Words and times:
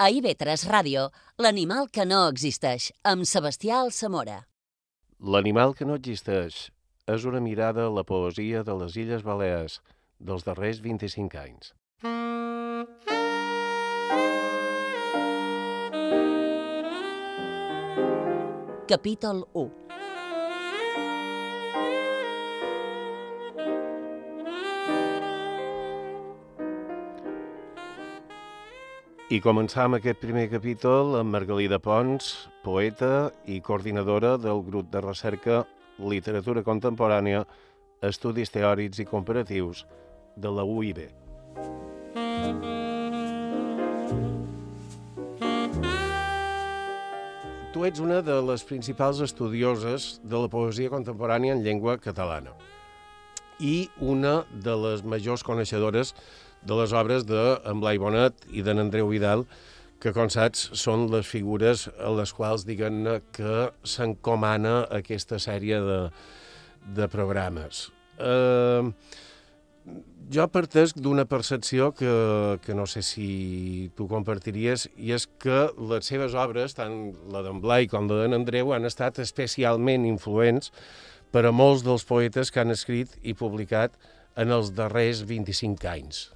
A 0.00 0.06
IB3 0.08 0.62
Ràdio, 0.64 1.00
l'animal 1.44 1.90
que 1.92 2.06
no 2.08 2.22
existeix, 2.30 2.86
amb 3.04 3.26
Sebastià 3.28 3.82
Alsamora. 3.84 4.38
L'animal 5.34 5.74
que 5.76 5.84
no 5.84 5.98
existeix 6.00 6.70
és 7.14 7.26
una 7.28 7.42
mirada 7.44 7.84
a 7.84 7.92
la 7.92 8.06
poesia 8.08 8.62
de 8.64 8.78
les 8.80 8.96
Illes 8.96 9.26
Balears 9.26 9.76
dels 10.16 10.48
darrers 10.48 10.80
25 10.80 11.42
anys. 11.42 11.74
Capítol 18.88 19.44
1 19.52 19.89
I 29.30 29.38
començam 29.38 29.94
aquest 29.94 30.18
primer 30.18 30.48
capítol 30.50 31.12
amb 31.14 31.30
Margalida 31.30 31.76
Pons, 31.78 32.32
poeta 32.64 33.28
i 33.46 33.60
coordinadora 33.62 34.32
del 34.42 34.58
grup 34.66 34.88
de 34.90 34.98
recerca 35.04 35.60
Literatura 36.02 36.64
Contemporània, 36.66 37.44
Estudis 38.02 38.50
Teòrics 38.50 38.98
i 38.98 39.06
Comparatius 39.06 39.84
de 40.34 40.50
la 40.50 40.64
UIB. 40.66 40.98
Tu 47.70 47.86
ets 47.86 48.02
una 48.02 48.18
de 48.26 48.42
les 48.50 48.66
principals 48.66 49.22
estudioses 49.30 50.16
de 50.26 50.42
la 50.42 50.50
poesia 50.50 50.90
contemporània 50.90 51.54
en 51.54 51.62
llengua 51.62 52.00
catalana 52.02 52.58
i 53.62 53.90
una 54.00 54.40
de 54.50 54.74
les 54.74 55.06
majors 55.06 55.46
coneixedores 55.46 56.16
de 56.16 56.49
les 56.68 56.92
obres 56.92 57.24
d'en 57.24 57.80
Blai 57.80 57.98
Bonet 57.98 58.46
i 58.52 58.62
d'en 58.62 58.82
Andreu 58.82 59.08
Vidal, 59.08 59.46
que, 60.00 60.12
com 60.16 60.30
saps, 60.32 60.70
són 60.80 61.08
les 61.12 61.28
figures 61.28 61.86
a 62.00 62.10
les 62.16 62.32
quals, 62.32 62.64
diguem-ne, 62.68 63.20
que 63.36 63.70
s'encomana 63.84 64.86
aquesta 64.96 65.38
sèrie 65.40 65.80
de, 65.84 65.98
de 66.96 67.08
programes. 67.12 67.88
Eh, 68.20 68.88
jo 70.30 70.46
partesc 70.52 70.96
d'una 71.02 71.26
percepció 71.28 71.90
que, 71.96 72.58
que 72.64 72.76
no 72.76 72.86
sé 72.88 73.02
si 73.04 73.90
tu 73.96 74.08
compartiries, 74.08 74.88
i 74.96 75.12
és 75.16 75.28
que 75.42 75.68
les 75.92 76.08
seves 76.12 76.36
obres, 76.38 76.76
tant 76.78 77.12
la 77.32 77.44
d'en 77.44 77.60
Blai 77.60 77.88
com 77.90 78.08
la 78.08 78.22
d'en 78.22 78.40
Andreu, 78.40 78.72
han 78.76 78.88
estat 78.88 79.20
especialment 79.20 80.08
influents 80.08 80.72
per 81.30 81.44
a 81.46 81.52
molts 81.52 81.84
dels 81.86 82.08
poetes 82.08 82.50
que 82.50 82.64
han 82.64 82.72
escrit 82.72 83.16
i 83.22 83.36
publicat 83.36 83.96
en 84.40 84.52
els 84.54 84.72
darrers 84.76 85.26
25 85.28 85.90
anys 85.90 86.28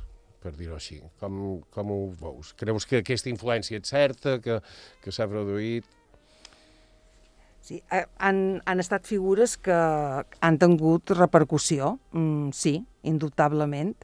per 0.45 0.53
dir-ho 0.59 0.77
així. 0.77 1.00
Com, 1.20 1.41
com 1.73 1.92
ho 1.95 2.00
veus? 2.20 2.53
Creus 2.61 2.84
que 2.89 3.00
aquesta 3.00 3.33
influència 3.33 3.81
és 3.81 3.89
certa, 3.89 4.37
que, 4.45 4.61
que 5.01 5.14
s'ha 5.14 5.27
produït? 5.31 5.89
Sí, 7.64 7.78
han, 8.20 8.61
han 8.69 8.83
estat 8.83 9.09
figures 9.09 9.56
que 9.56 9.77
han 10.45 10.59
tingut 10.61 11.14
repercussió, 11.17 11.95
mm, 12.12 12.53
sí, 12.53 12.77
indubtablement. 13.09 13.95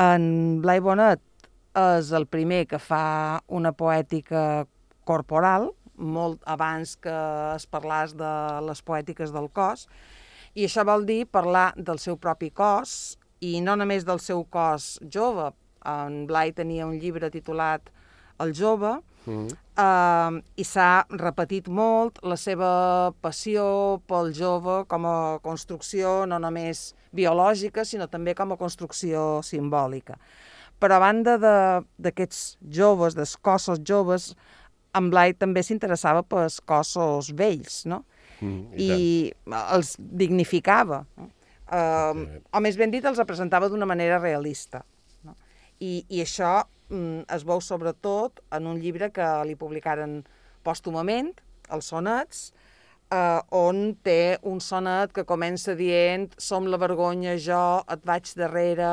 En 0.00 0.24
Blai 0.64 0.80
Bonet 0.80 1.20
és 1.76 2.12
el 2.16 2.24
primer 2.32 2.64
que 2.70 2.80
fa 2.80 3.04
una 3.52 3.74
poètica 3.76 4.64
corporal, 5.04 5.68
molt 6.00 6.40
abans 6.48 6.96
que 6.96 7.12
es 7.52 7.68
parlàs 7.68 8.16
de 8.16 8.32
les 8.64 8.80
poètiques 8.80 9.36
del 9.36 9.50
cos, 9.52 9.84
i 10.56 10.64
això 10.64 10.84
vol 10.88 11.04
dir 11.08 11.26
parlar 11.28 11.72
del 11.76 12.00
seu 12.00 12.16
propi 12.20 12.48
cos 12.56 13.18
i 13.42 13.58
no 13.60 13.74
només 13.78 14.06
del 14.06 14.20
seu 14.22 14.44
cos 14.44 14.96
jove. 15.10 15.50
En 15.88 16.22
Blai 16.28 16.52
tenia 16.54 16.86
un 16.86 16.98
llibre 17.02 17.30
titulat 17.34 17.90
El 18.40 18.52
jove, 18.54 19.00
mm 19.26 19.32
-hmm. 19.32 19.56
eh, 19.84 20.42
i 20.56 20.64
s'ha 20.64 21.06
repetit 21.10 21.68
molt 21.68 22.18
la 22.22 22.36
seva 22.36 23.12
passió 23.20 24.00
pel 24.06 24.32
jove 24.32 24.84
com 24.88 25.06
a 25.06 25.38
construcció 25.42 26.26
no 26.26 26.38
només 26.38 26.94
biològica, 27.12 27.84
sinó 27.84 28.06
també 28.08 28.34
com 28.34 28.52
a 28.52 28.56
construcció 28.56 29.42
simbòlica. 29.42 30.16
Però 30.80 30.94
a 30.94 30.98
banda 30.98 31.38
d'aquests 31.98 32.58
joves, 32.70 33.14
dels 33.14 33.36
cossos 33.36 33.78
joves, 33.84 34.34
en 34.94 35.10
Blai 35.10 35.34
també 35.34 35.62
s'interessava 35.62 36.22
pels 36.22 36.60
cossos 36.60 37.32
vells, 37.34 37.86
no? 37.86 38.04
Mm, 38.40 38.66
i, 38.76 38.86
I 38.86 39.34
els 39.74 39.96
dignificava. 39.98 41.06
No? 41.16 41.28
Sí. 41.72 42.42
O 42.52 42.60
més 42.60 42.76
ben 42.76 42.92
dit, 42.92 43.04
els 43.04 43.20
representava 43.20 43.70
d'una 43.72 43.88
manera 43.88 44.20
realista. 44.20 44.82
No? 45.24 45.36
I, 45.80 46.02
I 46.08 46.22
això 46.24 46.58
mm, 46.90 47.24
es 47.32 47.46
veu 47.48 47.62
sobretot 47.64 48.42
en 48.52 48.68
un 48.68 48.80
llibre 48.82 49.10
que 49.14 49.28
li 49.48 49.56
publicaren 49.58 50.20
pòstumament, 50.66 51.32
els 51.72 51.88
sonets, 51.88 52.50
uh, 53.08 53.40
on 53.56 53.96
té 54.04 54.36
un 54.48 54.60
sonet 54.60 55.14
que 55.16 55.26
comença 55.28 55.76
dient 55.78 56.30
«Som 56.38 56.68
la 56.70 56.80
vergonya, 56.80 57.36
jo 57.40 57.64
et 57.90 58.04
vaig 58.08 58.34
darrere, 58.38 58.92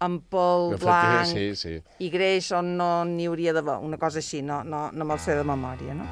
amb 0.00 0.22
pèl 0.32 0.78
blanc 0.80 1.28
sí, 1.28 1.50
sí. 1.60 1.74
i 2.00 2.08
greix 2.12 2.50
on 2.56 2.72
no 2.78 2.92
n'hi 3.04 3.28
hauria 3.28 3.52
d'haver, 3.56 3.80
una 3.84 4.00
cosa 4.00 4.24
així, 4.24 4.40
no, 4.40 4.62
no, 4.64 4.88
no 4.92 5.08
me'l 5.08 5.20
sé 5.20 5.36
de 5.36 5.44
memòria, 5.44 5.98
no? 5.98 6.08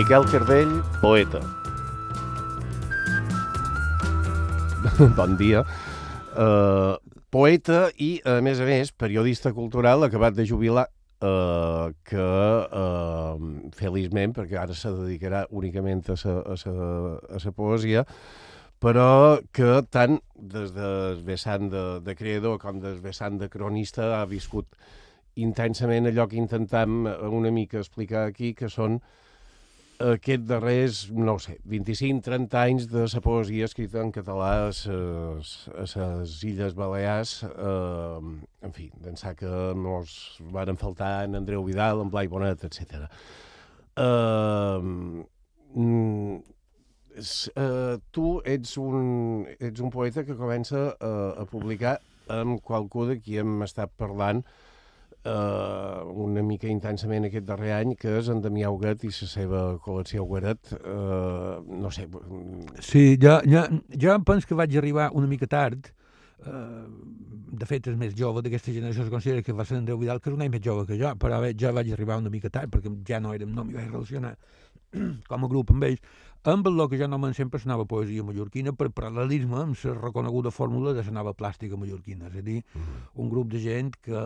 Miquel 0.00 0.24
Cardell, 0.32 0.70
poeta. 1.02 1.40
bon 5.18 5.34
dia. 5.36 5.60
Uh, 6.32 6.96
poeta 7.28 7.90
i, 8.00 8.08
a 8.24 8.38
més 8.40 8.62
a 8.64 8.68
més, 8.70 8.94
periodista 8.96 9.52
cultural 9.52 10.06
acabat 10.08 10.38
de 10.38 10.48
jubilar 10.48 10.86
uh, 11.20 11.92
que, 12.08 12.16
uh, 12.16 13.36
feliçment, 13.76 14.32
perquè 14.40 14.56
ara 14.62 14.72
se 14.72 14.88
dedicarà 15.02 15.44
únicament 15.52 16.00
a 16.08 16.16
sa, 16.16 16.38
a 16.48 16.56
sa, 16.56 16.72
a 17.20 17.44
sa 17.44 17.52
poesia, 17.52 18.08
però 18.80 19.36
que 19.52 19.82
tant 19.92 20.22
des 20.32 20.72
del 20.80 21.20
vessant 21.28 21.68
de, 21.68 21.86
de 22.00 22.16
creador 22.16 22.56
com 22.64 22.80
des 22.80 23.04
vessant 23.04 23.36
de 23.36 23.52
cronista 23.52 24.14
ha 24.16 24.24
viscut 24.24 24.80
intensament 25.36 26.08
allò 26.08 26.24
que 26.24 26.40
intentam 26.40 27.02
una 27.04 27.52
mica 27.52 27.84
explicar 27.84 28.30
aquí, 28.30 28.56
que 28.56 28.72
són 28.72 29.02
aquest 30.00 30.46
darrers, 30.48 31.00
no 31.12 31.36
sé, 31.42 31.58
25-30 31.68 32.56
anys 32.60 32.86
de 32.90 33.04
la 33.12 33.20
poesia 33.24 33.66
escrita 33.68 34.00
en 34.00 34.12
català 34.14 34.50
a 34.56 34.68
les 34.70 36.36
Illes 36.48 36.76
Balears, 36.78 37.34
eh, 37.50 38.20
en 38.64 38.72
fi, 38.76 38.88
d'ençà 39.04 39.34
que 39.36 39.50
ens 39.74 40.14
van 40.54 40.80
faltar 40.80 41.12
en 41.26 41.36
Andreu 41.42 41.66
Vidal, 41.66 42.00
en 42.00 42.10
Blai 42.12 42.32
Bonet, 42.32 42.64
etc. 42.64 43.04
Eh, 43.96 44.80
Uh, 47.20 47.98
tu 48.14 48.40
ets 48.48 48.76
un, 48.80 49.44
ets 49.58 49.82
un 49.82 49.90
poeta 49.92 50.22
que 50.24 50.36
comença 50.38 50.94
uh, 50.94 51.42
a 51.42 51.44
publicar 51.50 51.98
amb 52.30 52.62
qualcú 52.64 53.04
de 53.08 53.18
qui 53.20 53.36
hem 53.42 53.60
estat 53.66 53.92
parlant 53.98 54.40
uh, 55.24 56.24
una 56.24 56.42
mica 56.46 56.68
intensament 56.70 57.28
aquest 57.28 57.46
darrer 57.48 57.72
any, 57.76 57.94
que 58.00 58.16
és 58.20 58.30
en 58.32 58.42
Damià 58.44 58.70
Huguet 58.72 59.04
i 59.04 59.12
la 59.12 59.30
seva 59.30 59.62
col·lecció 59.84 60.24
Huguet. 60.26 60.74
Uh, 60.80 61.60
no 61.82 61.92
sé... 61.94 62.08
Sí, 62.80 63.16
jo, 63.20 63.40
jo, 63.46 63.64
jo 63.96 64.20
penso 64.26 64.50
que 64.50 64.58
vaig 64.58 64.76
arribar 64.78 65.10
una 65.14 65.30
mica 65.30 65.50
tard, 65.50 65.92
Uh, 66.40 66.88
de 67.60 67.66
fet 67.68 67.84
és 67.90 67.96
més 68.00 68.14
jove 68.16 68.40
d'aquesta 68.40 68.72
generació 68.72 69.02
es 69.04 69.10
considera 69.12 69.42
que 69.44 69.52
va 69.52 69.66
ser 69.68 69.76
Andreu 69.76 69.98
Vidal 70.00 70.22
que 70.22 70.30
és 70.30 70.36
un 70.38 70.40
any 70.40 70.48
més 70.48 70.62
jove 70.64 70.86
que 70.88 70.96
jo 70.96 71.10
però 71.20 71.36
bé, 71.42 71.50
jo 71.60 71.68
vaig 71.76 71.90
arribar 71.92 72.16
una 72.16 72.32
mica 72.32 72.48
tard 72.48 72.72
perquè 72.72 72.88
ja 73.04 73.18
no 73.20 73.34
érem, 73.36 73.50
no 73.52 73.66
m'hi 73.66 73.76
vaig 73.76 73.90
relacionar 73.90 74.30
com 75.28 75.44
a 75.44 75.50
grup 75.52 75.74
amb 75.74 75.84
ells 75.90 76.00
amb 76.42 76.66
el 76.66 76.88
que 76.88 76.96
jo 76.96 77.04
anomen 77.04 77.34
sempre 77.34 77.60
la 77.64 77.74
nova 77.74 77.84
poesia 77.84 78.24
mallorquina 78.24 78.72
per 78.72 78.88
paral·lelisme 78.96 79.58
amb 79.60 79.76
la 79.84 79.94
reconeguda 79.98 80.50
fórmula 80.50 80.94
de 80.96 81.04
la 81.04 81.12
nova 81.12 81.34
plàstica 81.36 81.76
mallorquina. 81.76 82.28
És 82.28 82.36
a 82.36 82.42
dir, 82.42 82.64
uh 82.74 82.80
-huh. 82.80 83.22
un 83.22 83.28
grup 83.28 83.50
de 83.52 83.60
gent 83.60 83.94
que, 84.00 84.16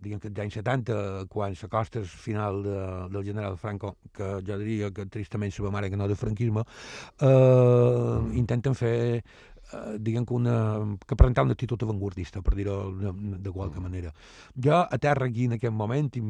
diguem 0.00 0.20
que 0.20 0.28
als 0.28 0.38
anys 0.38 0.54
70, 0.54 1.26
quan 1.28 1.54
s'acosta 1.54 1.98
al 1.98 2.06
final 2.06 2.62
de, 2.62 3.08
del 3.10 3.24
general 3.24 3.58
Franco, 3.58 3.96
que 4.12 4.40
jo 4.46 4.58
diria 4.58 4.90
que 4.90 5.06
tristament 5.06 5.52
se 5.52 5.62
va 5.62 5.70
mare 5.70 5.90
que 5.90 5.96
no 5.96 6.08
de 6.08 6.16
franquisme, 6.16 6.60
eh, 7.20 7.26
uh 7.26 7.30
-huh. 7.30 8.34
intenten 8.34 8.74
fer 8.74 9.22
eh, 9.72 9.98
diguem 9.98 10.24
que, 10.24 10.34
una, 10.34 10.96
que 11.06 11.16
presentar 11.16 11.44
una 11.44 11.52
actitud 11.52 11.82
avantguardista, 11.82 12.40
per 12.42 12.54
dir-ho 12.54 12.92
de, 12.92 13.12
de 13.38 13.50
qualque 13.50 13.80
manera. 13.80 14.12
Jo, 14.54 14.86
a 14.90 14.98
terra 14.98 15.26
aquí 15.26 15.44
en 15.44 15.52
aquest 15.52 15.74
moment, 15.74 16.16
i, 16.16 16.22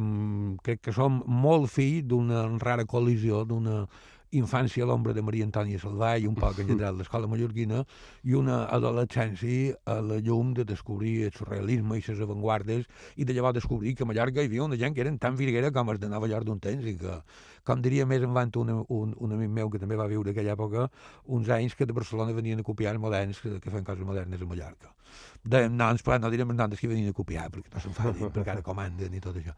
crec 0.63 0.81
que 0.81 0.93
som 0.93 1.23
molt 1.27 1.71
fill 1.71 2.07
d'una 2.07 2.59
rara 2.59 2.85
col·lisió, 2.85 3.45
d'una 3.47 3.89
infància 4.37 4.85
a 4.85 4.87
l'ombra 4.87 5.13
de 5.13 5.23
Maria 5.27 5.45
Antònia 5.47 5.81
Salvà 5.83 6.13
i 6.19 6.27
un 6.29 6.37
poc 6.39 6.61
en 6.63 6.69
general 6.71 6.97
l'escola 6.99 7.27
mallorquina 7.31 7.83
i 8.23 8.37
una 8.39 8.63
adolescència 8.71 9.75
a 9.91 9.99
la 10.07 10.21
llum 10.23 10.53
de 10.55 10.65
descobrir 10.65 11.15
el 11.27 11.35
surrealisme 11.35 11.99
i 11.99 12.05
les 12.07 12.23
avantguardes 12.23 12.87
i 13.17 13.27
de 13.27 13.35
llavors 13.35 13.59
descobrir 13.59 13.97
que 13.97 14.07
a 14.07 14.11
Mallorca 14.11 14.43
hi 14.43 14.51
havia 14.51 14.67
una 14.69 14.79
gent 14.79 14.95
que 14.95 15.03
eren 15.03 15.19
tan 15.19 15.37
virguera 15.37 15.73
com 15.75 15.91
els 15.91 16.01
de 16.01 16.09
Nova 16.09 16.31
York 16.31 16.47
d'un 16.47 16.61
temps 16.63 16.87
i 16.87 16.95
que, 17.01 17.17
com 17.65 17.83
diria 17.85 18.07
més 18.07 18.23
endavant 18.23 18.53
un, 18.63 18.73
un, 18.89 19.13
un 19.17 19.35
amic 19.37 19.51
meu 19.59 19.71
que 19.73 19.81
també 19.83 19.99
va 19.99 20.09
viure 20.11 20.33
aquella 20.35 20.55
època, 20.57 20.89
uns 21.27 21.51
anys 21.57 21.77
que 21.77 21.87
de 21.87 21.97
Barcelona 21.97 22.37
venien 22.37 22.61
a 22.61 22.67
copiar 22.67 22.97
moderns 22.99 23.41
que, 23.41 23.59
que 23.61 23.71
fan 23.71 23.85
coses 23.85 24.07
modernes 24.07 24.41
a 24.41 24.49
Mallorca. 24.49 24.95
De 25.43 25.63
noms, 25.73 26.03
però 26.05 26.19
no 26.21 26.29
direm 26.31 26.51
els 26.53 26.59
noms 26.59 26.81
que 26.81 26.89
venien 26.91 27.11
a 27.11 27.17
copiar, 27.17 27.47
perquè 27.53 27.73
no 27.73 27.81
s'enfadin, 27.83 28.29
perquè 28.35 28.53
ara 28.53 28.65
comanden 28.65 29.15
i 29.17 29.23
tot 29.25 29.39
això. 29.41 29.55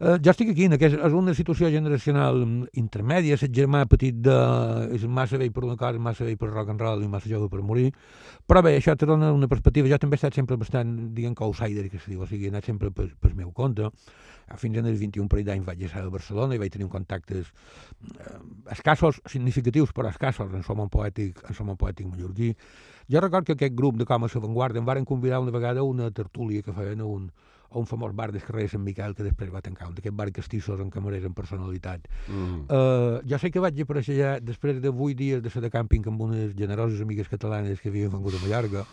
Uh, 0.00 0.16
jo 0.16 0.32
estic 0.32 0.52
aquí, 0.54 0.66
en 0.70 0.78
aquest, 0.78 0.96
és 0.96 1.16
una 1.16 1.34
situació 1.36 1.68
generacional 1.72 2.40
intermèdia, 2.80 3.36
el 3.36 3.52
germà 3.54 3.84
petit 3.90 4.16
de... 4.24 4.38
és 4.96 5.04
massa 5.04 5.38
vell 5.40 5.52
per 5.52 5.66
una 5.68 5.76
cosa, 5.80 6.00
massa 6.00 6.24
vell 6.24 6.40
per 6.40 6.48
rock 6.50 6.72
and 6.72 6.80
roll 6.80 7.04
i 7.04 7.10
massa 7.12 7.28
jove 7.30 7.50
per 7.52 7.60
morir, 7.66 7.90
però 8.48 8.64
bé, 8.64 8.74
això 8.78 8.96
te 8.96 9.06
dona 9.06 9.30
una 9.36 9.48
perspectiva, 9.50 9.92
jo 9.92 10.00
també 10.00 10.16
he 10.16 10.22
estat 10.22 10.40
sempre 10.40 10.58
bastant, 10.60 10.96
diguem 11.14 11.36
que 11.36 11.44
outsider, 11.44 11.86
que 11.92 12.00
se 12.00 12.14
diu, 12.14 12.24
o 12.24 12.30
sigui, 12.30 12.48
he 12.48 12.54
anat 12.54 12.72
sempre 12.72 12.90
per, 12.90 13.10
per 13.20 13.34
meu 13.36 13.52
compte, 13.52 13.92
fins 14.58 14.80
en 14.80 14.88
els 14.90 14.98
21 14.98 15.28
parell 15.30 15.46
d'anys 15.46 15.66
vaig 15.66 15.84
estar 15.86 16.02
a 16.02 16.10
Barcelona 16.10 16.56
i 16.56 16.58
vaig 16.58 16.72
tenir 16.74 16.88
contactes 16.90 17.29
eh, 17.38 18.38
escassos, 18.70 19.20
significatius, 19.26 19.92
però 19.92 20.10
escassos 20.10 20.52
en 20.54 20.64
som 20.66 20.80
un 20.80 20.90
poètic, 20.90 21.40
en 21.48 21.56
som 21.56 21.70
un 21.70 21.78
poètic 21.80 22.08
mallorquí, 22.10 22.54
jo 23.10 23.20
record 23.20 23.46
que 23.46 23.56
aquest 23.58 23.74
grup 23.74 23.96
de 23.98 24.06
Comes 24.06 24.36
Avantguarda 24.36 24.78
em 24.78 24.86
varen 24.86 25.04
convidar 25.04 25.40
una 25.40 25.50
vegada 25.50 25.80
a 25.80 25.86
una 25.86 26.10
tertúlia 26.10 26.62
que 26.62 26.72
feien 26.72 27.00
a 27.00 27.08
un, 27.10 27.30
a 27.70 27.78
un 27.78 27.86
famós 27.86 28.14
bar 28.14 28.30
del 28.32 28.42
carrer 28.42 28.68
Sant 28.70 28.82
Miquel 28.82 29.14
que 29.14 29.24
després 29.26 29.50
va 29.50 29.62
tancar, 29.62 29.88
un 29.88 29.96
d'aquests 29.96 30.16
bar 30.16 30.28
castissos 30.34 30.80
amb 30.82 30.92
camarers 30.94 31.26
amb 31.26 31.36
personalitat. 31.38 32.06
Mm. 32.28 32.66
Uh, 32.66 33.20
jo 33.26 33.38
sé 33.38 33.50
que 33.50 33.62
vaig 33.62 33.78
aparèixer 33.82 34.18
ja 34.18 34.32
després 34.42 34.80
de 34.82 34.90
8 34.90 35.18
dies 35.18 35.42
de 35.42 35.50
ser 35.50 35.62
de 35.62 35.70
càmping 35.70 36.06
amb 36.10 36.26
unes 36.28 36.54
generoses 36.58 37.02
amigues 37.02 37.30
catalanes 37.30 37.80
que 37.80 37.90
havien 37.90 38.10
vengut 38.14 38.38
a 38.38 38.42
Mallorca, 38.42 38.86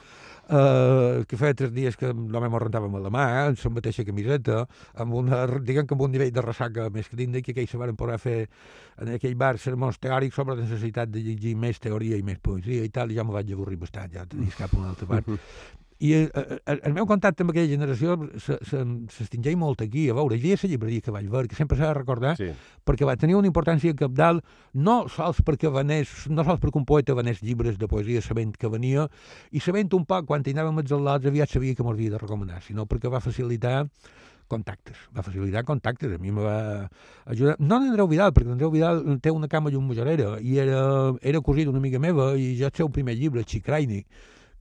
Uh, 0.48 1.26
que 1.28 1.36
feia 1.36 1.56
tres 1.60 1.74
dies 1.76 1.98
que 2.00 2.14
només 2.16 2.48
m'ho 2.48 2.60
rentàvem 2.64 2.94
a 2.96 3.02
la 3.04 3.10
mà, 3.12 3.24
eh, 3.36 3.40
amb 3.50 3.64
la 3.66 3.72
mateixa 3.82 4.06
camiseta, 4.08 4.62
amb 4.96 5.18
una, 5.20 5.42
diguem 5.60 5.88
que 5.88 5.96
amb 5.98 6.06
un 6.06 6.14
nivell 6.16 6.32
de 6.32 6.44
ressaca 6.46 6.86
més 6.94 7.10
que 7.12 7.20
digne, 7.20 7.42
que 7.44 7.52
aquells 7.52 7.74
se 7.76 7.80
van 7.82 7.92
poder 8.00 8.16
fer 8.24 8.38
en 9.04 9.12
aquell 9.18 9.36
bar 9.36 9.58
sermons 9.60 10.00
teòrics 10.00 10.40
sobre 10.40 10.56
la 10.56 10.64
necessitat 10.64 11.12
de 11.12 11.26
llegir 11.26 11.58
més 11.60 11.84
teoria 11.84 12.16
i 12.16 12.24
més 12.24 12.40
poesia 12.40 12.88
i 12.88 12.94
tal, 12.96 13.12
i 13.12 13.20
ja 13.20 13.28
me 13.28 13.36
vaig 13.36 13.52
avorrir 13.52 13.82
bastant, 13.82 14.14
ja 14.14 14.24
tenies 14.24 14.56
cap 14.56 14.72
a 14.72 14.80
una 14.80 14.94
altra 14.96 15.10
part. 15.12 15.36
I 16.00 16.14
el, 16.14 16.26
eh, 16.34 16.60
el, 16.66 16.76
eh, 16.76 16.82
el 16.86 16.94
meu 16.94 17.08
contacte 17.10 17.42
amb 17.42 17.54
aquella 17.54 17.70
generació 17.72 18.18
s'extingeix 18.38 19.58
molt 19.58 19.82
aquí. 19.82 20.08
A 20.12 20.18
veure, 20.18 20.38
hi 20.38 20.44
havia 20.44 20.60
la 20.62 20.70
llibreria 20.74 21.06
que 21.06 21.14
vaig 21.16 21.30
veure, 21.32 21.50
que 21.50 21.58
sempre 21.58 21.78
s'ha 21.80 21.90
de 21.90 21.98
recordar, 21.98 22.36
sí. 22.38 22.52
perquè 22.86 23.08
va 23.08 23.18
tenir 23.18 23.38
una 23.40 23.50
importància 23.50 23.96
capdalt, 23.98 24.46
no 24.74 25.00
sols 25.10 25.42
perquè 25.48 25.72
venés, 25.74 26.14
no 26.30 26.46
sols 26.46 26.62
perquè 26.62 26.78
un 26.78 26.86
poeta 26.86 27.18
venés 27.18 27.42
llibres 27.42 27.80
de 27.82 27.90
poesia 27.90 28.22
sabent 28.22 28.54
que 28.58 28.70
venia, 28.70 29.08
i 29.52 29.64
sabent 29.64 29.90
un 29.98 30.06
poc, 30.06 30.30
quan 30.30 30.46
anàvem 30.46 30.84
al·lots, 30.84 31.28
aviat 31.28 31.50
sabia 31.50 31.76
que 31.76 31.84
m'havia 31.84 32.14
de 32.14 32.22
recomanar, 32.22 32.62
sinó 32.62 32.86
perquè 32.86 33.10
va 33.10 33.24
facilitar 33.24 33.88
contactes, 34.48 34.96
va 35.16 35.24
facilitar 35.26 35.66
contactes, 35.66 36.14
a 36.14 36.22
mi 36.22 36.32
me 36.32 36.46
va 36.46 36.90
ajudar, 37.26 37.58
no 37.60 37.82
d'Andreu 37.82 38.08
Vidal, 38.08 38.32
perquè 38.32 38.54
Andreu 38.54 38.72
Vidal 38.72 39.04
té 39.20 39.34
una 39.34 39.50
cama 39.52 39.74
i 39.74 39.76
un 39.76 39.88
majorera, 39.90 40.38
i 40.40 40.58
era, 40.64 40.80
era 41.22 41.42
cosí 41.44 41.66
d'una 41.68 41.82
amiga 41.84 42.00
meva, 42.00 42.32
i 42.40 42.56
ja 42.60 42.72
el 42.72 42.76
seu 42.78 42.90
primer 42.94 43.18
llibre, 43.20 43.44
Xicraini, 43.44 44.06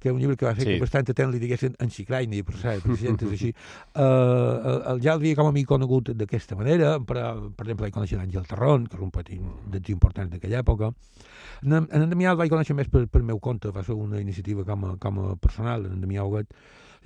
que 0.06 0.14
un 0.14 0.20
llibre 0.22 0.36
que 0.38 0.46
va 0.46 0.54
fer 0.54 0.64
sí. 0.64 0.74
que 0.74 0.84
bastant 0.84 1.08
temps 1.10 1.32
li 1.34 1.40
diguessin 1.42 1.74
en 1.82 1.90
Xicraini, 1.90 2.42
per 2.46 2.54
cert, 2.60 2.84
per 2.86 2.96
si 3.00 3.10
és 3.10 3.24
així. 3.26 3.50
Uh, 3.98 4.76
el, 4.92 5.02
ja 5.02 5.16
l'havia 5.16 5.38
com 5.38 5.50
a 5.50 5.54
mi 5.54 5.64
conegut 5.66 6.12
d'aquesta 6.14 6.58
manera, 6.58 6.96
però, 7.02 7.34
per 7.50 7.66
exemple, 7.66 7.88
vaig 7.88 7.96
conèixer 7.96 8.20
l'Àngel 8.20 8.46
Terron, 8.46 8.86
que 8.86 8.98
és 8.98 9.04
un 9.08 9.12
petit 9.14 9.42
dels 9.72 9.92
importants 9.94 10.30
d'aquella 10.32 10.62
època. 10.62 10.92
En, 11.64 11.78
en 11.82 12.08
Damià 12.12 12.34
el 12.34 12.40
vaig 12.40 12.52
conèixer 12.52 12.76
més 12.78 12.90
per, 12.92 13.06
per 13.10 13.24
meu 13.26 13.40
compte, 13.42 13.72
va 13.74 13.82
ser 13.86 13.96
una 13.98 14.22
iniciativa 14.22 14.66
com 14.68 14.86
a, 14.86 14.96
com 15.02 15.22
a 15.24 15.28
personal, 15.42 15.88
en 15.90 16.02
Damià 16.04 16.26
Huguet, 16.26 16.52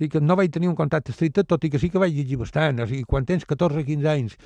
sigui 0.01 0.09
que 0.17 0.21
no 0.21 0.35
vaig 0.39 0.49
tenir 0.51 0.69
un 0.71 0.75
contacte 0.75 1.13
estricte, 1.13 1.43
tot 1.45 1.63
i 1.63 1.69
que 1.69 1.79
sí 1.79 1.91
que 1.93 2.01
vaig 2.01 2.15
llegir 2.15 2.39
bastant. 2.41 2.81
O 2.81 2.87
sigui, 2.89 3.05
quan 3.05 3.27
tens 3.29 3.45
14 3.45 3.83
o 3.83 3.85
15 3.85 4.09
anys, 4.09 4.37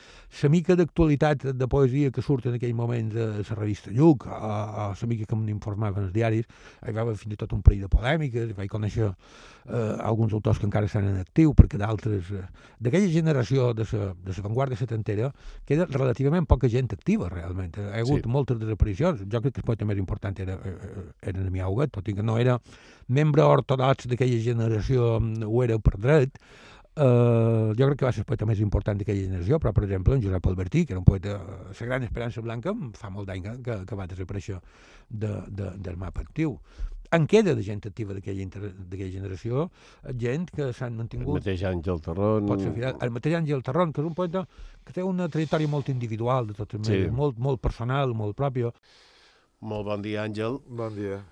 la 0.41 0.51
mica 0.51 0.75
d'actualitat 0.75 1.47
de 1.55 1.67
poesia 1.71 2.11
que 2.11 2.23
surt 2.25 2.49
en 2.49 2.59
aquell 2.59 2.75
moment 2.75 3.13
de 3.13 3.27
la 3.39 3.55
revista 3.55 3.93
Lluc, 3.95 4.27
o, 4.27 4.35
o 4.35 4.87
la 4.99 5.09
mica 5.11 5.29
que 5.29 5.39
m'informaven 5.39 6.09
els 6.09 6.13
diaris, 6.15 6.49
hi 6.83 6.95
va 6.95 7.05
haver 7.05 7.15
fins 7.21 7.37
i 7.37 7.39
tot 7.39 7.55
un 7.55 7.63
parell 7.63 7.85
de 7.87 7.91
polèmiques, 7.91 8.51
vaig 8.57 8.71
conèixer 8.71 9.07
eh, 9.09 9.95
alguns 10.03 10.35
autors 10.35 10.59
que 10.59 10.67
encara 10.67 10.91
estan 10.91 11.07
en 11.13 11.21
actiu, 11.23 11.55
perquè 11.55 11.79
d'altres... 11.81 12.31
Eh, 12.31 12.45
D'aquella 12.85 13.07
generació 13.09 13.71
de 13.73 13.85
la 13.87 14.13
de 14.13 14.33
la 14.35 14.43
vanguardia 14.43 14.77
setantera 14.77 15.31
queda 15.65 15.87
relativament 15.89 16.45
poca 16.49 16.69
gent 16.69 16.91
activa, 16.93 17.29
realment. 17.31 17.77
Hi 17.77 17.87
ha 17.93 18.03
hagut 18.03 18.25
sí. 18.25 18.31
moltes 18.31 18.59
desaparicions. 18.59 19.23
Jo 19.31 19.41
crec 19.41 19.55
que 19.55 19.63
el 19.63 19.69
poeta 19.69 19.87
més 19.87 20.01
important 20.01 20.37
era, 20.43 20.57
eh, 20.59 20.75
eh, 20.75 21.05
era 21.31 21.45
Damià 21.45 21.69
Huguet, 21.69 21.93
tot 21.95 22.09
i 22.09 22.15
que 22.17 22.25
no 22.25 22.37
era 22.41 22.59
membre 23.07 23.43
ortodox 23.43 24.07
d'aquella 24.09 24.39
generació 24.41 25.17
ho 25.19 25.63
era 25.63 25.79
per 25.79 25.97
dret, 25.97 26.39
Uh, 26.95 27.75
jo 27.75 27.89
crec 27.89 27.97
que 27.99 28.05
va 28.07 28.11
ser 28.15 28.21
el 28.23 28.27
poeta 28.29 28.45
més 28.47 28.61
important 28.63 28.95
d'aquella 28.95 29.25
generació, 29.25 29.57
però, 29.59 29.73
per 29.75 29.83
exemple, 29.83 30.15
en 30.15 30.21
Josep 30.23 30.45
Albertí, 30.47 30.85
que 30.87 30.95
era 30.95 31.01
un 31.01 31.07
poeta, 31.07 31.33
la 31.67 31.87
gran 31.89 32.05
esperança 32.07 32.39
blanca, 32.39 32.71
fa 32.95 33.09
molt 33.11 33.27
d'any 33.27 33.43
que, 33.65 33.75
que 33.89 33.97
va 33.99 34.05
desaparèixer 34.07 34.61
de, 35.09 35.33
de, 35.51 35.73
del 35.75 35.99
mapa 35.99 36.23
actiu. 36.23 36.55
En 37.11 37.27
queda 37.27 37.51
de 37.53 37.67
gent 37.67 37.83
activa 37.83 38.15
d'aquella 38.15 39.11
generació, 39.11 39.67
gent 40.23 40.47
que 40.55 40.71
s'han 40.71 40.95
mantingut... 40.95 41.35
El 41.35 41.41
mateix 41.41 41.67
Àngel 41.67 42.01
Terron... 42.07 42.47
Pot 42.47 42.63
ser, 42.63 42.73
el 42.95 43.15
mateix 43.19 43.39
Àngel 43.43 43.67
Terron, 43.67 43.91
que 43.91 43.99
és 43.99 44.07
un 44.07 44.15
poeta 44.15 44.47
que 44.87 44.95
té 44.95 45.03
una 45.03 45.27
trajectòria 45.27 45.75
molt 45.75 45.91
individual, 45.91 46.47
de 46.47 46.59
totes 46.63 46.87
sí. 46.87 47.03
molt, 47.11 47.43
molt 47.43 47.59
personal, 47.59 48.15
molt 48.15 48.39
pròpia. 48.39 48.71
Molt 49.67 49.91
bon 49.91 50.03
dia, 50.07 50.23
Àngel. 50.23 50.61
Bon 50.79 50.95
dia. 50.95 51.25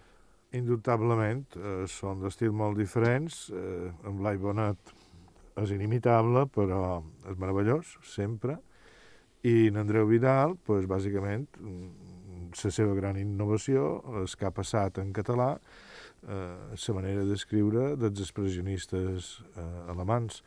Indubtablement, 0.54 1.48
eh, 1.58 1.86
són 1.90 2.22
d'estil 2.22 2.52
molt 2.54 2.78
diferents. 2.78 3.50
Eh, 3.50 3.90
en 4.06 4.20
Blai 4.20 4.38
Bonet 4.38 4.94
és 5.58 5.72
inimitable, 5.74 6.46
però 6.54 7.02
és 7.30 7.38
meravellós, 7.38 7.98
sempre. 8.04 8.60
I 9.44 9.68
en 9.68 9.78
Andreu 9.82 10.06
Vidal, 10.08 10.56
doncs, 10.68 10.88
bàsicament, 10.88 11.48
la 12.54 12.72
seva 12.72 12.94
gran 12.94 13.18
innovació 13.18 14.02
és 14.24 14.36
que 14.36 14.46
ha 14.46 14.54
passat 14.54 15.00
en 15.02 15.12
català 15.12 15.58
eh, 15.58 16.78
la 16.88 16.96
manera 16.96 17.26
d'escriure 17.26 17.96
dels 17.98 18.22
expressionistes 18.22 19.40
eh, 19.58 19.92
alemans, 19.92 20.44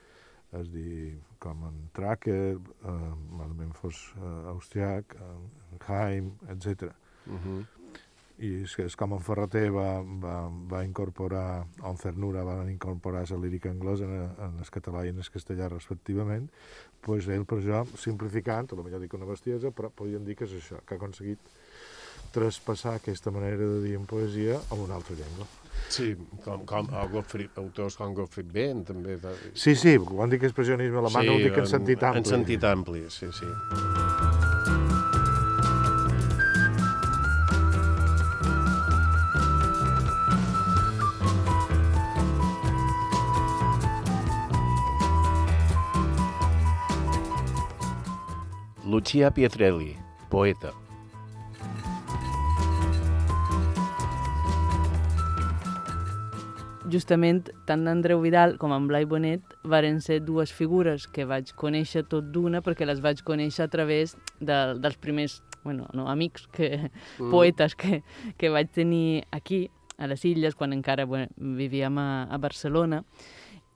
és 0.57 0.71
dir, 0.71 1.17
com 1.43 1.67
en 1.67 1.89
Tracker, 1.93 2.57
eh, 2.57 2.99
malament 3.35 3.75
fos 3.75 4.15
eh, 4.17 4.53
austriac, 4.55 5.19
en 5.19 5.83
Haim, 5.89 6.31
etc. 6.55 6.95
Uh 7.27 7.43
-huh 7.43 7.76
i 8.39 8.51
és, 8.63 8.75
és 8.85 8.97
com 9.01 9.15
en 9.17 9.23
Ferreter 9.25 9.69
va, 9.73 10.03
va, 10.23 10.37
va 10.71 10.83
incorporar, 10.85 11.65
o 11.81 11.89
en 11.89 12.01
Cernura 12.01 12.45
van 12.45 12.69
incorporar 12.69 13.25
la 13.31 13.41
lírica 13.41 13.71
anglesa 13.73 14.05
en, 14.05 14.17
en 14.49 14.59
el 14.61 14.73
català 14.73 15.07
i 15.07 15.13
en 15.15 15.23
el 15.23 15.31
castellà 15.33 15.71
respectivament, 15.73 16.49
doncs 17.07 17.31
ell 17.33 17.47
per 17.49 17.61
això, 17.63 17.85
simplificant, 18.01 18.73
lo 18.77 18.85
millor 18.85 19.01
dic 19.01 19.15
una 19.17 19.29
bestiesa, 19.29 19.73
però 19.73 19.93
podríem 19.95 20.27
dir 20.27 20.37
que 20.37 20.45
és 20.49 20.57
això, 20.59 20.83
que 20.85 20.97
ha 20.97 21.01
aconseguit 21.01 21.55
traspassar 22.37 22.97
aquesta 22.99 23.33
manera 23.33 23.57
de 23.63 23.81
dir 23.85 23.95
en 23.97 24.05
poesia 24.05 24.59
a 24.59 24.75
una 24.77 24.99
altra 24.99 25.17
llengua. 25.17 25.47
Sí, 25.89 26.11
com, 26.45 26.65
com 26.67 26.89
Gottfried, 27.13 27.57
autors 27.63 27.97
com 27.97 28.13
Gottfried 28.17 28.51
Benn, 28.53 28.83
també. 28.89 29.17
Sí, 29.55 29.77
sí, 29.79 29.97
quan 30.03 30.33
dic 30.33 30.45
expressionisme 30.49 31.01
alemany 31.05 31.31
sí, 31.31 31.33
ho 31.37 31.47
dic 31.47 31.63
en 31.63 31.73
sentit 31.73 32.05
ampli. 32.11 32.25
En 32.25 32.31
sentit 32.35 32.69
ampli, 32.75 33.07
sí, 33.13 33.31
sí. 33.37 34.06
Lucia 49.07 49.31
Pietrelli, 49.31 49.95
poeta. 50.29 50.73
justament 56.91 57.53
tant 57.69 57.87
Andreu 57.87 58.19
Vidal 58.25 58.57
com 58.59 58.75
en 58.75 58.89
Blai 58.91 59.07
Bonet 59.07 59.55
varen 59.63 60.01
ser 60.03 60.19
dues 60.27 60.51
figures 60.51 61.07
que 61.07 61.23
vaig 61.23 61.55
conèixer 61.55 62.03
tot 62.11 62.33
d'una 62.35 62.65
perquè 62.67 62.83
les 62.83 62.99
vaig 62.99 63.23
conèixer 63.23 63.69
a 63.69 63.71
través 63.71 64.17
de, 64.41 64.59
dels 64.83 64.99
primers 64.99 65.39
bueno, 65.63 65.87
no, 65.95 66.09
amics, 66.11 66.49
que, 66.51 66.91
mm. 66.91 67.31
poetes 67.31 67.79
que, 67.79 68.03
que 68.35 68.51
vaig 68.51 68.75
tenir 68.75 69.23
aquí, 69.31 69.69
a 69.99 70.11
les 70.11 70.27
illes, 70.27 70.59
quan 70.59 70.75
encara 70.75 71.07
bueno, 71.07 71.31
vivíem 71.39 72.03
a, 72.03 72.27
a 72.27 72.43
Barcelona, 72.43 73.05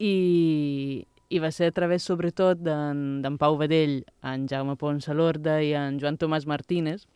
i, 0.01 1.07
i 1.31 1.39
va 1.39 1.53
ser 1.55 1.71
a 1.71 1.75
través 1.75 2.03
sobretot 2.03 2.59
d'en 2.59 3.39
Pau 3.39 3.57
Vedell, 3.59 4.01
en 4.27 4.49
Jaume 4.51 4.75
Pons 4.77 5.07
Lorda 5.15 5.61
i 5.63 5.73
en 5.79 6.01
Joan 6.03 6.19
Tomàs 6.19 6.47
Martínez, 6.51 7.07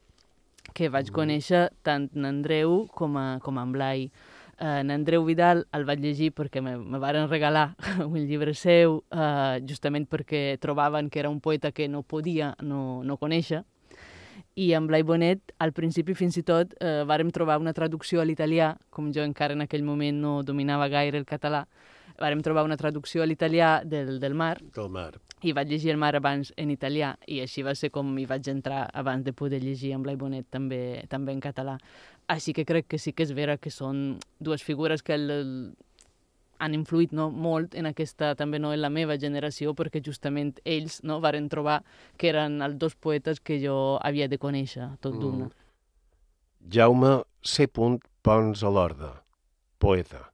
que 0.72 0.88
vaig 0.88 1.10
mm. 1.10 1.14
conèixer 1.16 1.66
tant 1.82 2.06
en 2.14 2.28
Andreu 2.30 2.84
com, 2.94 3.18
a, 3.18 3.26
com 3.42 3.58
en 3.58 3.74
Blai. 3.74 4.06
Eh, 4.54 4.80
en 4.80 4.92
Andreu 4.94 5.26
Vidal 5.26 5.64
el 5.74 5.84
vaig 5.88 6.00
llegir 6.00 6.30
perquè 6.32 6.62
me, 6.62 6.76
me 6.78 7.00
varen 7.02 7.26
regalar 7.28 7.74
un 8.06 8.20
llibre 8.22 8.54
seu, 8.54 9.00
eh, 9.10 9.58
justament 9.66 10.06
perquè 10.06 10.60
trobaven 10.62 11.10
que 11.10 11.20
era 11.24 11.32
un 11.32 11.40
poeta 11.42 11.72
que 11.74 11.88
no 11.90 12.04
podia 12.06 12.54
no, 12.62 13.02
no 13.02 13.18
conèixer. 13.18 13.64
I 14.54 14.70
amb 14.78 14.86
Blai 14.86 15.02
Bonet, 15.02 15.50
al 15.58 15.72
principi 15.74 16.14
fins 16.14 16.38
i 16.38 16.44
tot, 16.46 16.76
eh, 16.78 17.02
vàrem 17.02 17.34
trobar 17.34 17.58
una 17.58 17.74
traducció 17.74 18.22
a 18.22 18.28
l'italià, 18.28 18.76
com 18.94 19.10
jo 19.10 19.26
encara 19.26 19.58
en 19.58 19.66
aquell 19.66 19.82
moment 19.82 20.22
no 20.22 20.36
dominava 20.46 20.86
gaire 20.92 21.18
el 21.18 21.26
català, 21.26 21.64
vàrem 22.20 22.42
trobar 22.42 22.64
una 22.66 22.76
traducció 22.76 23.22
a 23.22 23.26
l'italià 23.26 23.82
del, 23.84 24.18
del 24.20 24.34
mar. 24.34 24.58
Del 24.74 24.90
mar. 24.92 25.12
I 25.44 25.52
vaig 25.56 25.70
llegir 25.70 25.92
el 25.92 26.00
mar 26.00 26.14
abans 26.16 26.52
en 26.56 26.70
italià, 26.72 27.14
i 27.26 27.40
així 27.44 27.64
va 27.66 27.74
ser 27.76 27.90
com 27.94 28.12
hi 28.18 28.26
vaig 28.30 28.48
entrar 28.52 28.86
abans 28.94 29.24
de 29.24 29.34
poder 29.36 29.60
llegir 29.62 29.94
amb 29.94 30.06
Blai 30.06 30.16
Bonet 30.16 30.48
també, 30.50 31.04
també 31.10 31.34
en 31.34 31.42
català. 31.44 31.78
Així 32.30 32.54
que 32.56 32.64
crec 32.64 32.88
que 32.88 32.98
sí 32.98 33.12
que 33.12 33.26
és 33.26 33.34
vera 33.36 33.58
que 33.58 33.70
són 33.70 34.18
dues 34.40 34.62
figures 34.64 35.02
que 35.04 35.16
el, 35.18 35.30
el, 35.30 35.50
han 36.64 36.76
influït 36.76 37.12
no, 37.12 37.28
molt 37.30 37.74
en 37.76 37.90
aquesta, 37.90 38.32
també 38.38 38.60
no, 38.62 38.72
en 38.72 38.80
la 38.80 38.92
meva 38.92 39.18
generació, 39.20 39.74
perquè 39.76 40.02
justament 40.04 40.54
ells 40.64 41.02
no, 41.04 41.20
varen 41.20 41.50
trobar 41.52 41.82
que 42.16 42.30
eren 42.30 42.62
els 42.64 42.78
dos 42.80 42.94
poetes 42.94 43.40
que 43.40 43.60
jo 43.62 43.98
havia 44.02 44.30
de 44.30 44.40
conèixer, 44.40 44.94
tot 45.04 45.18
d'una. 45.20 45.50
Mm. 45.50 46.70
Jaume 46.74 47.16
C. 47.44 47.66
Pons 47.68 48.62
a 48.64 48.70
l'Orda, 48.72 49.10
poeta. 49.78 50.33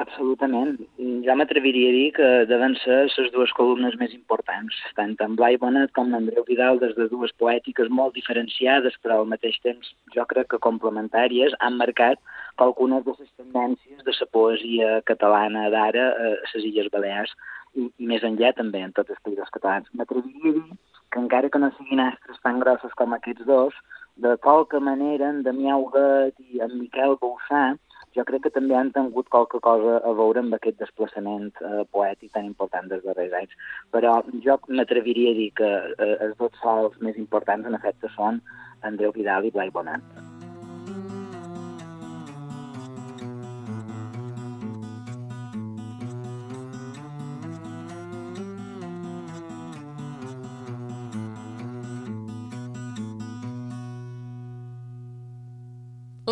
Absolutament. 0.00 0.78
Jo 1.26 1.34
m'atreviria 1.36 1.90
a 1.90 1.94
dir 1.94 2.06
que 2.16 2.28
deuen 2.48 2.74
ser 2.80 3.02
les 3.12 3.32
dues 3.34 3.52
columnes 3.58 3.94
més 4.00 4.14
importants, 4.16 4.78
tant 4.96 5.12
en 5.20 5.36
Blai 5.36 5.58
Bonet 5.60 5.92
com 5.96 6.10
l'Andreu 6.10 6.46
Vidal, 6.48 6.80
des 6.80 6.94
de 6.96 7.08
dues 7.10 7.34
poètiques 7.42 7.90
molt 7.92 8.16
diferenciades, 8.16 8.96
però 9.04 9.20
al 9.20 9.28
mateix 9.32 9.58
temps 9.66 9.92
jo 10.16 10.24
crec 10.32 10.48
que 10.54 10.62
complementàries, 10.68 11.54
han 11.60 11.76
marcat 11.76 12.18
algunes 12.56 13.04
de 13.04 13.14
les 13.18 13.30
tendències 13.36 14.00
de 14.08 14.16
la 14.20 14.30
poesia 14.38 14.90
catalana 15.12 15.68
d'ara 15.74 16.08
a 16.12 16.32
les 16.54 16.64
Illes 16.64 16.90
Balears 16.92 17.36
i, 17.76 17.86
i 17.86 18.08
més 18.08 18.24
enllà 18.24 18.52
també 18.56 18.80
en 18.80 18.96
tots 18.96 19.12
els 19.12 19.22
països 19.28 19.52
catalans. 19.52 19.92
M'atreviria 19.92 20.56
a 20.56 20.58
dir 20.58 20.80
que 21.12 21.20
encara 21.20 21.52
que 21.52 21.60
no 21.60 21.72
siguin 21.76 22.00
astres 22.00 22.40
tan 22.42 22.64
grossos 22.64 22.96
com 22.96 23.12
aquests 23.12 23.44
dos, 23.46 23.76
de 24.16 24.36
qualque 24.44 24.80
manera 24.80 25.30
en 25.32 25.42
Damià 25.44 25.76
Huguet 25.76 26.36
i 26.48 26.60
en 26.64 26.78
Miquel 26.80 27.16
Boussà 27.20 27.72
jo 28.16 28.24
crec 28.28 28.44
que 28.46 28.52
també 28.54 28.76
han 28.76 28.92
tingut 28.94 29.30
qualque 29.32 29.60
cosa 29.64 29.98
a 30.08 30.12
veure 30.18 30.42
amb 30.42 30.56
aquest 30.56 30.78
desplaçament 30.80 31.48
eh, 31.60 31.84
poètic 31.96 32.32
tan 32.34 32.48
important 32.48 32.90
dels 32.90 33.04
darrers 33.06 33.36
anys. 33.40 33.56
Però 33.94 34.18
jo 34.46 34.58
m'atreviria 34.68 35.32
a 35.32 35.38
dir 35.38 35.50
que 35.62 35.70
eh, 35.70 36.12
els 36.26 36.36
dos 36.40 36.52
sols 36.62 37.00
més 37.00 37.16
importants, 37.16 37.66
en 37.66 37.78
efecte, 37.78 38.12
són 38.16 38.42
Andreu 38.82 39.16
Vidal 39.16 39.48
i 39.48 39.54
Blai 39.54 39.72
Bonant. 39.72 40.04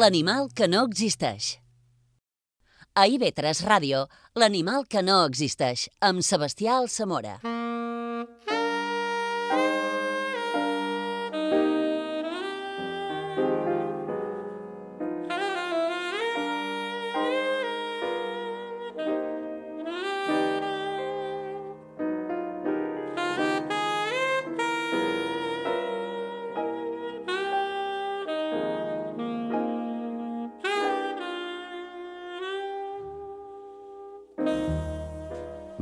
L'animal 0.01 0.47
que 0.57 0.69
no 0.71 0.87
existeix. 0.87 1.60
A 2.99 3.07
IB3 3.07 3.63
Ràdio, 3.69 4.01
l'animal 4.35 4.83
que 4.91 5.03
no 5.07 5.21
existeix, 5.29 5.87
amb 6.03 6.27
Sebastià 6.27 6.81
Alsamora. 6.81 7.39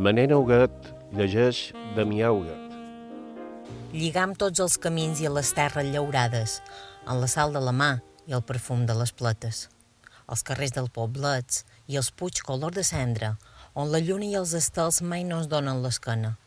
Manent 0.09 0.33
Auguet 0.33 0.87
llegeix 1.13 1.59
Damià 1.93 2.31
Auguet. 2.31 2.77
Lligam 3.93 4.31
tots 4.41 4.63
els 4.65 4.79
camins 4.81 5.21
i 5.21 5.29
les 5.29 5.51
terres 5.53 5.91
llaurades, 5.93 6.55
en 7.05 7.21
la 7.21 7.29
sal 7.29 7.53
de 7.53 7.61
la 7.61 7.75
mà 7.77 7.91
i 8.25 8.33
el 8.39 8.45
perfum 8.51 8.87
de 8.89 8.97
les 8.97 9.13
pletes. 9.13 9.67
Els 10.25 10.47
carrers 10.49 10.73
del 10.79 10.89
Poblets 10.89 11.67
i 11.93 12.01
els 12.01 12.09
puig 12.09 12.41
color 12.41 12.73
de 12.73 12.87
cendra, 12.89 13.35
on 13.77 13.93
la 13.93 14.01
lluna 14.01 14.31
i 14.31 14.41
els 14.41 14.57
estels 14.57 15.03
mai 15.05 15.29
no 15.29 15.43
ens 15.43 15.53
donen 15.53 15.85
l'esquena. 15.85 16.39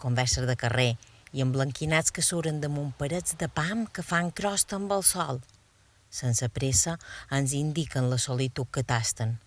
Converses 0.00 0.48
de 0.48 0.56
carrer 0.56 0.90
i 1.36 1.44
emblanquinats 1.44 2.08
que 2.08 2.24
suren 2.24 2.64
damunt 2.64 2.94
parets 2.96 3.36
de 3.36 3.52
pam 3.52 3.84
que 3.84 4.06
fan 4.14 4.32
crosta 4.32 4.80
amb 4.80 4.96
el 4.96 5.04
sol. 5.04 5.44
Sense 6.08 6.48
pressa 6.48 6.96
ens 7.28 7.52
indiquen 7.52 8.08
la 8.08 8.22
solitud 8.30 8.72
que 8.72 8.86
tasten– 8.96 9.42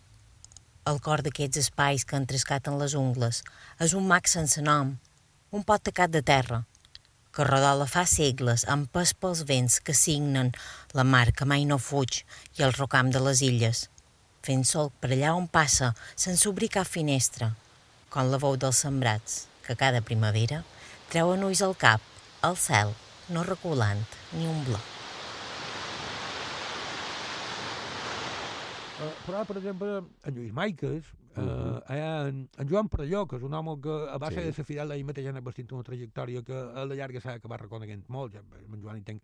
el 0.89 0.99
cor 1.05 1.21
d'aquests 1.25 1.61
espais 1.61 2.05
que 2.07 2.17
entrescaten 2.17 2.79
les 2.81 2.95
ungles 2.97 3.43
és 3.85 3.93
un 3.97 4.07
mag 4.09 4.27
sense 4.31 4.61
nom, 4.65 4.95
un 5.53 5.63
pot 5.65 5.83
tacat 5.85 6.11
de 6.13 6.21
terra, 6.25 6.63
que 7.33 7.45
rodola 7.45 7.85
fa 7.89 8.05
segles, 8.09 8.65
empès 8.75 9.13
pels 9.13 9.45
vents 9.51 9.77
que 9.85 9.93
signen 9.93 10.51
la 10.97 11.05
mar 11.05 11.29
que 11.31 11.47
mai 11.51 11.65
no 11.69 11.77
fuig 11.77 12.23
i 12.57 12.65
el 12.67 12.75
rocam 12.77 13.13
de 13.13 13.21
les 13.25 13.43
illes, 13.45 13.85
fent 14.45 14.65
sol 14.65 14.91
per 15.01 15.13
allà 15.13 15.35
on 15.37 15.47
passa, 15.47 15.93
sense 16.15 16.49
obrir 16.49 16.71
cap 16.77 16.89
finestra, 16.89 17.53
com 18.09 18.31
la 18.31 18.41
veu 18.41 18.57
dels 18.57 18.83
sembrats, 18.85 19.43
que 19.65 19.77
cada 19.77 20.01
primavera 20.01 20.63
treuen 21.13 21.45
ulls 21.45 21.65
al 21.65 21.77
cap, 21.77 22.01
al 22.41 22.57
cel, 22.57 22.95
no 23.29 23.45
reculant 23.45 24.07
ni 24.33 24.47
un 24.49 24.65
bloc. 24.65 24.98
Però, 29.25 29.43
per 29.47 29.57
exemple, 29.59 29.89
en 30.27 30.35
Lluís 30.35 30.53
Maiques, 30.55 31.11
uh, 31.37 31.41
uh 31.41 31.45
-huh. 31.45 31.95
en, 31.95 32.49
en 32.57 32.69
Joan 32.69 32.89
Prelló, 32.89 33.25
que 33.27 33.37
és 33.37 33.43
un 33.43 33.53
home 33.53 33.79
que 33.81 33.95
a 34.09 34.17
base 34.17 34.41
sí. 34.41 34.45
de 34.47 34.53
ser 34.53 34.65
fidel 34.65 34.91
ell 34.91 35.05
mateix 35.05 35.27
ha 35.27 35.39
vestit 35.39 35.71
una 35.71 35.83
trajectòria 35.83 36.43
que 36.43 36.53
a 36.53 36.85
la 36.85 36.95
llarga 36.95 37.21
s'ha 37.21 37.33
acabat 37.33 37.61
reconeguent 37.61 38.03
molt. 38.07 38.33
Ja, 38.33 38.41
en 38.41 38.81
Joan 38.81 38.97
entenc, 38.97 39.21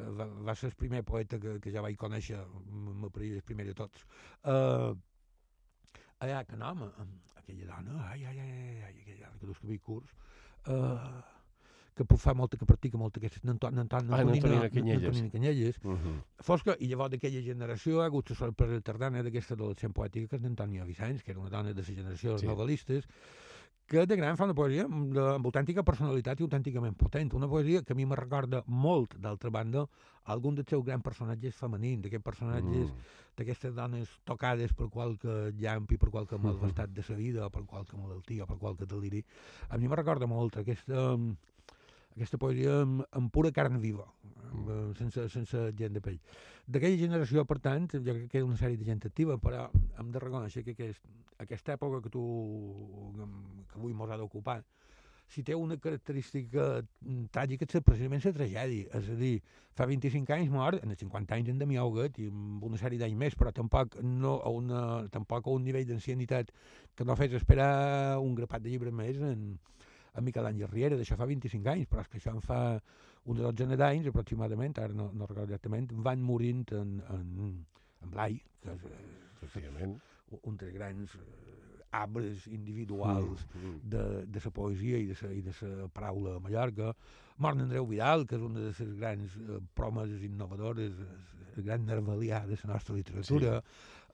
uh, 0.00 0.10
va, 0.18 0.26
va 0.26 0.54
ser 0.54 0.70
el 0.70 0.76
primer 0.76 1.02
poeta 1.04 1.38
que, 1.38 1.58
que 1.60 1.70
ja 1.70 1.82
vaig 1.82 1.96
conèixer, 1.96 2.38
el 2.38 3.42
primer 3.42 3.66
de 3.66 3.74
tots. 3.74 4.06
Uh, 4.44 4.94
allà, 6.20 6.44
que 6.44 6.56
no, 6.56 6.70
home, 6.70 6.90
aquella 7.36 7.66
dona, 7.66 8.10
ai, 8.10 8.24
ai, 8.24 8.38
ai, 8.38 8.82
ai, 8.82 9.00
aquella 9.00 9.26
dona 9.26 9.38
que 9.38 9.46
dus 9.46 9.58
cabell 9.58 9.80
curts, 9.80 10.14
uh, 10.66 11.37
que 11.98 12.18
fa 12.22 12.34
molta, 12.38 12.58
que 12.60 12.68
practica 12.68 13.00
molt 13.00 13.18
aquestes 13.18 13.42
Antonina 15.10 15.30
Canyelles. 15.32 15.80
Uh 15.82 15.96
-huh. 15.96 16.16
Fos 16.38 16.62
que, 16.62 16.76
i 16.80 16.88
llavors 16.88 17.10
d'aquella 17.10 17.42
generació 17.42 18.02
ha 18.02 18.06
hagut 18.06 18.30
la 18.30 18.36
sorpresa 18.36 18.80
tardana 18.80 19.22
d'aquesta 19.22 19.54
adolescent 19.54 19.92
poètica 19.92 20.28
que 20.28 20.36
és 20.36 20.42
d'Antònia 20.42 20.84
Vicenç, 20.84 21.22
que 21.22 21.32
era 21.32 21.40
una 21.40 21.50
dona 21.50 21.72
de 21.72 21.82
la 21.82 21.86
generació 21.86 22.30
dels 22.30 22.40
sí. 22.42 22.46
novel·listes, 22.46 23.04
que 23.88 24.04
de 24.06 24.16
gran 24.16 24.36
fa 24.36 24.44
una 24.44 24.54
poesia 24.54 24.84
amb, 24.84 25.16
autèntica 25.48 25.82
personalitat 25.82 26.40
i 26.40 26.44
autènticament 26.44 26.94
potent. 27.00 27.32
Una 27.34 27.48
poesia 27.48 27.82
que 27.82 27.94
a 27.94 27.96
mi 27.96 28.04
me 28.04 28.16
recorda 28.16 28.62
molt, 28.66 29.16
d'altra 29.16 29.50
banda, 29.50 29.86
algun 30.34 30.58
dels 30.58 30.68
seus 30.68 30.84
grans 30.84 31.02
personatges 31.02 31.56
femenins, 31.56 32.02
d'aquests 32.04 32.24
personatges, 32.24 32.90
mm. 32.92 33.16
d'aquestes 33.40 33.74
dones 33.74 34.12
tocades 34.28 34.74
per 34.76 34.90
qualque 34.92 35.54
llamp 35.56 35.88
i 35.90 35.96
per 35.96 36.10
qualque 36.12 36.36
malvestat 36.36 36.92
de 36.96 37.02
sa 37.02 37.16
vida, 37.16 37.46
o 37.46 37.50
per 37.50 37.64
qualque 37.64 37.96
malaltia, 37.96 38.44
o 38.44 38.50
per 38.50 38.58
qualque 38.58 38.86
deliri. 38.86 39.24
A 39.70 39.78
mi 39.78 39.88
me 39.88 39.96
recorda 39.96 40.28
molt 40.28 40.60
aquesta 40.60 41.08
aquesta 42.18 42.40
poesia 42.42 42.80
amb, 42.82 43.04
amb 43.18 43.32
pura 43.32 43.52
carn 43.54 43.78
viva, 43.82 44.06
amb, 44.50 44.66
mm. 44.66 44.96
sense, 44.98 45.28
sense 45.32 45.64
gent 45.78 45.96
de 45.96 46.02
pell. 46.04 46.18
D'aquella 46.68 47.00
generació, 47.00 47.46
per 47.48 47.60
tant, 47.64 47.86
jo 47.94 48.02
crec 48.04 48.26
que 48.26 48.32
queda 48.36 48.48
una 48.48 48.58
sèrie 48.60 48.76
de 48.76 48.88
gent 48.88 49.06
activa, 49.08 49.38
però 49.40 49.68
hem 49.98 50.10
de 50.12 50.24
reconèixer 50.24 50.66
que 50.66 50.76
aquest, 50.76 51.06
aquesta 51.40 51.78
època 51.78 52.02
que 52.04 52.12
tu, 52.12 52.24
que 53.70 53.80
avui 53.80 53.96
mos 53.96 54.12
ha 54.12 54.20
d'ocupar, 54.20 54.60
si 55.28 55.42
té 55.44 55.54
una 55.54 55.76
característica 55.76 56.66
tràgica 57.34 57.66
és 57.68 57.84
precisament 57.84 58.24
la 58.24 58.32
tragèdia. 58.32 58.88
És 58.96 59.10
a 59.12 59.16
dir, 59.18 59.34
fa 59.76 59.86
25 59.86 60.34
anys 60.34 60.52
mort, 60.52 60.82
en 60.82 60.94
els 60.94 61.02
50 61.04 61.36
anys 61.36 61.50
en 61.52 61.58
Damià 61.60 61.84
Huguet 61.84 62.18
i 62.22 62.28
amb 62.32 62.64
una 62.64 62.80
sèrie 62.80 63.00
d'anys 63.00 63.18
més, 63.20 63.36
però 63.38 63.52
tampoc, 63.52 63.98
no 64.02 64.38
a 64.40 64.52
una, 64.54 64.82
tampoc 65.12 65.46
a 65.46 65.56
un 65.56 65.66
nivell 65.68 65.86
d'ancianitat 65.88 66.52
que 66.96 67.04
no 67.04 67.16
fes 67.20 67.36
esperar 67.36 68.18
un 68.24 68.34
grapat 68.38 68.64
de 68.64 68.72
llibres 68.72 68.96
més 68.96 69.20
en, 69.20 69.44
en 70.18 70.26
Miquel 70.26 70.48
Àngel 70.50 70.70
Riera, 70.72 70.98
d'això 70.98 71.16
fa 71.18 71.28
25 71.30 71.72
anys, 71.74 71.88
però 71.90 72.02
és 72.04 72.10
que 72.10 72.18
això 72.20 72.34
en 72.34 72.42
fa 72.44 72.60
una 73.28 73.44
dotzena 73.46 73.76
d'anys 73.78 74.10
aproximadament, 74.10 74.76
ara 74.82 74.96
no, 74.96 75.10
no 75.14 75.26
recordo 75.28 75.52
exactament, 75.52 75.90
van 76.04 76.22
morint 76.24 76.66
en, 76.76 76.98
en, 77.14 77.32
en 78.02 78.12
Blai, 78.12 78.38
que 78.62 78.74
és, 78.74 78.86
Efectivament. 79.46 79.98
un 80.42 80.56
dels 80.60 80.74
grans 80.74 81.14
eh, 81.16 81.58
arbres 81.98 82.46
individuals 82.52 83.46
Mm, 83.54 83.66
mm. 83.66 83.78
de, 83.94 84.26
de 84.26 84.40
la 84.44 84.50
poesia 84.50 84.98
i 84.98 85.06
de 85.06 85.16
la, 85.22 85.32
i 85.32 85.42
de 85.42 85.54
la 85.60 85.88
paraula 85.88 86.36
a 86.36 86.40
Mallorca. 86.40 86.92
Mort 87.38 87.60
Andreu 87.62 87.86
Vidal, 87.86 88.26
que 88.26 88.36
és 88.36 88.42
una 88.42 88.60
de 88.60 88.72
les 88.72 88.96
grans 88.98 89.36
eh, 89.38 89.60
promes 89.74 90.10
innovadores, 90.26 90.98
el 91.56 91.64
gran 91.64 91.86
nervalià 91.86 92.44
de 92.46 92.58
la 92.62 92.72
nostra 92.74 92.96
literatura. 92.96 93.62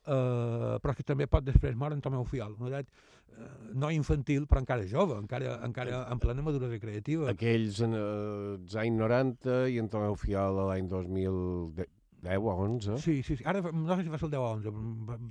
Uh, 0.05 0.77
però 0.85 0.93
que 0.95 1.03
també 1.03 1.25
pot 1.27 1.45
després 1.47 1.75
mort 1.81 1.95
en 1.97 2.01
Tomeu 2.05 2.27
Fiol, 2.29 2.55
una 2.61 2.69
edat 2.69 2.91
uh, 3.39 3.47
no 3.73 3.89
infantil, 3.91 4.45
però 4.47 4.61
encara 4.61 4.85
jove, 4.87 5.17
encara, 5.17 5.55
encara 5.65 6.03
en 6.13 6.19
plena 6.21 6.43
maduresa 6.45 6.77
creativa. 6.83 7.31
Aquells 7.33 7.81
en 7.87 7.95
eh, 7.97 8.03
els 8.59 8.77
anys 8.77 8.99
90 9.01 9.55
i 9.73 9.79
en 9.81 9.89
Tomeu 9.89 10.15
Fiol 10.21 10.61
l'any 10.69 10.91
2010 10.93 12.37
o 12.37 12.53
11. 12.67 12.99
Sí, 13.01 13.23
sí, 13.23 13.37
sí. 13.37 13.45
Ara 13.49 13.63
no 13.73 13.97
sé 13.97 14.03
si 14.05 14.13
va 14.13 14.19
ser 14.21 14.29
el 14.29 14.35
10 14.37 14.41
o 14.41 14.51
11. 14.59 14.75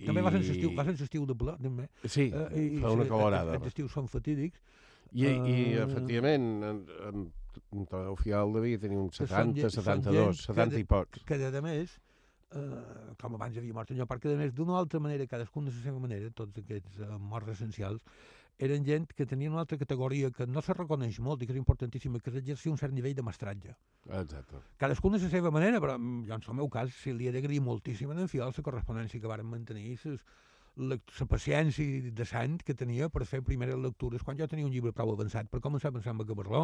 També 0.08 0.22
va 0.26 0.32
ser 0.34 0.42
l'estiu, 0.42 0.72
I- 0.72 0.76
va 0.78 0.86
ser 0.90 0.96
l'estiu 0.98 1.26
de 1.30 1.36
ple, 1.36 1.56
també. 1.62 1.88
Sí, 2.06 2.32
Eh, 2.34 2.48
i- 2.64 2.80
fa 2.82 2.92
una 2.98 3.06
i- 3.06 3.10
colorada. 3.14 3.56
Els 3.60 3.68
estius 3.70 3.92
són 3.94 4.08
fatídics. 4.10 4.60
I, 5.14 5.28
i 5.30 5.56
Eh, 5.78 5.84
efectivament, 5.84 6.64
en, 6.66 6.86
en, 7.12 7.28
en 7.78 7.86
Tomeu 7.86 8.16
Fiol 8.18 8.54
devia 8.58 8.80
tenir 8.80 8.98
uns 8.98 9.18
Que 9.22 9.28
són 9.28 9.54
70, 9.54 9.70
gent- 9.70 9.72
són 9.78 9.84
72, 9.84 10.14
gent 10.14 10.34
que 10.34 10.54
70 10.54 10.74
de- 10.76 10.80
i 10.82 10.84
pocs. 10.90 11.24
que 11.24 11.36
a 11.46 11.62
més, 11.62 12.00
eh, 12.60 13.16
com 13.22 13.36
abans 13.38 13.58
havia 13.58 13.76
mort 13.76 13.92
allò, 13.94 14.08
perquè 14.10 14.34
a 14.34 14.40
més 14.40 14.54
d'una 14.54 14.78
altra 14.80 15.02
manera, 15.04 15.28
cadascun 15.30 15.68
de 15.70 15.74
la 15.76 15.84
seva 15.84 16.00
manera, 16.04 16.32
tots 16.36 16.62
aquests 16.62 17.02
eh, 17.02 17.12
morts 17.20 17.54
essencials, 17.56 18.02
eren 18.62 18.86
gent 18.86 19.08
que 19.18 19.26
tenien 19.26 19.52
una 19.52 19.64
altra 19.66 19.78
categoria 19.82 20.30
que 20.32 20.46
no 20.46 20.62
se 20.62 20.76
reconeix 20.78 21.20
molt 21.20 21.42
i 21.42 21.48
que 21.50 21.56
és 21.56 21.60
importantíssima, 21.60 22.20
que 22.22 22.30
és 22.32 22.40
exercir 22.44 22.72
un 22.72 22.78
cert 22.78 22.94
nivell 22.94 23.16
de 23.18 23.26
mestratge. 23.26 23.76
Exacte. 24.22 24.62
Cadascun 24.78 25.18
de 25.18 25.24
la 25.24 25.30
seva 25.32 25.52
manera, 25.52 25.82
però 25.82 25.98
mm, 25.98 26.26
jo 26.30 26.38
en 26.38 26.48
el 26.48 26.60
meu 26.62 26.70
cas 26.70 26.94
sí 27.02 27.14
li 27.14 27.28
he 27.28 27.34
d'agrair 27.34 27.62
moltíssim 27.62 28.12
en 28.14 28.28
Fiol 28.30 28.54
la 28.54 28.66
correspondència 28.70 29.20
que 29.20 29.32
varen 29.32 29.50
mantenir, 29.50 29.98
ses, 29.98 30.22
la, 30.76 30.98
la 30.98 31.26
paciència 31.30 32.12
de 32.16 32.26
sant 32.26 32.56
que 32.66 32.74
tenia 32.74 33.10
per 33.14 33.26
fer 33.30 33.44
primeres 33.46 33.78
lectures 33.78 34.24
quan 34.26 34.38
jo 34.40 34.48
tenia 34.50 34.66
un 34.66 34.72
llibre 34.74 34.94
prou 34.96 35.12
avançat 35.14 35.50
per 35.52 35.60
començar 35.62 35.92
a 35.92 35.96
pensar 35.96 36.14
en 36.16 36.24
Camarló, 36.26 36.64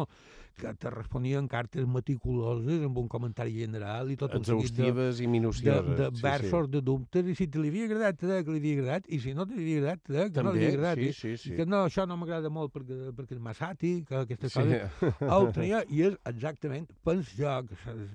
que 0.58 0.72
te 0.74 0.90
responien 0.90 1.46
cartes 1.48 1.86
meticuloses 1.86 2.82
amb 2.86 2.98
un 2.98 3.08
comentari 3.08 3.54
general 3.60 4.10
i 4.10 4.16
tot 4.16 4.34
un 4.34 4.44
seguit 4.44 4.72
de, 4.74 4.88
Exhaustives 4.88 5.20
i 5.20 5.26
de, 5.26 5.30
minucioses. 5.30 5.96
de 6.00 6.08
versos, 6.22 6.70
de 6.70 6.80
dubtes, 6.82 7.26
i 7.30 7.34
si 7.38 7.46
te 7.46 7.60
li 7.62 7.68
havia 7.70 7.86
agradat, 7.86 8.18
te 8.18 8.40
que 8.44 8.50
li 8.50 8.58
havia 8.58 8.78
agradat, 8.80 9.06
i 9.08 9.20
si 9.22 9.34
no 9.34 9.46
te 9.46 9.54
li 9.54 9.62
havia 9.62 9.78
agradat, 9.84 10.02
te 10.02 10.32
que 10.34 10.42
no 10.42 10.50
li 10.52 10.58
També, 10.58 10.66
havia 10.66 10.72
agradat. 10.74 10.98
sí, 10.98 11.12
sí, 11.12 11.36
sí. 11.44 11.52
I 11.54 11.60
que 11.60 11.66
no, 11.70 11.84
això 11.86 12.06
no 12.08 12.16
m'agrada 12.20 12.50
molt 12.50 12.74
perquè, 12.74 13.12
perquè 13.14 13.38
és 13.38 13.42
massa 13.46 13.70
àtic, 13.74 14.06
que 14.10 14.22
aquestes 14.24 14.50
Sí. 14.52 14.58
coses 14.58 15.22
el 15.38 15.52
tenia 15.54 15.84
i 15.88 16.02
és 16.08 16.18
exactament, 16.24 16.90
pens 17.06 17.30
jo, 17.38 17.46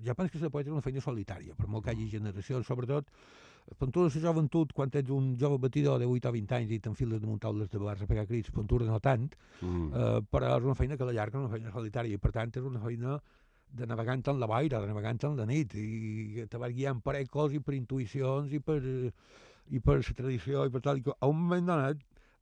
jo 0.03 0.15
penso 0.15 0.31
que 0.37 0.43
la 0.43 0.49
poesia 0.51 0.71
és 0.71 0.75
una 0.75 0.81
feina 0.85 1.01
solitària, 1.01 1.55
per 1.55 1.67
molt 1.71 1.85
que 1.85 1.93
hi 1.95 2.03
hagi 2.03 2.09
generacions, 2.17 2.67
sobretot 2.67 3.07
quan 3.77 3.91
tu 3.91 4.01
a 4.03 4.10
la 4.10 4.22
joventut, 4.22 4.74
quan 4.74 4.91
ets 4.93 5.10
un 5.10 5.36
jove 5.39 5.57
batidor 5.57 6.00
de 6.00 6.05
8 6.05 6.29
o 6.29 6.34
20 6.36 6.55
anys 6.60 6.72
i 6.75 6.79
t'enfiles 6.79 7.22
damunt 7.22 7.41
taules 7.41 7.69
de 7.72 7.79
bars 7.81 8.01
a 8.01 8.07
pegar 8.07 8.27
crits, 8.27 8.51
puntura 8.51 8.86
no 8.86 9.00
tant, 9.00 9.31
Mm. 9.62 9.93
eh, 9.93 10.21
però 10.30 10.58
és 10.58 10.63
una 10.63 10.75
feina 10.75 10.97
que 10.97 11.04
a 11.04 11.08
la 11.08 11.13
llarga 11.13 11.39
és 11.39 11.45
una 11.45 11.49
feina 11.54 11.71
solitària 11.71 12.13
i 12.13 12.17
per 12.21 12.32
tant 12.32 12.51
és 12.54 12.62
una 12.63 12.80
feina 12.80 13.21
de 13.75 13.88
navegant 13.88 14.21
en 14.28 14.39
la 14.39 14.47
boira, 14.47 14.80
de 14.80 14.88
navegant 14.88 15.23
en 15.23 15.38
la 15.38 15.45
nit 15.45 15.73
i 15.75 16.45
te 16.47 16.58
vas 16.58 16.71
guiant 16.71 17.01
per 17.01 17.15
ecos 17.15 17.54
i 17.54 17.60
per 17.60 17.73
intuïcions 17.73 18.54
i 18.54 18.60
per, 18.60 18.82
i 19.71 19.80
per 19.80 19.97
la 19.97 20.13
tradició 20.15 20.65
i 20.65 20.69
per 20.69 20.82
tal, 20.82 20.99
i 20.99 21.04
a 21.19 21.28
un 21.28 21.41
moment 21.41 21.65
donat 21.65 21.97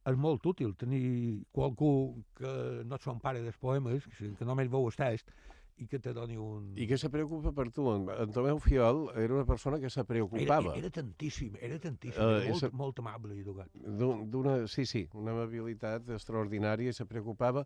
és 0.05 0.17
molt 0.19 0.45
útil 0.45 0.75
tenir 0.75 1.45
qualcú 1.53 2.21
que 2.36 2.83
no 2.83 2.95
et 2.95 3.01
son 3.01 3.19
pare 3.19 3.41
dels 3.41 3.57
poemes, 3.57 4.03
que, 4.17 4.45
només 4.45 4.69
veu 4.69 4.86
el 4.86 4.91
text 4.91 5.31
i 5.77 5.88
que 5.88 5.99
te 5.99 6.13
doni 6.13 6.38
un... 6.38 6.73
I 6.77 6.86
que 6.88 6.97
se 6.97 7.09
preocupa 7.09 7.51
per 7.51 7.69
tu. 7.71 7.88
En, 7.91 8.05
en 8.09 8.31
Tomeu 8.31 8.59
Fiol 8.62 9.07
era 9.17 9.33
una 9.33 9.45
persona 9.45 9.79
que 9.79 9.89
se 9.89 9.99
era, 10.01 10.07
preocupava. 10.07 10.75
era 10.77 10.89
tantíssim, 10.89 11.55
era 11.59 11.79
tantíssim, 11.79 12.21
Eh, 12.21 12.38
era 12.38 12.45
molt, 12.51 12.57
esa- 12.63 12.69
molt 12.71 12.99
amable 12.99 13.36
i 13.36 13.41
educat. 13.41 13.69
d'un- 13.73 14.29
d'una, 14.29 14.67
sí, 14.67 14.86
sí, 14.86 15.07
una 15.13 15.31
amabilitat 15.31 16.09
extraordinària 16.09 16.89
i 16.89 16.93
se 16.93 17.05
preocupava 17.05 17.65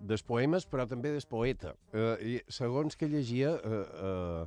dels 0.00 0.22
poemes, 0.22 0.66
però 0.68 0.86
també 0.86 1.10
del 1.10 1.22
poeta. 1.28 1.74
Eh, 1.92 2.16
i 2.22 2.40
segons 2.48 2.96
que 2.96 3.08
llegia, 3.08 3.54
eh, 3.56 3.84
eh, 4.02 4.46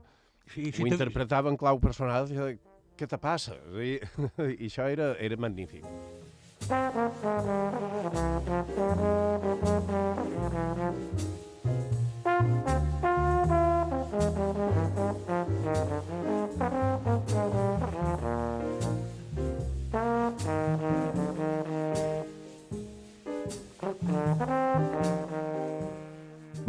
Sí, 0.51 0.67
ho 0.69 0.71
sí, 0.73 0.83
te- 0.83 0.89
interpretava 0.89 1.49
en 1.49 1.55
clau 1.57 1.79
personal, 1.79 2.27
i 2.31 2.57
què 2.97 3.07
te 3.07 3.17
passa? 3.17 3.55
I, 3.79 3.97
i 4.59 4.67
això 4.67 4.87
era, 4.91 5.13
era 5.17 5.37
magnífic. 5.37 5.85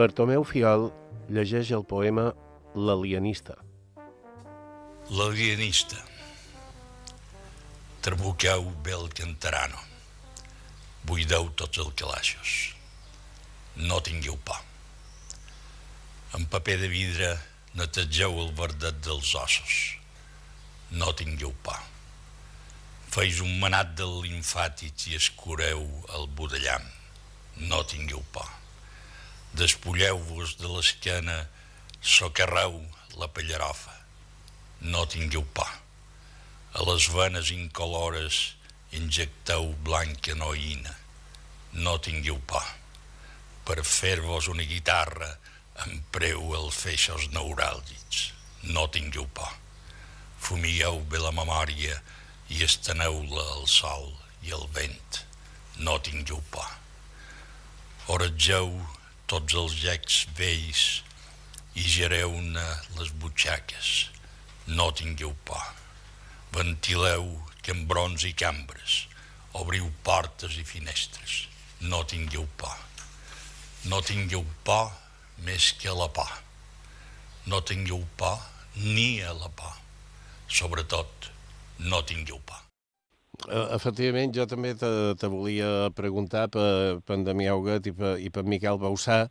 Bartomeu 0.03 0.43
Fiol 0.43 0.89
llegeix 1.31 1.71
el 1.77 1.85
poema 1.87 2.25
L'alienista. 2.75 3.55
L'alienista. 5.13 6.01
Trabuqueu 8.03 8.67
bé 8.83 8.97
el 8.97 9.07
cantarano. 9.21 9.79
Buideu 11.07 11.53
tots 11.55 11.85
els 11.85 11.95
calaixos. 12.03 12.59
No 13.77 14.03
tingueu 14.03 14.39
por. 14.43 14.72
En 16.33 16.47
paper 16.49 16.79
de 16.81 16.89
vidre 16.89 17.27
netegeu 17.77 18.39
el 18.41 18.55
verdet 18.57 19.03
dels 19.05 19.35
ossos. 19.37 19.75
No 20.97 21.11
tingueu 21.13 21.53
por. 21.67 21.77
Feis 23.13 23.43
un 23.45 23.59
manat 23.61 23.91
de 23.99 24.07
limfàtics 24.09 25.11
i 25.11 25.19
escureu 25.19 25.83
el 26.17 26.25
budellam. 26.39 26.87
No 27.69 27.83
tingueu 27.85 28.25
por. 28.33 28.49
Despulleu-vos 29.61 30.57
de 30.57 30.73
l'esquena, 30.73 31.37
socarreu 32.01 32.81
la 33.21 33.29
pellarofa. 33.29 33.93
No 34.81 35.05
tingueu 35.05 35.45
por. 35.53 35.69
A 36.73 36.89
les 36.89 37.13
venes 37.13 37.53
incolores 37.53 38.41
injecteu 38.97 39.75
blanca 39.85 40.33
noïna. 40.41 40.97
No 41.77 41.99
tingueu 42.01 42.41
por. 42.49 42.65
Per 43.69 43.83
fer-vos 43.85 44.49
una 44.49 44.65
guitarra 44.65 45.35
empreu 45.89 46.55
els 46.59 46.77
feixos 46.85 47.29
neuràlgics. 47.35 48.31
No 48.75 48.87
tingueu 48.95 49.27
por. 49.35 49.51
Fumigueu 50.43 51.01
bé 51.11 51.21
la 51.23 51.33
memòria 51.35 51.99
i 52.51 52.63
esteneu-la 52.67 53.45
al 53.57 53.67
sol 53.71 54.13
i 54.47 54.53
al 54.55 54.67
vent. 54.77 55.23
No 55.79 55.99
tingueu 55.99 56.43
por. 56.55 56.69
Oratgeu 58.13 58.73
tots 59.31 59.55
els 59.63 59.77
llecs 59.83 60.23
vells 60.39 60.83
i 61.79 61.87
gereu-ne 61.97 62.67
les 62.99 63.13
butxaques. 63.23 63.93
No 64.67 64.91
tingueu 64.93 65.35
por. 65.49 65.63
Ventileu 66.53 67.29
cambrons 67.67 68.27
i 68.29 68.35
cambres. 68.37 69.07
Obriu 69.59 69.89
portes 70.07 70.59
i 70.59 70.65
finestres. 70.65 71.47
No 71.81 72.05
tingueu 72.05 72.47
por. 72.61 72.77
No 73.89 74.03
tingueu 74.07 74.45
por 74.65 74.93
més 75.47 75.73
que 75.81 75.91
a 75.91 75.97
la 75.99 76.09
por. 76.13 76.31
No 77.47 77.63
tingueu 77.67 78.05
por 78.17 78.39
ni 78.77 79.21
a 79.23 79.33
la 79.35 79.49
por. 79.49 79.75
Sobretot, 80.49 81.31
no 81.89 82.03
tingueu 82.07 82.41
por. 82.47 82.61
Eh, 83.49 83.67
Efectivament, 83.75 84.33
jo 84.37 84.47
també 84.47 84.75
te, 84.79 84.89
te 85.19 85.31
volia 85.33 85.91
preguntar 85.97 86.49
per, 86.53 87.01
per 87.07 87.19
en 87.19 87.27
Damià 87.27 87.57
Huguet 87.59 87.89
i 87.91 87.95
per, 87.97 88.17
i 88.23 88.31
per 88.31 88.45
Miquel 88.47 88.79
Bausà, 88.79 89.25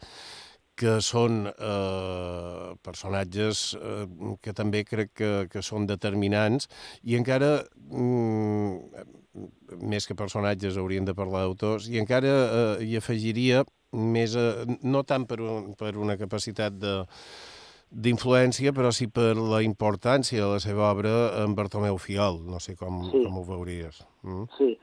que 0.82 0.98
són 1.06 1.46
eh, 1.52 2.68
personatges 2.86 3.64
eh, 3.78 4.06
que 4.42 4.54
també 4.58 4.84
crec 4.88 5.12
que, 5.20 5.32
que 5.52 5.62
són 5.66 5.86
determinants 5.90 6.68
i 7.04 7.18
encara, 7.20 7.60
mm, 7.92 9.04
més 9.92 10.08
que 10.08 10.18
personatges, 10.18 10.80
haurien 10.82 11.06
de 11.06 11.16
parlar 11.18 11.46
d'autors, 11.46 11.88
i 11.92 12.02
encara 12.02 12.34
eh, 12.34 12.88
hi 12.88 12.98
afegiria 13.00 13.64
més, 13.92 14.36
eh, 14.36 14.66
no 14.84 15.04
tant 15.04 15.26
per, 15.28 15.40
un, 15.42 15.74
per 15.76 15.96
una 15.98 16.18
capacitat 16.18 16.74
de, 16.80 17.06
d'influència, 17.92 18.72
però 18.72 18.92
sí 18.96 19.08
per 19.12 19.34
la 19.36 19.62
importància 19.66 20.40
de 20.46 20.50
la 20.54 20.60
seva 20.64 20.92
obra 20.92 21.12
en 21.44 21.56
Bartomeu 21.58 21.98
Fiol. 22.00 22.40
No 22.48 22.60
sé 22.64 22.76
com, 22.80 23.04
Sí. 23.12 23.24
com 23.26 23.38
ho 23.38 23.44
veuries. 23.44 24.04
Mm? 24.24 24.46
Sí, 24.58 24.78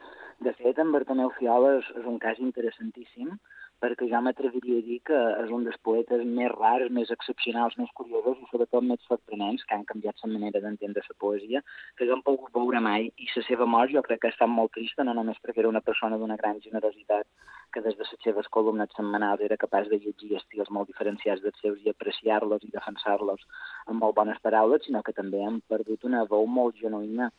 de 0.45 0.53
fet, 0.55 0.79
en 0.79 0.93
Bartomeu 0.93 1.31
Fiola 1.39 1.79
és, 1.79 1.87
és 1.97 2.05
un 2.07 2.19
cas 2.19 2.39
interessantíssim 2.39 3.33
perquè 3.83 4.09
ja 4.11 4.21
m'atreviria 4.25 4.79
a 4.81 4.85
dir 4.87 4.99
que 5.09 5.19
és 5.43 5.51
un 5.55 5.65
dels 5.67 5.79
poetes 5.87 6.25
més 6.39 6.51
rars, 6.55 6.91
més 6.99 7.13
excepcionals, 7.15 7.77
més 7.79 7.93
curiosos 8.01 8.41
i 8.43 8.49
sobretot 8.51 8.87
més 8.87 9.05
sorprenents 9.11 9.65
que 9.69 9.77
han 9.77 9.87
canviat 9.91 10.25
la 10.25 10.31
manera 10.33 10.63
d'entendre 10.65 11.05
la 11.09 11.19
poesia 11.25 11.63
que 11.97 12.09
hem 12.11 12.25
pogut 12.27 12.53
veure 12.59 12.83
mai. 12.89 13.11
I 13.17 13.31
la 13.37 13.45
seva 13.47 13.69
mort 13.75 13.95
jo 13.95 14.03
crec 14.09 14.25
que 14.25 14.33
estat 14.35 14.51
molt 14.51 14.75
trista, 14.75 15.07
no 15.07 15.15
només 15.15 15.39
perquè 15.45 15.63
era 15.63 15.73
una 15.75 15.85
persona 15.91 16.19
d'una 16.19 16.41
gran 16.43 16.61
generositat 16.67 17.27
que 17.73 17.83
des 17.85 17.97
de 17.97 18.07
les 18.11 18.23
seves 18.25 18.49
columnes 18.57 18.91
setmanals 18.97 19.45
era 19.47 19.61
capaç 19.65 19.89
de 19.93 19.99
llegir 20.03 20.37
estils 20.41 20.71
molt 20.75 20.89
diferenciats 20.91 21.43
dels 21.45 21.61
seus 21.63 21.79
i 21.85 21.93
apreciar-los 21.93 22.65
i 22.65 22.73
defensar-los 22.75 23.45
amb 23.87 24.01
molt 24.03 24.17
bones 24.17 24.41
paraules, 24.43 24.83
sinó 24.87 25.03
que 25.03 25.13
també 25.13 25.45
han 25.45 25.61
perdut 25.69 26.09
una 26.09 26.25
veu 26.33 26.47
molt 26.47 26.81
genuïna 26.83 27.31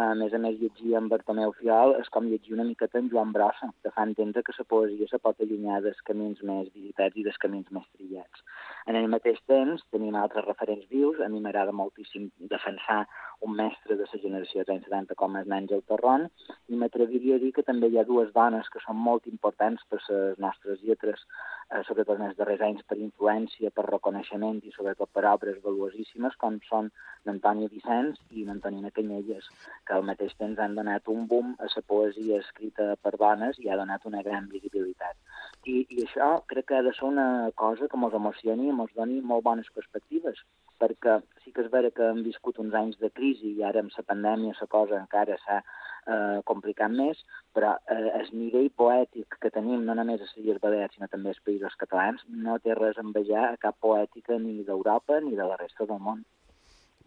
a 0.00 0.14
més 0.18 0.32
a 0.32 0.38
més, 0.42 0.56
llegir 0.60 0.94
en 0.98 1.08
Bartomeu 1.12 1.52
Fiol 1.58 1.96
és 1.98 2.08
com 2.14 2.28
llegir 2.30 2.54
una 2.56 2.66
miqueta 2.68 3.00
en 3.00 3.08
Joan 3.12 3.32
Brossa, 3.36 3.70
que 3.82 3.92
fa 3.96 4.06
entendre 4.08 4.42
que 4.46 4.54
la 4.56 4.66
poesia 4.72 5.08
se 5.10 5.18
pot 5.26 5.40
allunyar 5.40 5.80
dels 5.84 6.00
camins 6.08 6.40
més 6.50 6.70
visitats 6.74 7.16
i 7.20 7.24
dels 7.26 7.40
camins 7.42 7.68
més 7.76 7.88
trillats. 7.96 8.44
En 8.88 8.96
el 8.96 9.08
mateix 9.12 9.40
temps 9.50 9.82
tenim 9.94 10.16
altres 10.16 10.46
referents 10.46 10.86
vius. 10.92 11.20
A 11.20 11.28
mi 11.28 11.40
m'agrada 11.44 11.74
moltíssim 11.76 12.30
defensar 12.52 13.02
un 13.46 13.54
mestre 13.56 13.96
de 13.96 14.06
la 14.08 14.20
generació 14.22 14.64
anys 14.66 14.86
70 14.88 15.16
com 15.20 15.36
és 15.40 15.46
l'Àngel 15.48 15.82
Torron 15.88 16.26
i 16.68 16.78
m'atreviria 16.80 17.36
a 17.36 17.42
dir 17.42 17.52
que 17.56 17.64
també 17.66 17.88
hi 17.88 17.98
ha 18.00 18.06
dues 18.08 18.32
dones 18.36 18.68
que 18.72 18.82
són 18.84 19.00
molt 19.08 19.28
importants 19.30 19.84
per 19.88 20.00
les 20.08 20.40
nostres 20.44 20.82
lletres, 20.86 21.22
eh, 21.70 21.82
sobretot 21.88 22.20
en 22.20 22.28
els 22.28 22.36
darrers 22.40 22.64
anys 22.68 22.84
per 22.88 22.98
influència, 22.98 23.72
per 23.76 23.86
reconeixement 23.88 24.60
i 24.64 24.72
sobretot 24.76 25.12
per 25.12 25.24
obres 25.32 25.60
valuosíssimes 25.64 26.36
com 26.42 26.58
són 26.68 26.90
l'Antònia 27.28 27.72
Vicenç 27.72 28.20
i 28.30 28.44
l'Antonina 28.44 28.92
Canyelles, 28.96 29.48
que 29.90 29.96
al 29.98 30.06
mateix 30.06 30.36
temps 30.38 30.60
han 30.62 30.76
donat 30.78 31.08
un 31.10 31.26
boom 31.30 31.54
a 31.58 31.68
la 31.74 31.82
poesia 31.92 32.38
escrita 32.44 32.92
per 33.02 33.16
dones 33.22 33.58
i 33.58 33.68
ha 33.68 33.78
donat 33.80 34.06
una 34.10 34.22
gran 34.26 34.46
visibilitat. 34.52 35.18
I, 35.66 35.74
i 35.96 36.04
això 36.04 36.28
crec 36.52 36.68
que 36.70 36.78
ha 36.78 36.84
de 36.86 36.92
ser 36.96 37.08
una 37.08 37.50
cosa 37.62 37.88
que 37.90 37.98
ens 37.98 38.14
emocioni 38.20 38.68
i 38.68 38.74
ens 38.76 38.94
doni 39.00 39.18
molt 39.32 39.44
bones 39.48 39.72
perspectives, 39.74 40.38
perquè 40.80 41.18
sí 41.42 41.52
que 41.56 41.66
és 41.66 41.72
vera 41.74 41.90
que 41.96 42.06
hem 42.06 42.22
viscut 42.28 42.62
uns 42.62 42.76
anys 42.82 43.02
de 43.02 43.10
crisi 43.18 43.50
i 43.58 43.66
ara 43.66 43.82
amb 43.82 43.92
la 43.96 44.06
pandèmia 44.14 44.56
la 44.60 44.70
cosa 44.78 45.00
encara 45.00 45.36
s'ha 45.42 45.58
eh, 45.60 46.38
complicat 46.52 46.94
més, 47.02 47.24
però 47.56 47.74
eh, 47.90 48.10
el 48.22 48.30
nivell 48.44 48.70
poètic 48.82 49.40
que 49.42 49.52
tenim 49.58 49.84
no 49.88 49.98
només 49.98 50.22
a 50.22 50.28
les 50.28 50.36
Illes 50.44 50.62
Balears 50.62 50.94
sinó 50.94 51.10
també 51.10 51.34
als 51.34 51.42
països 51.46 51.80
catalans 51.82 52.22
no 52.46 52.60
té 52.62 52.78
res 52.78 52.98
a 52.98 53.06
envejar 53.08 53.48
a 53.48 53.56
cap 53.66 53.82
poètica 53.88 54.38
ni 54.38 54.60
d'Europa 54.68 55.20
ni 55.26 55.34
de 55.34 55.50
la 55.50 55.58
resta 55.64 55.90
del 55.90 56.00
món. 56.06 56.22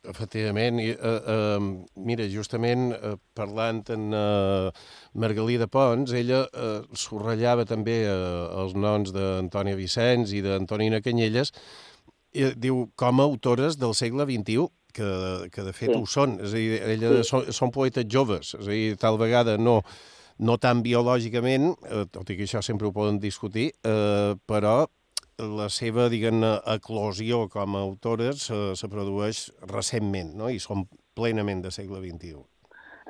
Efectivament. 0.03 0.81
I, 0.83 0.91
uh, 0.97 1.31
uh, 1.33 1.95
mira, 2.03 2.25
justament 2.27 2.91
uh, 2.97 3.15
parlant 3.37 3.79
amb 3.93 4.15
uh, 4.17 4.83
Margalida 5.15 5.69
Pons, 5.71 6.11
ella 6.11 6.43
uh, 6.49 6.83
subratllava 6.91 7.63
també 7.69 8.01
uh, 8.09 8.49
els 8.63 8.75
noms 8.75 9.13
d'Antònia 9.15 9.79
Vicenç 9.79 10.35
i 10.35 10.43
d'Antonina 10.43 10.99
Canyelles, 11.05 11.53
i 12.33 12.49
diu 12.57 12.87
com 12.99 13.21
a 13.21 13.27
autores 13.29 13.77
del 13.79 13.95
segle 13.95 14.25
XXI, 14.27 14.67
que, 14.93 15.49
que 15.51 15.65
de 15.65 15.73
fet 15.73 15.91
sí. 15.91 15.97
ho 15.97 16.07
són. 16.09 16.37
És 16.43 16.53
a 16.53 16.59
dir, 16.59 16.81
ella 16.95 17.13
sí. 17.21 17.29
són, 17.29 17.47
són 17.55 17.71
poetes 17.73 18.07
joves, 18.09 18.53
és 18.59 18.67
a 18.67 18.71
dir, 18.71 18.97
tal 19.01 19.19
vegada 19.21 19.57
no, 19.61 19.79
no 20.43 20.57
tan 20.61 20.83
biològicament, 20.85 21.71
eh, 21.89 22.03
tot 22.13 22.29
i 22.29 22.37
que 22.37 22.47
això 22.47 22.61
sempre 22.65 22.89
ho 22.89 22.93
poden 22.95 23.19
discutir, 23.23 23.71
eh, 23.83 24.33
però 24.49 24.83
la 25.57 25.69
seva, 25.69 26.07
diguem 26.09 26.43
eclosió 26.45 27.47
com 27.53 27.75
a 27.75 27.83
autores 27.83 28.47
se, 28.49 28.59
se 28.79 28.89
produeix 28.89 29.45
recentment, 29.71 30.33
no? 30.39 30.49
i 30.49 30.59
són 30.63 30.87
plenament 31.17 31.61
de 31.63 31.71
segle 31.71 32.01
XXI. 32.03 32.41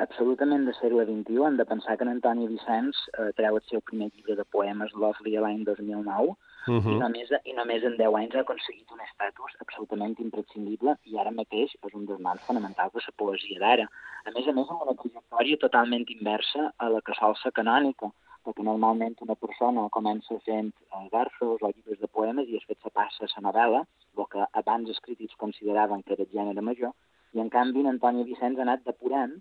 Absolutament 0.03 0.65
de 0.65 0.73
segle 0.73 1.05
XXI. 1.05 1.43
Hem 1.47 1.57
de 1.59 1.65
pensar 1.69 1.97
que 1.97 2.05
en 2.07 2.11
Antoni 2.15 2.47
Vicenç 2.49 2.97
eh, 3.13 3.29
treu 3.37 3.59
el 3.59 3.65
seu 3.69 3.81
primer 3.85 4.09
llibre 4.09 4.35
de 4.39 4.45
poemes, 4.55 4.93
Lovely, 4.97 5.35
l'any 5.37 5.61
2009, 5.67 6.33
uh 6.33 6.79
-huh. 6.79 6.95
i, 6.95 6.97
només, 7.03 7.29
i 7.45 7.53
només 7.53 7.83
en 7.83 7.97
10 7.97 8.17
anys 8.21 8.35
ha 8.35 8.41
aconseguit 8.41 8.89
un 8.91 9.01
estatus 9.05 9.53
absolutament 9.59 10.15
imprescindible 10.19 10.95
i 11.05 11.17
ara 11.17 11.31
mateix 11.31 11.75
és 11.85 11.93
un 11.93 12.05
dels 12.05 12.19
mans 12.19 12.41
fonamentals 12.41 12.93
de 12.93 13.01
la 13.05 13.13
poesia 13.17 13.59
d'ara. 13.59 13.87
A 14.25 14.31
més 14.31 14.47
a 14.47 14.53
més, 14.53 14.69
amb 14.69 14.81
una 14.81 14.95
trajectòria 14.95 15.57
totalment 15.57 16.05
inversa 16.07 16.73
a 16.77 16.89
la 16.89 17.01
que 17.01 17.13
sol 17.13 17.35
ser 17.35 17.51
canònica 17.51 18.11
perquè 18.45 18.65
normalment 18.67 19.15
una 19.25 19.35
persona 19.45 19.87
comença 19.97 20.37
fent 20.47 20.71
eh, 20.73 21.07
versos 21.13 21.63
o 21.63 21.71
llibres 21.71 22.01
de 22.01 22.11
poemes 22.17 22.49
i 22.49 22.57
després 22.57 22.81
se 22.83 22.91
passa 22.99 23.25
a 23.25 23.31
la 23.35 23.45
novel·la, 23.47 23.81
el 24.17 24.29
que 24.35 24.47
abans 24.61 24.91
els 24.93 25.01
crítics 25.07 25.39
consideraven 25.45 26.03
que 26.03 26.15
era 26.17 26.27
el 26.27 26.35
gènere 26.35 26.65
major, 26.69 26.93
i 27.33 27.41
en 27.41 27.49
canvi 27.49 27.81
en 27.81 27.93
Antoni 27.95 28.27
Vicenç 28.27 28.59
ha 28.59 28.65
anat 28.67 28.85
depurant 28.89 29.39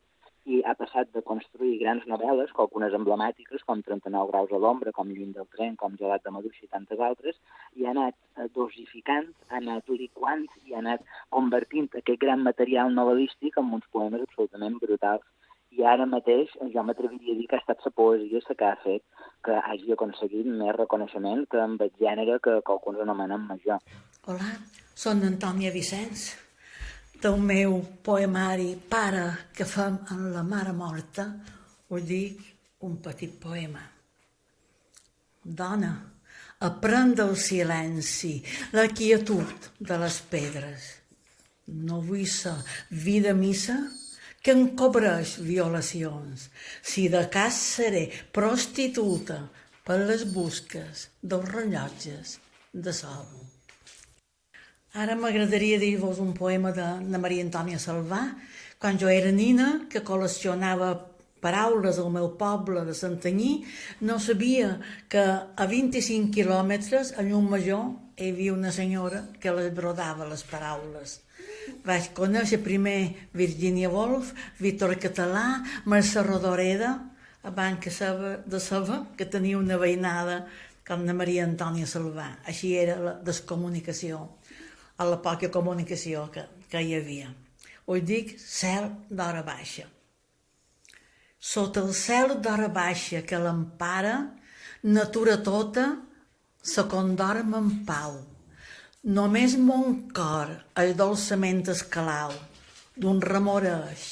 i 0.53 0.59
ha 0.67 0.73
passat 0.75 1.11
de 1.15 1.23
construir 1.23 1.77
grans 1.81 2.07
novel·les, 2.11 2.51
com 2.55 2.65
algunes 2.65 2.95
emblemàtiques, 2.99 3.63
com 3.67 3.83
39 3.89 4.31
graus 4.31 4.51
a 4.51 4.59
l'ombra, 4.63 4.93
com 4.97 5.11
Lluny 5.11 5.35
del 5.37 5.47
tren, 5.55 5.77
com 5.83 5.95
Gelat 6.01 6.25
de 6.25 6.33
Maduixa 6.35 6.65
i 6.65 6.73
tantes 6.73 7.03
altres, 7.09 7.39
i 7.79 7.87
ha 7.87 7.93
anat 7.95 8.49
dosificant, 8.57 9.29
ha 9.51 9.61
anat 9.61 9.93
liquant 10.01 10.49
i 10.65 10.75
ha 10.75 10.81
anat 10.83 11.07
convertint 11.37 11.93
aquest 12.01 12.21
gran 12.25 12.43
material 12.49 12.91
novel·lístic 12.97 13.61
en 13.63 13.71
uns 13.79 13.87
poemes 13.95 14.27
absolutament 14.27 14.81
brutals 14.83 15.29
i 15.79 15.85
ara 15.89 16.07
mateix 16.07 16.53
jo 16.75 16.85
m'atreviria 16.85 17.35
a 17.35 17.39
dir 17.39 17.47
que 17.49 17.57
ha 17.57 17.63
estat 17.63 17.85
la 17.87 17.93
poesia 18.01 18.41
la 18.49 18.57
que 18.61 18.69
ha 18.69 18.77
fet 18.85 19.03
que 19.47 19.57
hagi 19.69 19.95
aconseguit 19.95 20.47
més 20.61 20.77
reconeixement 20.77 21.47
que 21.51 21.61
amb 21.63 21.81
el 21.87 21.91
gènere 22.01 22.39
que, 22.45 22.59
que 22.67 22.73
alguns 22.75 23.01
anomenen 23.05 23.47
major. 23.49 23.81
Hola, 24.29 24.53
són 24.95 25.25
Antònia 25.27 25.73
Vicenç, 25.75 26.29
del 27.23 27.41
meu 27.41 27.81
poemari 28.07 28.75
Pare 28.93 29.27
que 29.57 29.67
fem 29.67 29.99
en 30.15 30.29
la 30.35 30.45
mare 30.47 30.75
morta, 30.77 31.27
us 31.89 32.07
dic 32.07 32.41
un 32.87 32.99
petit 33.03 33.35
poema. 33.43 33.83
Dona, 35.43 35.93
aprèn 36.69 37.17
del 37.19 37.35
silenci, 37.37 38.37
la 38.77 38.87
quietud 38.91 39.71
de 39.81 39.99
les 40.05 40.21
pedres. 40.31 40.91
No 41.67 42.01
vull 42.05 42.27
ser 42.27 42.55
vida 42.91 43.35
missa 43.39 43.81
que 44.43 44.55
encobreix 44.55 45.37
violacions, 45.47 46.49
si 46.83 47.07
de 47.09 47.23
cas 47.31 47.59
seré 47.77 48.09
prostituta 48.35 49.39
per 49.87 50.01
les 50.03 50.27
busques 50.35 51.07
dels 51.23 51.49
rellotges 51.55 52.37
de 52.73 52.95
sol. 52.95 53.27
Ara 54.93 55.15
m'agradaria 55.17 55.79
dir-vos 55.81 56.19
un 56.21 56.35
poema 56.37 56.73
de, 56.77 56.89
de 57.09 57.19
Maria 57.23 57.47
Antònia 57.47 57.79
Salvà, 57.81 58.27
quan 58.83 58.99
jo 59.01 59.09
era 59.09 59.31
nina, 59.33 59.87
que 59.89 60.03
col·leccionava 60.05 60.91
paraules 61.43 61.99
al 61.99 62.11
meu 62.15 62.29
poble 62.39 62.85
de 62.87 62.95
Santanyí, 62.95 63.53
no 64.07 64.19
sabia 64.23 64.77
que 65.11 65.23
a 65.23 65.67
25 65.71 66.31
quilòmetres, 66.35 67.15
a 67.19 67.25
Llum 67.27 67.49
Major, 67.51 67.89
hi 68.19 68.31
havia 68.31 68.55
una 68.55 68.71
senyora 68.75 69.25
que 69.41 69.55
les 69.57 69.73
brodava 69.75 70.29
les 70.29 70.45
paraules. 70.47 71.21
Vaig 71.87 72.13
conèixer 72.15 72.61
primer 72.63 73.29
Virginia 73.35 73.91
Woolf, 73.91 74.33
Víctor 74.63 74.95
Català, 75.03 75.63
Mercè 75.87 76.23
Rodoreda, 76.23 76.93
abans 77.43 77.81
que 77.83 77.91
saber 77.91 78.43
de 78.47 78.61
saber 78.61 79.01
que 79.19 79.27
tenia 79.27 79.59
una 79.59 79.79
veïnada 79.79 80.45
com 80.87 81.03
la 81.07 81.15
Maria 81.15 81.47
Antònia 81.47 81.87
Salvà. 81.87 82.29
Així 82.47 82.75
era 82.79 82.99
la 83.03 83.15
descomunicació, 83.27 84.21
a 84.99 85.07
la 85.09 85.19
poca 85.23 85.51
comunicació 85.51 86.29
que, 86.35 86.47
que 86.71 86.83
hi 86.83 86.95
havia. 86.99 87.33
Ho 87.87 87.99
dic 87.99 88.37
cel 88.39 88.91
d'hora 89.11 89.43
baixa. 89.43 89.89
Sota 91.43 91.83
el 91.83 91.95
cel 91.99 92.37
d'hora 92.43 92.69
baixa 92.71 93.25
que 93.27 93.43
l'empara, 93.43 94.21
natura 94.83 95.41
tota 95.43 95.89
se 96.63 96.87
condorm 96.91 97.59
en 97.59 97.73
pau 97.87 98.21
Només 99.03 99.57
mon 99.59 99.97
cor 100.15 100.51
és 100.79 100.93
dolçament 100.95 101.65
escalau 101.73 102.31
d'un 102.95 103.19
remoreix 103.19 104.05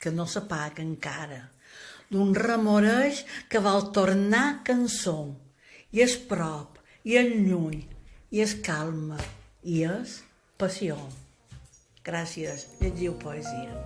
que 0.00 0.08
no 0.08 0.24
s'apaga 0.24 0.80
encara, 0.80 1.42
d'un 2.08 2.32
remoreix 2.32 3.26
que 3.52 3.60
vol 3.60 3.90
tornar 3.92 4.62
cançó, 4.64 5.36
i 5.92 6.00
és 6.00 6.16
prop, 6.32 6.80
i 7.04 7.20
és 7.20 7.28
lluny, 7.44 7.84
i 8.32 8.40
és 8.40 8.56
calma, 8.64 9.20
i 9.68 9.84
és 9.84 10.22
passió. 10.56 10.96
Gràcies, 12.00 12.70
llegiu 12.80 13.20
poesia. 13.20 13.76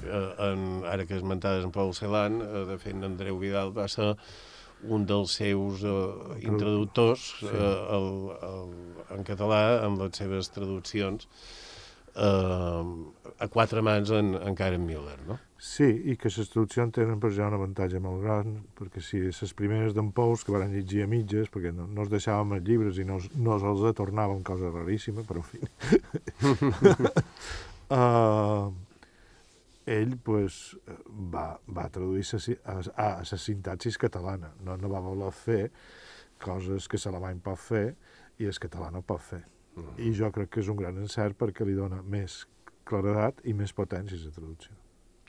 En, 0.00 0.82
ara 0.88 1.06
que 1.06 1.18
esmentades 1.18 1.64
en 1.66 1.74
Paul 1.74 1.94
Celan, 1.94 2.40
eh, 2.44 2.64
de 2.70 2.78
fet, 2.80 2.96
Andreu 3.02 3.38
Vidal 3.42 3.74
va 3.76 3.88
ser 3.90 4.14
un 4.82 5.06
dels 5.06 5.36
seus 5.38 5.84
eh, 5.86 6.46
introductors 6.48 7.28
sí. 7.38 7.46
eh, 7.46 7.76
el, 7.96 8.08
el, 8.48 8.72
en 9.16 9.26
català 9.26 9.62
amb 9.86 10.02
les 10.02 10.18
seves 10.18 10.50
traduccions 10.54 11.28
eh, 12.16 12.84
a 13.38 13.48
quatre 13.48 13.82
mans 13.82 14.10
en, 14.10 14.34
en 14.34 14.54
Karen 14.58 14.84
Miller, 14.86 15.18
no? 15.28 15.38
Sí, 15.62 15.86
i 16.10 16.16
que 16.18 16.26
les 16.34 16.48
traduccions 16.50 16.90
tenen 16.94 17.20
per 17.22 17.30
ja 17.36 17.46
un 17.46 17.54
avantatge 17.54 18.00
molt 18.02 18.24
gran, 18.24 18.56
perquè 18.78 18.98
si 18.98 19.20
les 19.28 19.52
primeres 19.54 19.94
d'en 19.94 20.08
Pous, 20.10 20.42
que 20.42 20.50
van 20.50 20.72
llegir 20.74 21.04
a 21.04 21.10
mitges, 21.10 21.52
perquè 21.54 21.70
no, 21.70 21.86
no 21.86 22.02
es 22.02 22.10
deixàvem 22.10 22.56
els 22.56 22.66
llibres 22.66 22.98
i 22.98 23.06
no, 23.06 23.20
no 23.38 23.60
els 23.60 23.84
tornàvem, 23.94 24.42
cosa 24.42 24.72
raríssima, 24.74 25.22
però 25.28 25.38
en 25.38 25.46
fi. 25.46 25.62
uh, 27.94 28.72
ell 29.86 30.16
pues, 30.24 30.76
va, 31.32 31.58
va 31.66 31.88
traduir 31.90 32.24
a, 32.64 32.78
a 32.94 33.08
la 33.18 33.38
sintaxis 33.38 33.98
catalana. 33.98 34.52
No, 34.62 34.76
no 34.76 34.90
va 34.92 35.02
voler 35.02 35.32
fer 35.34 35.62
coses 36.42 36.88
que 36.88 37.00
l'alemany 37.04 37.40
pot 37.42 37.58
fer 37.58 37.86
i 38.38 38.46
el 38.50 38.62
català 38.62 38.90
no 38.92 39.02
pot 39.06 39.22
fer. 39.22 39.42
Mm. 39.76 39.98
I 40.04 40.14
jo 40.16 40.30
crec 40.34 40.52
que 40.52 40.62
és 40.62 40.70
un 40.72 40.78
gran 40.78 40.98
encert 41.00 41.38
perquè 41.38 41.66
li 41.66 41.76
dona 41.78 42.02
més 42.02 42.42
claredat 42.88 43.40
i 43.48 43.54
més 43.56 43.72
potència 43.72 44.18
a 44.18 44.28
la 44.28 44.36
traducció. 44.36 44.78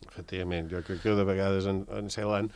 Efectivament, 0.08 0.70
jo 0.72 0.82
crec 0.84 1.04
que 1.04 1.14
de 1.16 1.26
vegades 1.28 1.68
en, 1.70 1.84
en 1.96 2.10
Celan 2.12 2.50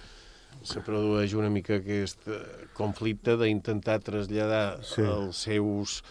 se 0.68 0.82
produeix 0.84 1.36
una 1.38 1.52
mica 1.54 1.78
aquest 1.78 2.28
eh, 2.32 2.40
conflicte 2.76 3.38
d'intentar 3.40 4.00
traslladar 4.04 4.80
sí. 4.84 5.04
els 5.06 5.44
seus 5.48 6.02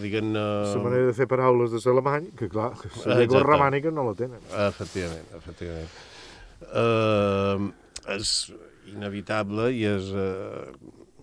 diguem-ne... 0.00 0.42
La 0.74 0.82
manera 0.82 1.06
de 1.10 1.14
fer 1.16 1.26
paraules 1.30 1.72
de 1.74 1.80
l'alemany, 1.84 2.30
que 2.38 2.48
clar, 2.52 2.72
la 3.06 3.20
llengua 3.20 3.44
romànica 3.46 3.92
no 3.94 4.08
la 4.08 4.16
tenen. 4.18 4.42
Efectivament, 4.66 5.30
efectivament. 5.38 5.94
Uh, 6.64 7.70
és 8.14 8.34
inevitable 8.90 9.70
i 9.74 9.84
és, 9.88 10.10
uh, 10.14 10.72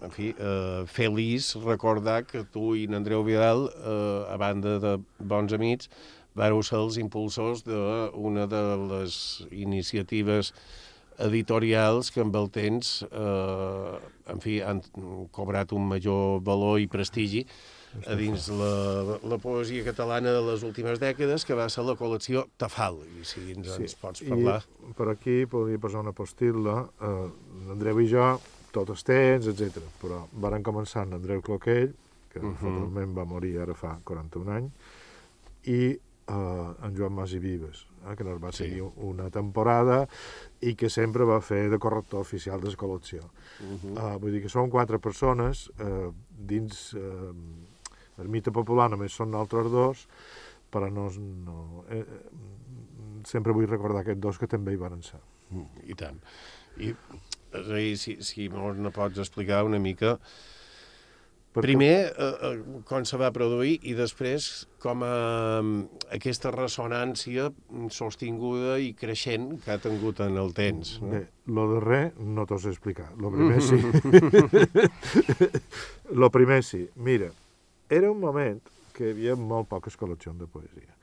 en 0.05 0.13
fi, 0.13 0.31
uh, 0.37 0.81
feliç 0.89 1.53
recordar 1.65 2.21
que 2.29 2.45
tu 2.53 2.71
i 2.77 2.87
n'Andreu 2.89 3.25
Vidal, 3.27 3.67
uh, 3.67 4.31
a 4.31 4.37
banda 4.41 4.77
de 4.83 4.95
bons 5.19 5.53
amics, 5.57 5.91
vareu 6.37 6.63
ser 6.63 6.79
els 6.79 6.97
impulsors 7.01 7.65
d'una 7.67 8.47
de 8.47 8.61
les 8.87 9.17
iniciatives 9.51 10.53
editorials 11.21 12.09
que 12.13 12.23
amb 12.23 12.35
el 12.39 12.47
temps, 12.49 13.01
eh, 13.03 13.97
en 14.31 14.39
fi, 14.41 14.55
han 14.63 14.79
cobrat 15.35 15.73
un 15.75 15.85
major 15.89 16.39
valor 16.41 16.79
i 16.79 16.87
prestigi 16.87 17.43
a 18.07 18.15
dins 18.15 18.47
la, 18.55 19.17
la 19.27 19.37
poesia 19.41 19.83
catalana 19.85 20.33
de 20.35 20.41
les 20.45 20.63
últimes 20.67 21.01
dècades, 21.01 21.45
que 21.47 21.57
va 21.57 21.67
ser 21.71 21.83
la 21.87 21.97
col·lecció 21.99 22.45
Tafal, 22.61 23.01
i 23.19 23.25
si 23.27 23.43
ens, 23.53 23.73
sí. 23.73 23.87
ens 23.87 23.97
pots 23.99 24.23
parlar. 24.27 24.61
I 24.89 24.95
per 24.97 25.09
aquí 25.13 25.41
podria 25.51 25.81
posar 25.81 26.03
una 26.05 26.15
postilla, 26.15 26.77
eh, 27.01 27.73
Andreu 27.75 28.01
i 28.03 28.07
jo, 28.11 28.29
tot 28.71 28.93
els 28.93 29.03
temps, 29.07 29.49
etc. 29.51 29.83
Però 30.01 30.23
varen 30.43 30.63
començar 30.63 31.05
amb 31.05 31.19
Andreu 31.19 31.43
Cloquell, 31.45 31.91
que 32.31 32.39
uh 32.39 32.53
mhm. 32.53 32.95
-huh. 32.95 33.13
va 33.13 33.25
morir 33.25 33.57
ara 33.59 33.73
fa 33.73 33.99
41 34.03 34.51
anys, 34.51 34.71
i 35.63 35.99
eh, 36.27 36.85
en 36.85 36.95
Joan 36.95 37.13
Mas 37.13 37.33
i 37.33 37.39
Vives, 37.39 37.85
eh, 38.05 38.15
que 38.15 38.23
nos 38.23 38.41
va 38.41 38.51
sí. 38.51 38.63
seguir 38.63 38.83
una 38.95 39.29
temporada 39.29 40.07
i 40.61 40.75
que 40.75 40.89
sempre 40.89 41.25
va 41.25 41.41
fer 41.41 41.69
de 41.69 41.79
corrector 41.79 42.21
oficial 42.21 42.61
de 42.61 42.69
la 42.69 42.77
col·lecció. 42.77 43.21
Uh 43.59 43.77
-huh. 43.83 44.15
uh, 44.15 44.19
vull 44.21 44.31
dir 44.31 44.41
que 44.41 44.49
són 44.49 44.69
quatre 44.69 44.99
persones 44.99 45.71
eh, 45.79 46.11
dins 46.37 46.93
eh, 46.93 47.33
el 48.19 48.31
mite 48.31 48.51
popular 48.51 48.89
només 48.91 49.15
són 49.15 49.35
altres 49.37 49.71
dos, 49.71 50.07
però 50.71 50.91
no... 50.91 51.09
no 51.45 51.85
eh, 51.89 52.05
sempre 53.27 53.53
vull 53.53 53.69
recordar 53.69 54.01
aquests 54.01 54.21
dos 54.21 54.39
que 54.41 54.49
també 54.49 54.73
hi 54.73 54.79
van 54.81 55.03
ser. 55.05 55.19
Mm, 55.51 55.83
I 55.93 55.97
tant. 55.99 56.17
I, 56.81 56.93
és 57.51 57.67
a 57.67 57.75
dir, 57.75 57.93
si, 57.99 58.17
si 58.23 58.47
no 58.49 58.91
pots 58.95 59.19
explicar 59.21 59.63
una 59.67 59.79
mica 59.79 60.15
perquè... 61.51 61.65
Primer, 61.65 61.95
eh, 62.15 62.29
eh, 62.47 62.81
com 62.87 63.03
se 63.07 63.19
va 63.19 63.31
produir 63.35 63.75
i 63.83 63.95
després 63.97 64.47
com 64.81 65.03
eh, 65.03 65.71
aquesta 66.15 66.53
ressonància 66.55 67.49
sostinguda 67.91 68.77
i 68.79 68.93
creixent 68.97 69.57
que 69.65 69.75
ha 69.75 69.81
tingut 69.83 70.23
en 70.23 70.39
el 70.39 70.55
temps. 70.55 70.95
No? 71.03 71.11
Bé, 71.17 71.25
lo 71.51 71.67
darrer 71.73 72.03
no 72.23 72.47
t'ho 72.47 72.59
sé 72.61 72.71
explicar. 72.71 73.11
Lo 73.19 73.33
primer 73.35 73.59
sí. 73.67 73.81
lo 76.23 76.31
primer 76.31 76.63
sí. 76.63 76.85
Mira, 76.95 77.33
era 77.91 78.09
un 78.09 78.19
moment 78.23 78.61
que 78.95 79.09
hi 79.09 79.13
havia 79.13 79.35
molt 79.35 79.67
poques 79.71 79.97
col·leccions 79.99 80.39
de 80.39 80.47
poesia. 80.47 80.95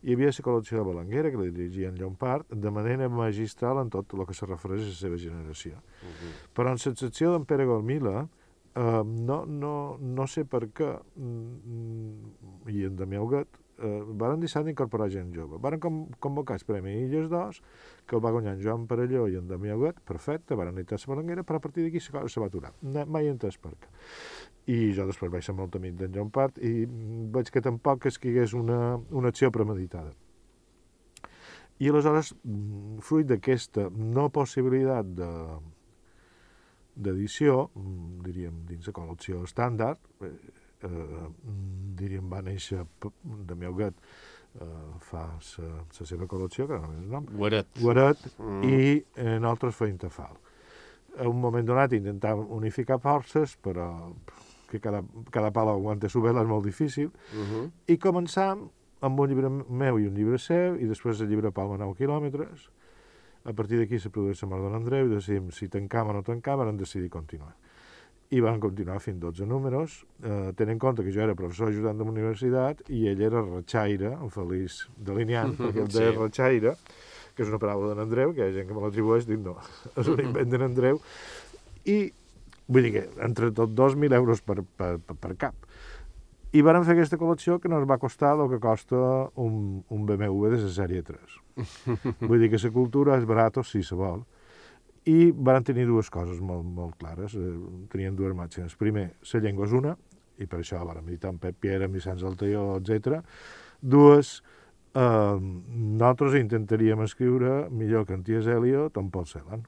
Hi 0.00 0.14
havia 0.14 0.30
la 0.32 0.44
col·lecció 0.46 0.78
de 0.78 0.84
Balanguera, 0.86 1.30
que 1.30 1.40
la 1.40 1.50
dirigia 1.50 1.90
en 1.90 1.98
Llompart, 1.98 2.54
de 2.54 2.70
manera 2.72 3.08
magistral 3.12 3.82
en 3.82 3.90
tot 3.92 4.14
el 4.14 4.24
que 4.28 4.36
se 4.38 4.46
refereix 4.46 4.86
a 4.86 4.92
la 4.92 4.98
seva 5.00 5.18
generació. 5.18 5.82
Uh 6.00 6.06
-huh. 6.08 6.30
Però 6.54 6.70
en 6.70 6.78
l'excepció 6.78 7.32
d'en 7.32 7.44
Pere 7.44 7.66
Golmila, 7.66 8.28
Uh, 8.70 9.02
no, 9.02 9.44
no, 9.46 9.98
no 9.98 10.24
sé 10.30 10.44
per 10.46 10.68
què, 10.70 10.92
mm, 11.18 12.68
i 12.70 12.84
en 12.86 12.94
Damià 12.94 13.18
Huguet, 13.18 13.56
uh, 13.82 14.04
varen 14.14 14.38
deixar 14.38 14.62
d'incorporar 14.62 15.08
gent 15.10 15.32
jove. 15.34 15.58
Varen 15.58 15.80
com, 15.82 15.96
convocar 16.22 16.54
el 16.54 16.62
Premi 16.68 16.92
Illes 17.00 17.26
d'Os, 17.32 17.58
que 18.06 18.14
el 18.14 18.22
va 18.22 18.30
guanyar 18.30 18.54
en 18.54 18.62
Joan 18.62 18.86
Parelló 18.86 19.24
i 19.26 19.34
en 19.40 19.48
Damià 19.50 19.74
Huguet, 19.74 19.98
perfecte, 20.06 20.54
varen 20.54 20.78
anar 20.78 20.86
a 20.86 21.00
la 21.02 21.10
Balanguera, 21.14 21.42
però 21.42 21.58
a 21.58 21.64
partir 21.66 21.82
d'aquí 21.82 21.98
se, 21.98 22.14
se 22.14 22.40
va 22.40 22.46
aturar. 22.46 22.70
No, 22.82 23.04
mai 23.10 23.26
he 23.26 23.34
entès 23.34 23.58
per 23.58 23.74
què. 23.74 23.90
I 24.70 24.92
jo 24.94 25.06
després 25.08 25.32
vaig 25.32 25.44
ser 25.44 25.56
molt 25.58 25.76
amic 25.78 25.96
d'en 25.98 26.12
Joan 26.14 26.30
Part 26.34 26.60
i 26.62 26.84
veig 27.34 27.50
que 27.50 27.62
tampoc 27.64 28.06
es 28.10 28.18
que 28.18 28.30
hi 28.30 28.36
hagués 28.36 28.54
una, 28.54 28.98
una 29.10 29.32
acció 29.32 29.50
premeditada. 29.54 30.12
I 31.80 31.88
aleshores, 31.88 32.34
mm, 32.44 32.98
fruit 33.00 33.26
d'aquesta 33.26 33.86
no 33.90 34.28
possibilitat 34.34 35.14
de, 35.16 35.30
d'edició, 36.94 37.70
mm, 37.74 38.18
diríem, 38.26 38.58
dins 38.68 38.84
de 38.84 38.92
col·lecció 38.92 39.40
estàndard, 39.46 40.02
eh, 40.20 40.34
eh, 40.84 41.24
diríem, 41.96 42.28
va 42.28 42.42
néixer 42.44 42.84
de 43.24 43.56
meu 43.56 43.74
gat 43.78 43.96
eh, 44.60 44.66
fa 45.08 45.24
la 45.38 46.06
seva 46.12 46.28
col·lecció, 46.28 46.66
que 46.68 46.78
no 46.78 46.92
és 46.92 47.00
el 47.00 47.08
nom. 47.14 47.26
Guaret. 47.32 47.72
Guaret, 47.80 48.28
mm. 48.38 48.62
i 48.68 49.02
eh, 49.16 49.38
nosaltres 49.38 49.76
feim 49.80 49.96
Tafal. 50.00 50.36
A 51.18 51.28
un 51.28 51.40
moment 51.40 51.66
donat 51.66 51.96
intentàvem 51.96 52.52
unificar 52.60 53.00
forces, 53.02 53.56
però 53.62 53.88
que 54.70 54.80
cada, 54.80 55.02
cada 55.30 55.50
pala 55.50 55.74
aguanta 55.74 56.08
su 56.08 56.22
vela 56.22 56.44
és 56.44 56.48
molt 56.48 56.64
difícil, 56.64 57.10
uh. 57.10 57.46
-huh. 57.46 57.70
i 57.86 57.98
començam 57.98 58.68
amb 59.00 59.20
un 59.20 59.28
llibre 59.28 59.50
meu 59.50 59.98
i 59.98 60.06
un 60.06 60.14
llibre 60.14 60.38
seu, 60.38 60.76
i 60.76 60.86
després 60.86 61.20
el 61.20 61.28
llibre 61.28 61.50
Palma 61.52 61.78
9 61.80 61.96
quilòmetres, 61.96 62.68
a 63.44 63.52
partir 63.52 63.78
d'aquí 63.80 63.98
se 63.98 64.10
produeix 64.12 64.42
la 64.42 64.48
mort 64.48 64.66
de 64.66 64.70
l'Andreu 64.70 65.08
i 65.08 65.14
decidim 65.14 65.50
si 65.50 65.68
tancam 65.72 66.10
o 66.12 66.12
no 66.12 66.22
tancam, 66.22 66.60
vam 66.60 66.76
decidir 66.76 67.08
continuar. 67.08 67.54
I 68.30 68.40
van 68.44 68.60
continuar 68.60 69.00
fins 69.00 69.18
12 69.18 69.46
números, 69.46 70.04
eh, 70.22 70.52
tenint 70.54 70.76
en 70.76 70.78
compte 70.78 71.02
que 71.02 71.10
jo 71.10 71.22
era 71.24 71.34
professor 71.34 71.68
ajudant 71.68 71.98
de 71.98 72.04
la 72.04 72.10
universitat 72.10 72.84
i 72.88 73.06
ell 73.08 73.22
era 73.26 73.40
ratxaire, 73.42 74.12
el 74.22 74.30
feliç 74.30 74.84
delineant, 74.96 75.54
mm 75.54 75.56
-hmm, 75.56 75.66
perquè 75.66 75.80
el 75.80 75.88
deia 75.88 76.12
sí. 76.12 76.18
ratxaire, 76.18 76.74
que 77.34 77.42
és 77.42 77.48
una 77.48 77.58
paraula 77.58 77.94
d'en 77.94 78.04
Andreu, 78.04 78.34
que 78.34 78.44
hi 78.44 78.48
ha 78.48 78.52
gent 78.52 78.68
que 78.68 78.74
me 78.74 78.80
l'atribueix, 78.80 79.26
dic 79.26 79.40
no, 79.40 79.56
és 79.96 80.06
un 80.06 80.20
invent 80.20 80.50
d'en 80.50 80.62
Andreu, 80.62 81.00
i 81.84 82.12
vull 82.70 82.86
dir 82.86 82.92
que 82.94 83.06
entre 83.26 83.50
tot 83.56 83.72
2.000 83.76 84.14
euros 84.14 84.42
per, 84.46 84.62
per, 84.62 84.92
per, 85.02 85.16
per 85.18 85.36
cap. 85.38 85.70
I 86.50 86.64
vàrem 86.66 86.82
fer 86.82 86.96
aquesta 86.96 87.18
col·lecció 87.18 87.60
que 87.62 87.70
ens 87.70 87.86
va 87.86 88.00
costar 88.02 88.32
el 88.34 88.48
que 88.50 88.58
costa 88.62 88.98
un, 89.38 89.82
un 89.86 90.06
BMW 90.06 90.50
de 90.50 90.58
la 90.64 90.70
sèrie 90.74 91.02
3. 91.06 91.36
Vull 92.28 92.42
dir 92.42 92.50
que 92.50 92.58
la 92.62 92.72
cultura 92.74 93.18
és 93.20 93.26
barata, 93.26 93.62
si 93.62 93.84
se 93.86 93.98
vol. 93.98 94.24
I 95.06 95.30
van 95.30 95.64
tenir 95.64 95.86
dues 95.86 96.10
coses 96.10 96.40
molt, 96.42 96.66
molt 96.66 96.98
clares. 96.98 97.36
Eh, 97.38 97.54
tenien 97.92 98.18
dues 98.18 98.34
màximes. 98.36 98.74
Primer, 98.80 99.12
la 99.32 99.42
llengua 99.46 99.68
és 99.70 99.76
una, 99.78 99.94
i 100.42 100.48
per 100.50 100.60
això 100.60 100.82
vam 100.82 101.04
meditar 101.04 101.30
amb 101.30 101.42
Pep 101.42 101.58
Piera, 101.62 101.86
Vicenç 101.86 102.26
Altaió, 102.26 102.66
etc. 102.80 103.20
Dues, 103.80 104.40
eh, 104.94 105.38
nosaltres 105.38 106.34
intentaríem 106.40 107.06
escriure 107.06 107.68
millor 107.70 108.06
que 108.06 108.18
en 108.18 108.26
Ties 108.26 108.50
Eliot 108.50 108.96
o 108.96 109.06
en 109.06 109.10
Paul 109.14 109.26
Celan. 109.30 109.66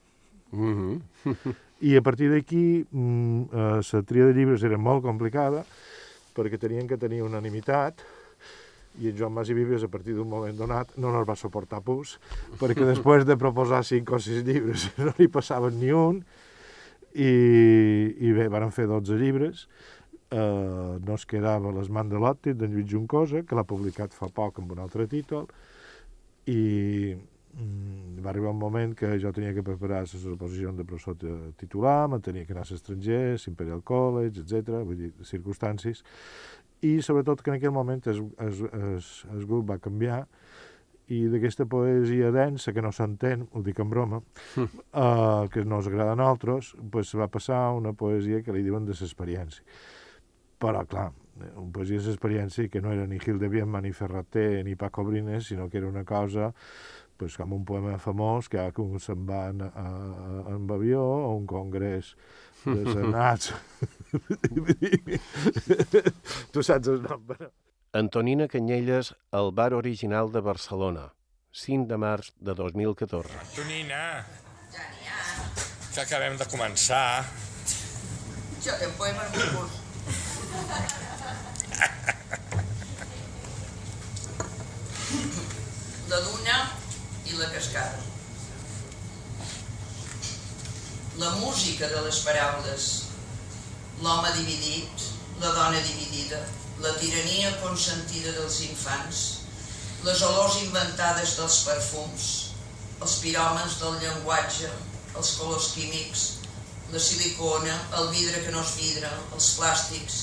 Mm 0.51 0.73
-hmm. 0.75 1.55
I 1.83 1.97
a 1.99 2.01
partir 2.01 2.29
d'aquí, 2.31 2.85
mm, 2.89 3.41
eh, 3.51 3.81
la 3.83 4.03
tria 4.07 4.25
de 4.29 4.33
llibres 4.33 4.63
era 4.63 4.77
molt 4.79 5.03
complicada, 5.03 5.65
perquè 6.33 6.57
tenien 6.59 6.87
que 6.87 6.97
tenir 6.97 7.21
unanimitat, 7.21 7.99
i 9.01 9.09
en 9.09 9.17
Joan 9.17 9.33
Mas 9.33 9.49
i 9.49 9.55
Vives 9.57 9.83
a 9.83 9.89
partir 9.89 10.13
d'un 10.13 10.29
moment 10.29 10.55
donat 10.55 10.93
no 11.01 11.11
nos 11.11 11.25
va 11.27 11.35
suportar 11.35 11.81
pus, 11.81 12.19
perquè 12.59 12.85
després 12.85 13.25
de 13.25 13.37
proposar 13.41 13.81
cinc 13.83 14.11
o 14.13 14.19
sis 14.21 14.43
llibres 14.45 14.85
no 15.01 15.13
li 15.17 15.27
passaven 15.27 15.79
ni 15.81 15.91
un, 15.91 16.21
i, 17.13 17.33
i 18.21 18.31
bé, 18.33 18.47
van 18.53 18.71
fer 18.73 18.85
12 18.89 19.17
llibres, 19.17 19.67
eh, 20.29 20.99
no 21.01 21.17
es 21.17 21.25
quedava 21.29 21.73
Les 21.73 21.89
l'òptic 21.89 22.57
d'en 22.57 22.73
Lluís 22.73 22.89
Juncosa, 22.89 23.43
que 23.43 23.55
l'ha 23.55 23.65
publicat 23.65 24.13
fa 24.13 24.29
poc 24.29 24.59
amb 24.59 24.71
un 24.71 24.79
altre 24.79 25.07
títol, 25.07 25.47
i 26.45 27.15
va 27.53 28.31
arribar 28.31 28.49
un 28.49 28.59
moment 28.59 28.95
que 28.97 29.11
jo 29.21 29.31
tenia 29.35 29.53
que 29.53 29.63
preparar 29.65 30.01
les 30.07 30.25
oposicions 30.25 30.77
de 30.77 30.85
professor 30.85 31.17
titular, 31.59 32.07
me 32.09 32.19
tenia 32.19 32.45
que 32.45 32.53
anar 32.55 32.65
a 32.65 32.71
l'estranger, 32.71 33.37
l'Imperial 33.45 33.83
College, 33.85 34.41
etc, 34.41 34.81
vull 34.81 34.97
dir, 34.97 35.11
circumstàncies, 35.27 36.03
i 36.83 36.97
sobretot 37.01 37.41
que 37.43 37.53
en 37.53 37.59
aquell 37.59 37.75
moment 37.75 38.01
el, 38.11 38.25
el, 38.43 38.61
el, 38.73 39.09
el 39.35 39.47
grup 39.47 39.69
va 39.69 39.79
canviar 39.79 40.23
i 41.13 41.25
d'aquesta 41.29 41.65
poesia 41.69 42.31
densa, 42.31 42.73
que 42.73 42.81
no 42.81 42.91
s'entén, 42.95 43.43
ho 43.51 43.61
dic 43.63 43.79
en 43.83 43.89
broma, 43.91 44.21
uh, 44.57 45.49
que 45.51 45.65
no 45.67 45.81
ens 45.81 45.89
agrada 45.91 46.15
a 46.15 46.19
nosaltres, 46.19 46.73
pues 46.91 47.11
va 47.19 47.27
passar 47.31 47.65
una 47.75 47.93
poesia 47.93 48.41
que 48.41 48.55
li 48.55 48.63
diuen 48.63 48.87
de 48.87 48.95
l'experiència. 48.95 49.65
Però, 50.63 50.85
clar, 50.87 51.09
un 51.59 51.73
poesia 51.75 51.99
de 51.99 52.07
l'experiència 52.07 52.71
que 52.71 52.81
no 52.81 52.93
era 52.95 53.05
ni 53.07 53.19
Hildebrand, 53.19 53.81
ni 53.83 53.91
Ferrater, 53.91 54.63
ni 54.63 54.77
Paco 54.79 55.03
Brines, 55.03 55.51
sinó 55.51 55.69
que 55.69 55.81
era 55.81 55.91
una 55.91 56.05
cosa 56.07 56.53
pues, 57.17 57.37
com 57.37 57.53
un 57.55 57.65
poema 57.65 57.97
famós 58.01 58.49
que 58.49 58.63
un 58.81 58.99
se'n 58.99 59.25
va 59.27 59.47
en, 59.49 59.61
a, 59.61 59.69
a, 59.69 60.55
en 60.55 60.69
avió 60.71 61.01
a 61.01 61.33
un 61.35 61.45
congrés 61.47 62.15
de 62.65 62.83
senats. 62.93 63.53
tu 66.53 66.63
saps 66.63 66.87
el 66.87 67.01
nom, 67.03 67.21
però... 67.27 67.49
Antonina 67.93 68.47
Canyelles, 68.49 69.13
al 69.31 69.51
bar 69.53 69.73
original 69.77 70.31
de 70.33 70.41
Barcelona, 70.41 71.13
5 71.53 71.85
de 71.91 71.97
març 72.01 72.31
de 72.41 72.55
2014. 72.57 73.29
Antonina, 73.43 74.25
que 75.93 76.01
acabem 76.01 76.37
de 76.37 76.45
començar. 76.49 77.21
Jo 78.65 78.73
té 78.79 78.87
un 78.89 78.95
poema 78.97 79.27
molt 79.29 79.49
curt. 79.53 79.73
La 86.09 86.19
duna 86.25 86.82
i 87.33 87.39
la 87.41 87.49
cascada. 87.49 87.99
La 91.17 91.31
música 91.41 91.87
de 91.89 92.01
les 92.05 92.19
paraules, 92.25 92.85
l'home 94.01 94.33
dividit, 94.37 95.07
la 95.41 95.53
dona 95.57 95.81
dividida, 95.81 96.39
la 96.83 96.93
tirania 97.01 97.53
consentida 97.61 98.33
dels 98.37 98.59
infants, 98.67 99.21
les 100.05 100.21
olors 100.29 100.59
inventades 100.61 101.35
dels 101.39 101.59
perfums, 101.67 102.29
els 103.01 103.19
piròmens 103.23 103.77
del 103.81 103.99
llenguatge, 104.01 104.71
els 105.17 105.35
colors 105.39 105.71
químics, 105.77 106.25
la 106.93 107.01
silicona, 107.01 107.77
el 107.99 108.09
vidre 108.13 108.41
que 108.45 108.53
no 108.53 108.61
és 108.61 108.75
vidre, 108.77 109.09
els 109.33 109.53
plàstics, 109.57 110.19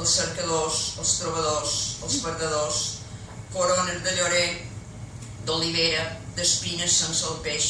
els 0.00 0.16
cercadors, 0.20 0.82
els 1.00 1.14
trobadors, 1.20 1.76
els 2.04 2.18
perdedors, 2.24 2.82
corones 3.52 4.02
de 4.04 4.16
llorer, 4.18 4.46
d'olivera, 5.46 6.04
d'espines 6.36 7.00
sense 7.02 7.26
el 7.28 7.40
peix, 7.46 7.66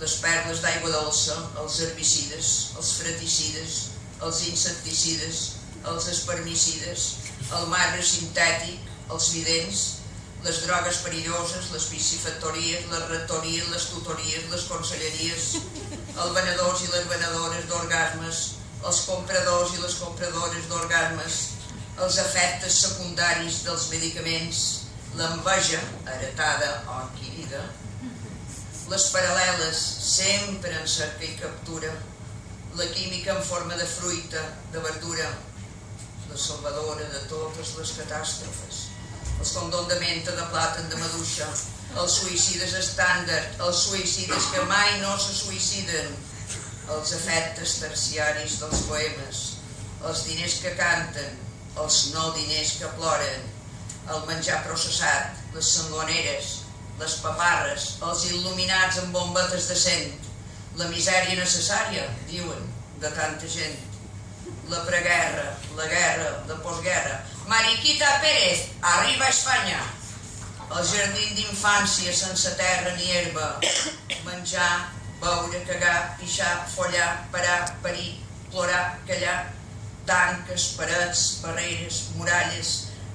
les 0.00 0.14
perles 0.22 0.62
d'aigua 0.64 0.92
dolça, 0.94 1.36
els 1.62 1.80
herbicides, 1.84 2.52
els 2.78 2.92
freticides, 3.00 3.74
els 4.24 4.40
insecticides, 4.50 5.42
els 5.90 6.08
espermicides, 6.12 7.04
el 7.58 7.68
marbre 7.72 8.02
sintètic, 8.02 8.80
els 9.12 9.28
vidents, 9.36 9.82
les 10.44 10.60
drogues 10.66 10.98
perilloses, 11.04 11.70
les 11.72 11.86
piscifactories, 11.88 12.84
les 12.90 13.04
rectories, 13.08 13.68
les 13.72 13.86
tutories, 13.92 14.48
les 14.52 14.66
conselleries, 14.68 15.46
els 16.20 16.34
venedors 16.36 16.84
i 16.84 16.90
les 16.92 17.08
venedores 17.08 17.68
d'orgasmes, 17.70 18.44
els 18.84 19.02
compradors 19.08 19.72
i 19.76 19.82
les 19.82 19.96
compradores 20.02 20.68
d'orgasmes, 20.68 21.40
els 22.04 22.18
efectes 22.20 22.80
secundaris 22.84 23.62
dels 23.64 23.88
medicaments, 23.92 24.64
l'enveja, 25.16 25.80
heretada 26.10 26.70
o 26.90 26.98
adquirida, 27.54 27.62
les 28.90 29.06
paral·leles, 29.12 29.78
sempre 30.04 30.72
en 30.80 30.88
cerca 30.88 31.24
i 31.24 31.36
captura, 31.40 31.92
la 32.76 32.86
química 32.92 33.34
en 33.34 33.42
forma 33.42 33.76
de 33.76 33.86
fruita, 33.86 34.42
de 34.72 34.80
verdura, 34.80 35.30
la 36.28 36.36
salvadora 36.36 37.04
de 37.12 37.22
totes 37.30 37.76
les 37.78 37.92
catàstrofes, 38.00 38.82
els 39.38 39.54
condons 39.54 39.88
de 39.88 39.98
menta, 40.00 40.34
de 40.34 40.46
plàtan, 40.50 40.88
de 40.90 40.98
maduixa, 40.98 41.48
els 41.94 42.18
suïcides 42.18 42.74
estàndard, 42.74 43.60
els 43.62 43.84
suïcides 43.86 44.50
que 44.52 44.64
mai 44.68 45.00
no 45.00 45.16
se 45.18 45.32
suïciden, 45.38 46.10
els 46.94 47.14
efectes 47.16 47.78
terciaris 47.80 48.58
dels 48.60 48.84
poemes, 48.88 49.44
els 50.04 50.26
diners 50.26 50.58
que 50.60 50.74
canten, 50.76 51.40
els 51.80 52.00
no 52.12 52.32
diners 52.36 52.76
que 52.80 52.90
ploren, 52.98 53.48
el 54.12 54.26
menjar 54.28 54.60
processat, 54.66 55.38
les 55.54 55.70
sangoneres, 55.78 56.63
les 57.00 57.16
paparres, 57.22 57.88
els 58.08 58.28
il·luminats 58.30 59.00
amb 59.02 59.16
bombetes 59.16 59.66
de 59.70 59.76
cent, 59.78 60.14
la 60.78 60.86
misèria 60.90 61.38
necessària, 61.38 62.06
diuen, 62.30 62.70
de 63.02 63.10
tanta 63.14 63.50
gent, 63.50 63.76
la 64.70 64.80
preguerra, 64.86 65.44
la 65.76 65.86
guerra, 65.90 66.30
la 66.48 66.56
postguerra. 66.62 67.20
Mariquita 67.46 68.20
Pérez, 68.22 68.68
arriba 68.80 69.26
a 69.26 69.34
Espanya. 69.34 69.80
El 70.74 70.86
jardí 70.88 71.26
d'infància 71.36 72.14
sense 72.16 72.54
terra 72.58 72.94
ni 72.96 73.10
herba. 73.12 73.50
Menjar, 74.24 74.88
beure, 75.20 75.60
cagar, 75.68 76.16
pixar, 76.18 76.64
follar, 76.72 77.28
parar, 77.32 77.76
parir, 77.82 78.16
plorar, 78.50 78.98
callar. 79.06 79.52
Tanques, 80.08 80.72
parets, 80.78 81.22
barreres, 81.44 82.00
muralles, 82.16 82.72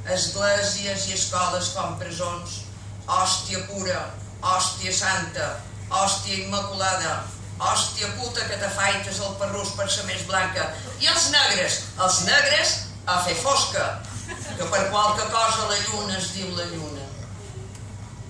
esglésies 0.09 1.09
i 1.09 1.17
escoles 1.17 1.73
com 1.75 1.99
presons, 2.01 2.63
hòstia 3.09 3.65
pura, 3.67 3.99
hòstia 4.41 4.93
santa, 4.93 5.47
hòstia 5.89 6.45
immaculada, 6.45 7.23
hòstia 7.59 8.11
puta 8.19 8.45
que 8.45 8.59
t'afaites 8.61 9.19
el 9.25 9.35
perrús 9.41 9.73
per 9.77 9.89
ser 9.89 10.05
més 10.09 10.21
blanca. 10.29 10.69
I 11.01 11.09
els 11.09 11.29
negres, 11.33 11.81
els 12.05 12.21
negres 12.29 12.75
a 13.09 13.17
fer 13.25 13.35
fosca, 13.41 13.87
que 14.29 14.69
per 14.69 14.83
qualque 14.93 15.25
cosa 15.33 15.69
la 15.71 15.79
lluna 15.87 16.17
es 16.19 16.29
diu 16.35 16.53
la 16.55 16.69
lluna. 16.69 17.07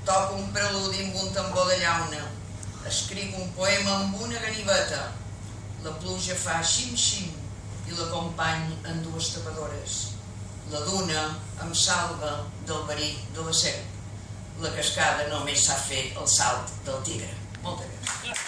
Toco 0.08 0.40
un 0.40 0.48
preludi 0.56 1.04
amb 1.04 1.20
un 1.26 1.34
tambor 1.36 1.68
de 1.70 1.82
llauna, 1.84 2.24
escric 2.88 3.36
un 3.38 3.52
poema 3.60 4.00
amb 4.00 4.24
una 4.24 4.40
ganiveta, 4.40 5.10
la 5.84 5.94
pluja 6.00 6.40
fa 6.40 6.62
xim-xim 6.64 7.36
i 7.90 8.00
l'acompany 8.00 8.72
en 8.88 9.04
dues 9.04 9.34
tapadores. 9.36 10.02
La 10.72 10.82
duna 10.88 11.30
em 11.66 11.72
salva 11.76 12.36
del 12.66 12.84
verí 12.88 13.16
de 13.36 13.44
la 13.44 13.54
serp. 13.54 13.99
La 14.60 14.70
cascada 14.76 15.24
només 15.32 15.62
sap 15.64 15.80
fer 15.88 16.02
el 16.20 16.26
salt 16.28 16.74
del 16.84 16.98
tigre. 17.08 17.30
Moltes 17.64 17.88
gràcies. 17.94 18.42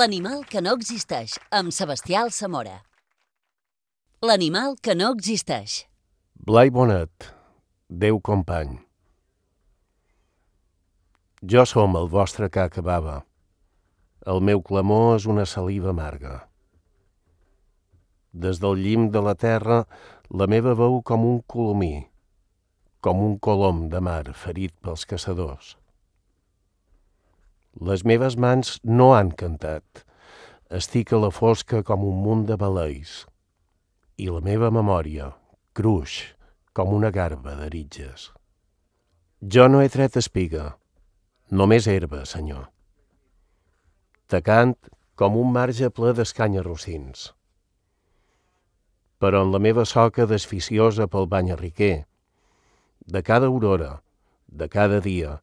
L'animal 0.00 0.46
que 0.48 0.62
no 0.64 0.72
existeix, 0.78 1.34
amb 1.52 1.74
Sebastià 1.76 2.22
Alsamora. 2.24 2.78
L'animal 4.24 4.78
que 4.80 4.96
no 4.96 5.12
existeix. 5.12 5.82
Blai 6.40 6.72
Bonet, 6.72 7.28
Déu 7.88 8.16
company. 8.20 8.78
Jo 11.44 11.68
som 11.68 12.00
el 12.00 12.08
vostre 12.08 12.48
que 12.48 12.80
bava. 12.80 13.22
El 14.24 14.40
meu 14.40 14.62
clamor 14.62 15.16
és 15.20 15.28
una 15.28 15.44
saliva 15.44 15.90
amarga. 15.90 16.48
Des 18.32 18.56
del 18.56 18.80
llim 18.80 19.10
de 19.12 19.20
la 19.20 19.34
terra, 19.34 19.84
la 20.30 20.46
meva 20.46 20.72
veu 20.72 21.02
com 21.02 21.24
un 21.28 21.42
colomí, 21.44 22.07
com 23.00 23.20
un 23.22 23.36
colom 23.38 23.86
de 23.92 24.00
mar 24.02 24.24
ferit 24.34 24.74
pels 24.82 25.04
caçadors. 25.06 25.76
Les 27.78 28.02
meves 28.02 28.34
mans 28.36 28.78
no 28.82 29.12
han 29.14 29.30
cantat. 29.30 30.02
Estic 30.74 31.12
a 31.12 31.20
la 31.22 31.30
fosca 31.30 31.84
com 31.86 32.02
un 32.04 32.18
munt 32.24 32.46
de 32.48 32.56
baleis. 32.58 33.22
I 34.18 34.26
la 34.34 34.42
meva 34.42 34.72
memòria, 34.74 35.30
cruix, 35.78 36.18
com 36.74 36.90
una 36.96 37.12
garba 37.14 37.54
d'aritges. 37.60 38.32
Jo 39.38 39.68
no 39.70 39.80
he 39.80 39.88
tret 39.88 40.18
espiga, 40.18 40.72
només 41.54 41.86
herba, 41.86 42.24
senyor. 42.26 42.66
Tacant 44.26 44.74
com 45.14 45.38
un 45.38 45.52
marge 45.54 45.88
ple 45.94 46.10
d'escanya 46.18 46.64
rossins. 46.66 47.30
Però 49.22 49.44
en 49.46 49.54
la 49.54 49.62
meva 49.62 49.86
soca 49.86 50.26
desficiosa 50.30 51.06
pel 51.10 51.30
bany 51.30 51.54
riquer, 51.58 52.04
de 53.08 53.22
cada 53.22 53.46
aurora, 53.46 54.02
de 54.46 54.68
cada 54.68 55.00
dia, 55.00 55.40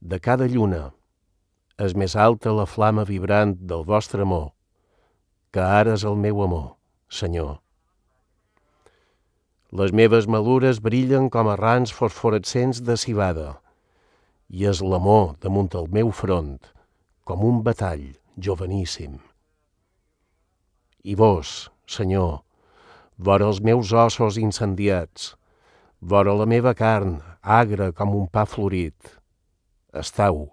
de 0.00 0.20
cada 0.20 0.46
lluna, 0.46 0.90
és 1.80 1.94
més 1.96 2.16
alta 2.16 2.52
la 2.52 2.66
flama 2.68 3.04
vibrant 3.08 3.54
del 3.70 3.84
vostre 3.88 4.24
amor, 4.24 4.50
que 5.52 5.64
ara 5.64 5.94
és 5.96 6.04
el 6.04 6.16
meu 6.20 6.42
amor, 6.44 6.74
Senyor. 7.08 7.56
Les 9.72 9.92
meves 9.92 10.28
malures 10.28 10.80
brillen 10.84 11.30
com 11.32 11.48
a 11.48 11.56
rans 11.56 11.92
fosforescents 11.92 12.82
de 12.84 12.96
cibada, 13.00 13.56
i 14.52 14.68
és 14.68 14.82
l'amor 14.84 15.38
damunt 15.40 15.72
el 15.74 15.88
meu 15.92 16.12
front, 16.12 16.60
com 17.24 17.48
un 17.48 17.64
batall 17.64 18.12
joveníssim. 18.36 19.16
I 21.02 21.16
vos, 21.16 21.70
Senyor, 21.88 22.42
vora 23.16 23.48
els 23.48 23.62
meus 23.64 23.92
ossos 23.96 24.36
incendiats, 24.36 25.32
vora 26.06 26.32
la 26.38 26.46
meva 26.46 26.70
carn, 26.78 27.16
agra 27.42 27.90
com 27.90 28.12
un 28.14 28.28
pa 28.30 28.44
florit, 28.46 29.08
estau 29.90 30.44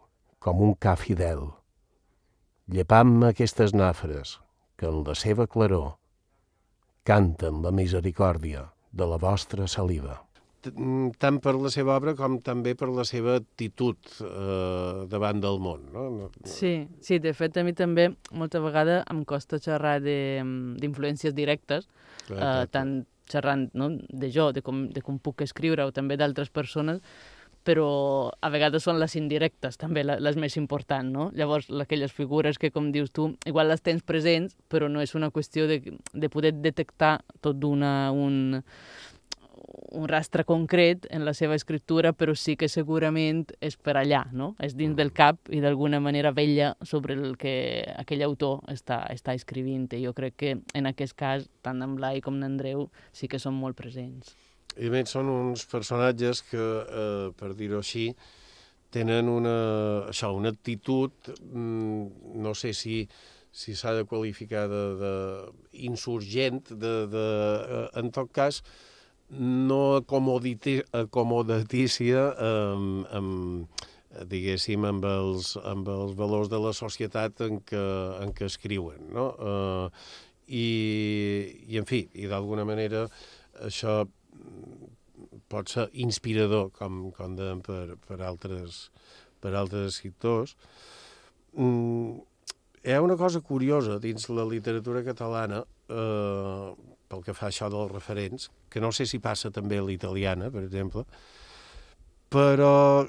com 0.42 0.64
un 0.66 0.74
ca 0.82 0.96
fidel, 0.98 1.44
llepant-me 2.74 3.30
aquestes 3.30 3.76
nafres 3.78 4.40
que 4.80 4.90
en 4.90 5.04
la 5.06 5.14
seva 5.14 5.46
claror 5.46 5.94
canten 7.06 7.62
la 7.62 7.70
misericòrdia 7.70 8.66
de 8.92 9.10
la 9.12 9.22
vostra 9.22 9.70
saliva. 9.70 10.24
tant 11.20 11.38
per 11.44 11.54
la 11.60 11.70
seva 11.70 11.98
obra 12.00 12.14
com 12.16 12.38
també 12.40 12.72
per 12.74 12.88
la 12.88 13.04
seva 13.04 13.36
actitud 13.36 13.98
eh, 14.24 15.06
davant 15.12 15.42
del 15.44 15.60
món. 15.60 15.82
No? 15.92 16.30
Sí, 16.48 16.88
sí, 17.04 17.20
de 17.20 17.34
fet 17.36 17.58
a 17.60 17.66
mi 17.68 17.74
també 17.76 18.14
molta 18.32 18.62
vegada 18.64 19.02
em 19.12 19.26
costa 19.28 19.60
xerrar 19.60 19.98
d'influències 20.00 21.36
directes, 21.36 21.90
eh, 22.32 22.64
tant 22.72 23.04
xerrant 23.32 23.70
no, 23.74 23.92
de 24.10 24.32
jo, 24.32 24.52
de 24.54 24.62
com, 24.62 24.88
de 24.92 25.02
com 25.02 25.20
puc 25.20 25.46
escriure 25.46 25.86
o 25.86 25.94
també 25.96 26.18
d'altres 26.20 26.50
persones, 26.54 27.02
però 27.64 28.32
a 28.44 28.50
vegades 28.52 28.84
són 28.84 29.00
les 29.00 29.16
indirectes 29.16 29.80
també 29.80 30.04
les 30.04 30.38
més 30.40 30.58
importants, 30.60 31.10
no? 31.10 31.30
Llavors, 31.36 31.70
aquelles 31.82 32.12
figures 32.12 32.60
que, 32.60 32.74
com 32.76 32.92
dius 32.92 33.14
tu, 33.16 33.30
igual 33.48 33.72
les 33.72 33.82
tens 33.82 34.04
presents, 34.04 34.58
però 34.68 34.90
no 34.92 35.02
és 35.02 35.16
una 35.16 35.32
qüestió 35.32 35.68
de, 35.72 35.80
de 36.12 36.30
poder 36.30 36.54
detectar 36.60 37.22
tot 37.42 37.60
d'una 37.60 38.12
un, 38.12 38.60
un 39.74 40.08
rastre 40.08 40.44
concret 40.46 41.08
en 41.10 41.26
la 41.26 41.34
seva 41.34 41.56
escriptura, 41.56 42.14
però 42.14 42.36
sí 42.38 42.56
que 42.60 42.70
segurament 42.70 43.44
és 43.64 43.78
per 43.78 43.96
allà, 43.98 44.24
no? 44.32 44.54
És 44.64 44.76
dins 44.78 44.96
del 44.98 45.12
cap 45.14 45.50
i 45.50 45.62
d'alguna 45.64 46.00
manera 46.04 46.34
vella 46.34 46.74
sobre 46.86 47.18
el 47.18 47.36
que 47.42 47.56
aquell 47.98 48.24
autor 48.26 48.62
està, 48.74 49.04
està 49.14 49.34
escrivint. 49.34 49.90
I 49.94 50.04
jo 50.06 50.14
crec 50.18 50.38
que 50.38 50.56
en 50.74 50.90
aquest 50.90 51.18
cas, 51.18 51.50
tant 51.66 51.82
en 51.82 51.98
Blai 51.98 52.22
com 52.22 52.38
en 52.40 52.48
Andreu, 52.52 52.88
sí 53.14 53.30
que 53.30 53.42
són 53.42 53.58
molt 53.58 53.78
presents. 53.80 54.36
I 54.78 54.90
més 54.90 55.12
són 55.14 55.30
uns 55.30 55.68
personatges 55.70 56.42
que, 56.50 56.58
eh, 56.62 57.28
per 57.38 57.54
dir-ho 57.58 57.82
així, 57.82 58.12
tenen 58.94 59.30
una, 59.30 59.58
això, 60.10 60.32
una 60.38 60.54
actitud, 60.54 61.14
mm, 61.50 62.42
no 62.42 62.54
sé 62.54 62.74
si 62.74 63.08
si 63.54 63.76
s'ha 63.78 63.94
de 63.94 64.04
qualificar 64.10 64.66
de, 64.68 64.82
de 64.98 65.14
insurgent, 65.86 66.64
de, 66.70 66.94
de, 67.08 67.26
eh, 67.78 67.90
en 68.02 68.10
tot 68.10 68.32
cas, 68.34 68.64
no 69.32 69.96
acomodatícia 69.98 72.34
amb, 72.48 73.06
amb, 73.12 73.68
diguéssim, 74.30 74.86
amb 74.86 75.06
els, 75.10 75.58
amb 75.64 75.88
els 75.90 76.14
valors 76.18 76.50
de 76.52 76.60
la 76.62 76.74
societat 76.78 77.42
en 77.48 77.60
què, 77.66 77.86
en 78.24 78.34
què 78.36 78.46
escriuen, 78.50 79.00
no? 79.14 79.26
Eh, 79.40 79.90
i, 80.54 80.68
I, 81.70 81.78
en 81.80 81.86
fi, 81.90 82.10
i 82.14 82.28
d'alguna 82.30 82.66
manera 82.68 83.08
això 83.64 84.04
pot 85.50 85.70
ser 85.70 85.88
inspirador, 86.04 86.70
com, 86.78 87.08
com 87.16 87.36
deien 87.38 87.62
per, 87.66 87.96
per, 88.08 88.20
altres, 88.26 88.88
per 89.42 89.54
altres 89.58 89.94
escriptors. 89.94 90.56
Mm, 91.54 92.22
hi 92.84 92.96
ha 92.96 93.04
una 93.06 93.18
cosa 93.20 93.42
curiosa 93.42 94.00
dins 94.04 94.28
la 94.30 94.46
literatura 94.50 95.04
catalana, 95.06 95.64
eh, 95.90 96.93
pel 97.14 97.22
que 97.26 97.38
fa 97.38 97.52
això 97.52 97.70
dels 97.70 97.92
referents, 97.94 98.50
que 98.74 98.82
no 98.82 98.92
sé 98.92 99.06
si 99.10 99.22
passa 99.22 99.54
també 99.54 99.78
a 99.78 99.86
l'italiana, 99.86 100.50
per 100.54 100.66
exemple, 100.66 101.06
però 102.34 103.06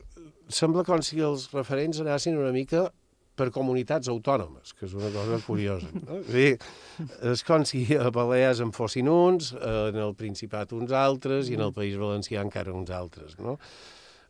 sembla 0.52 0.84
com 0.84 1.00
si 1.02 1.22
els 1.24 1.48
referents 1.55 2.02
anessin 2.05 2.36
una 2.36 2.52
mica 2.52 2.90
per 3.34 3.48
comunitats 3.50 4.11
autònomes, 4.12 4.74
que 4.78 4.86
és 4.86 4.94
una 4.94 5.11
cosa 5.11 5.40
curiosa. 5.42 5.88
No? 6.05 6.20
És, 6.20 6.30
dir, 6.30 7.09
és 7.32 7.42
com 7.46 7.64
si 7.66 7.82
a 7.98 8.12
Balears 8.14 8.62
en 8.62 8.70
fossin 8.76 9.11
uns, 9.11 9.50
en 9.59 9.98
el 9.98 10.14
Principat 10.18 10.74
uns 10.76 10.94
altres 10.94 11.50
i 11.50 11.59
en 11.59 11.64
el. 11.66 11.74
País 11.74 11.98
Valencià 11.98 12.44
encara 12.44 12.74
uns 12.76 12.92
altres. 12.94 13.34
No? 13.42 13.57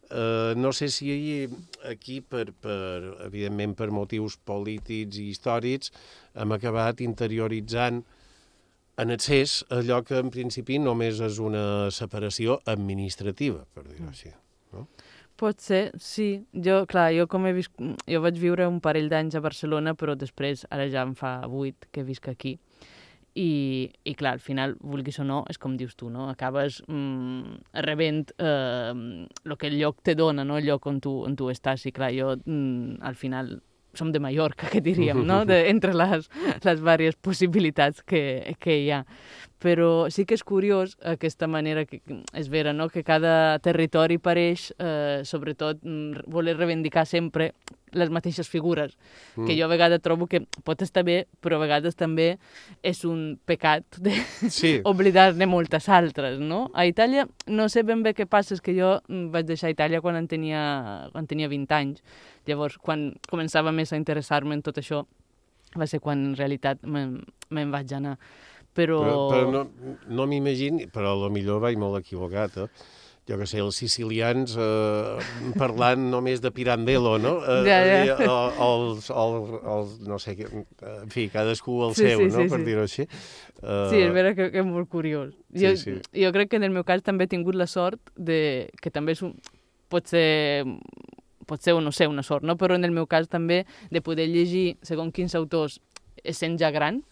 Uh, 0.04 0.54
no 0.56 0.70
sé 0.76 0.88
si 0.92 1.10
aquí, 1.88 2.20
per, 2.20 2.46
per, 2.64 3.16
evidentment 3.26 3.74
per 3.76 3.90
motius 3.92 4.38
polítics 4.46 5.20
i 5.20 5.28
històrics, 5.32 5.92
hem 6.40 6.56
acabat 6.56 7.02
interioritzant 7.04 8.04
en 8.96 9.10
excés 9.10 9.62
allò 9.74 10.02
que 10.06 10.18
en 10.20 10.30
principi 10.34 10.78
només 10.78 11.20
és 11.24 11.40
una 11.42 11.90
separació 11.94 12.60
administrativa, 12.70 13.64
per 13.74 13.86
dir-ho 13.88 14.08
així. 14.10 14.30
No? 14.74 14.86
Pot 15.40 15.58
ser, 15.58 15.88
sí. 15.98 16.44
Jo, 16.54 16.84
clar, 16.86 17.08
jo 17.16 17.26
com 17.30 17.46
he 17.48 17.54
vist... 17.56 17.74
Jo 18.06 18.20
vaig 18.22 18.38
viure 18.38 18.68
un 18.70 18.78
parell 18.82 19.10
d'anys 19.10 19.34
a 19.34 19.42
Barcelona, 19.42 19.96
però 19.98 20.14
després, 20.18 20.62
ara 20.70 20.86
ja 20.90 21.02
em 21.02 21.16
fa 21.18 21.40
vuit 21.50 21.88
que 21.90 22.06
visc 22.06 22.28
aquí. 22.30 22.54
I, 23.34 23.90
i 24.06 24.14
clar, 24.14 24.36
al 24.36 24.42
final, 24.44 24.76
vulguis 24.78 25.18
o 25.18 25.26
no, 25.26 25.40
és 25.50 25.58
com 25.58 25.74
dius 25.74 25.96
tu, 25.98 26.06
no? 26.06 26.28
Acabes 26.30 26.78
mm, 26.86 27.56
rebent 27.82 28.30
eh, 28.38 28.94
que 29.58 29.72
el 29.72 29.80
lloc 29.80 30.04
te 30.06 30.14
dona, 30.14 30.46
no? 30.46 30.60
El 30.60 30.70
lloc 30.70 30.86
on 30.86 31.02
tu, 31.02 31.16
on 31.26 31.34
tu 31.34 31.50
estàs. 31.50 31.88
I 31.90 31.94
clar, 31.96 32.12
jo 32.14 32.36
mm, 32.38 33.02
al 33.02 33.18
final 33.18 33.56
som 33.98 34.12
de 34.12 34.20
Mallorca, 34.22 34.68
que 34.70 34.82
diríem, 34.84 35.24
no? 35.26 35.44
De, 35.48 35.64
entre 35.70 35.94
les, 35.96 36.28
les 36.64 36.78
diverses 36.80 37.16
possibilitats 37.20 38.02
que, 38.02 38.54
que 38.60 38.78
hi 38.82 38.90
ha. 38.94 39.04
Però 39.64 40.10
sí 40.12 40.26
que 40.28 40.36
és 40.36 40.44
curiós 40.44 40.98
aquesta 41.08 41.48
manera, 41.48 41.86
que 41.88 42.02
és 42.36 42.50
vera, 42.52 42.74
no? 42.76 42.90
que 42.92 43.04
cada 43.06 43.56
territori 43.64 44.18
pareix, 44.20 44.68
eh, 44.76 45.22
sobretot, 45.24 45.80
mm, 45.80 46.26
voler 46.28 46.58
reivindicar 46.58 47.06
sempre 47.08 47.54
les 47.94 48.10
mateixes 48.10 48.48
figures, 48.50 48.96
mm. 49.36 49.46
que 49.46 49.56
jo 49.56 49.64
a 49.64 49.70
vegades 49.70 50.02
trobo 50.02 50.26
que 50.26 50.42
pot 50.66 50.82
estar 50.82 51.04
bé, 51.06 51.28
però 51.40 51.56
a 51.56 51.62
vegades 51.62 51.94
també 51.94 52.34
és 52.82 53.04
un 53.06 53.38
pecat 53.46 53.86
de 54.02 54.18
sí. 54.50 54.74
oblidar-ne 54.92 55.46
moltes 55.46 55.88
altres, 55.88 56.40
no? 56.42 56.66
A 56.74 56.84
Itàlia 56.90 57.28
no 57.46 57.70
sé 57.70 57.86
ben 57.86 58.02
bé 58.02 58.12
què 58.12 58.26
passa, 58.26 58.58
és 58.58 58.60
que 58.60 58.74
jo 58.76 58.98
mm, 59.08 59.30
vaig 59.32 59.48
deixar 59.48 59.72
Itàlia 59.72 60.02
quan 60.04 60.18
en 60.18 60.28
tenia, 60.28 61.08
quan 61.14 61.30
tenia 61.30 61.48
20 61.48 61.78
anys, 61.78 62.02
Llavors, 62.48 62.76
quan 62.76 63.12
començava 63.30 63.72
més 63.72 63.92
a 63.92 63.98
interessar-me 64.00 64.56
en 64.56 64.62
tot 64.64 64.78
això, 64.80 65.04
va 65.74 65.88
ser 65.90 66.00
quan 66.04 66.20
en 66.20 66.34
realitat 66.38 66.82
me'n 66.84 67.16
me 67.54 67.64
vaig 67.72 67.94
anar. 67.96 68.18
Però... 68.74 68.98
Però, 69.04 69.22
però 69.30 69.50
no, 69.54 69.96
no 70.10 70.26
m'imagino, 70.26 70.88
però 70.92 71.14
a 71.14 71.22
lo 71.24 71.30
millor 71.30 71.62
vaig 71.62 71.78
molt 71.78 72.00
equivocat, 72.00 72.58
eh? 72.64 72.68
jo 73.24 73.38
que 73.40 73.46
sé, 73.48 73.60
els 73.64 73.78
sicilians 73.80 74.52
eh, 74.60 75.28
parlant 75.56 76.02
només 76.14 76.42
de 76.44 76.50
Pirandello, 76.52 77.14
no? 77.22 77.38
Eh, 77.40 77.60
ja, 77.64 77.78
ja. 78.10 78.16
O, 78.28 78.36
els, 78.66 79.08
els, 79.08 79.54
els, 79.62 79.94
no 80.10 80.18
sé, 80.20 80.36
en 80.44 81.12
fi, 81.12 81.30
cadascú 81.32 81.78
el 81.86 81.96
sí, 81.96 82.04
seu, 82.04 82.20
sí, 82.20 82.28
no? 82.34 82.42
Sí, 82.42 82.52
per 82.52 82.60
sí. 82.60 82.66
dir-ho 82.68 82.84
així. 82.84 83.08
Uh... 83.62 83.88
Sí, 83.88 84.02
és 84.02 84.12
vera 84.12 84.34
que, 84.36 84.50
que 84.52 84.60
és 84.60 84.68
molt 84.68 84.90
curiós. 84.92 85.32
Jo, 85.56 85.72
sí, 85.80 85.96
sí. 85.96 86.20
jo 86.20 86.34
crec 86.36 86.52
que 86.52 86.60
en 86.60 86.68
el 86.68 86.74
meu 86.74 86.84
cas 86.84 87.04
també 87.06 87.24
he 87.24 87.32
tingut 87.32 87.56
la 87.56 87.68
sort 87.70 88.12
de 88.16 88.68
que 88.84 88.92
també 88.92 89.16
és 89.16 89.24
un, 89.24 89.32
pot 89.88 90.10
ser 90.10 90.26
pot 91.48 91.60
ser, 91.60 91.74
no 91.80 91.92
sé, 91.92 92.06
una 92.08 92.22
sort, 92.24 92.44
no? 92.44 92.56
però 92.56 92.76
en 92.76 92.84
el 92.84 92.92
meu 92.92 93.04
cas 93.06 93.28
també 93.28 93.64
de 93.92 94.00
poder 94.00 94.30
llegir 94.32 94.78
segons 94.82 95.12
quins 95.12 95.34
autors 95.36 95.76
essent 96.24 96.56
ja 96.60 96.70
gran, 96.72 97.02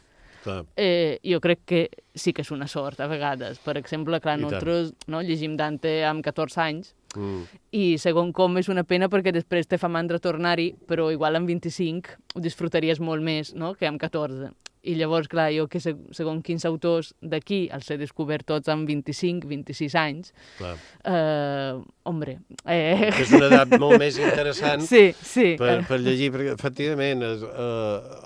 clar. 0.42 0.64
eh, 0.76 1.18
jo 1.24 1.40
crec 1.40 1.62
que 1.66 1.82
sí 2.14 2.32
que 2.32 2.42
és 2.44 2.50
una 2.52 2.68
sort 2.68 3.00
a 3.00 3.08
vegades. 3.10 3.60
Per 3.62 3.76
exemple, 3.80 4.20
clar, 4.20 4.38
I 4.38 4.44
nosaltres 4.44 4.92
no, 5.08 5.22
llegim 5.22 5.56
Dante 5.56 6.02
amb 6.08 6.24
14 6.24 6.60
anys 6.64 6.92
mm. 7.16 7.62
i 7.78 7.84
segon 8.02 8.32
com 8.36 8.58
és 8.60 8.68
una 8.72 8.84
pena 8.84 9.08
perquè 9.12 9.32
després 9.34 9.68
te 9.68 9.80
fa 9.80 9.90
mandra 9.92 10.20
tornar-hi, 10.22 10.72
però 10.88 11.10
igual 11.12 11.38
amb 11.38 11.48
25 11.50 12.36
ho 12.36 12.44
disfrutaries 12.44 13.00
molt 13.00 13.24
més 13.24 13.54
no? 13.54 13.74
que 13.78 13.88
amb 13.88 14.00
14. 14.02 14.52
I 14.82 14.96
llavors, 14.98 15.28
clar, 15.30 15.46
jo 15.54 15.68
que 15.70 15.78
segons 15.78 16.42
quins 16.42 16.64
autors 16.66 17.12
d'aquí 17.22 17.68
els 17.70 17.86
he 17.94 17.96
descobert 18.00 18.48
tots 18.48 18.70
amb 18.72 18.88
25, 18.90 19.46
26 19.46 19.94
anys, 20.00 20.32
clar. 20.58 20.72
eh, 21.06 21.76
hombre... 22.10 22.40
Eh... 22.66 23.12
És 23.12 23.30
una 23.38 23.46
edat 23.46 23.76
molt 23.78 24.02
més 24.02 24.18
interessant 24.18 24.82
sí, 24.92 25.12
sí. 25.22 25.52
Per, 25.60 25.84
per 25.86 26.00
llegir, 26.02 26.32
perquè 26.34 26.56
efectivament 26.56 27.22
eh, 27.28 27.36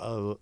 el, 0.09 0.33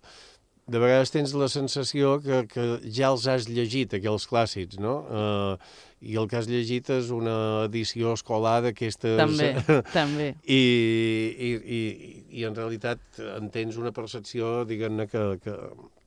de 0.66 0.80
vegades 0.82 1.12
tens 1.14 1.32
la 1.38 1.46
sensació 1.52 2.16
que, 2.22 2.40
que 2.50 2.64
ja 2.90 3.12
els 3.12 3.26
has 3.30 3.46
llegit, 3.46 3.92
aquells 3.94 4.26
clàssics, 4.26 4.80
no? 4.82 4.96
Eh, 5.06 5.74
I 6.10 6.18
el 6.20 6.26
que 6.30 6.38
has 6.40 6.48
llegit 6.50 6.90
és 6.92 7.12
una 7.14 7.36
edició 7.68 8.16
escolar 8.18 8.58
d'aquestes... 8.64 9.16
També, 9.20 9.52
també. 10.00 10.28
I, 10.42 10.58
i, 10.58 11.50
i, 11.78 11.80
I 12.40 12.46
en 12.50 12.58
realitat 12.58 13.22
en 13.38 13.50
tens 13.54 13.78
una 13.78 13.94
percepció, 13.94 14.64
diguem-ne, 14.66 15.06
que, 15.10 15.24
que, 15.44 15.56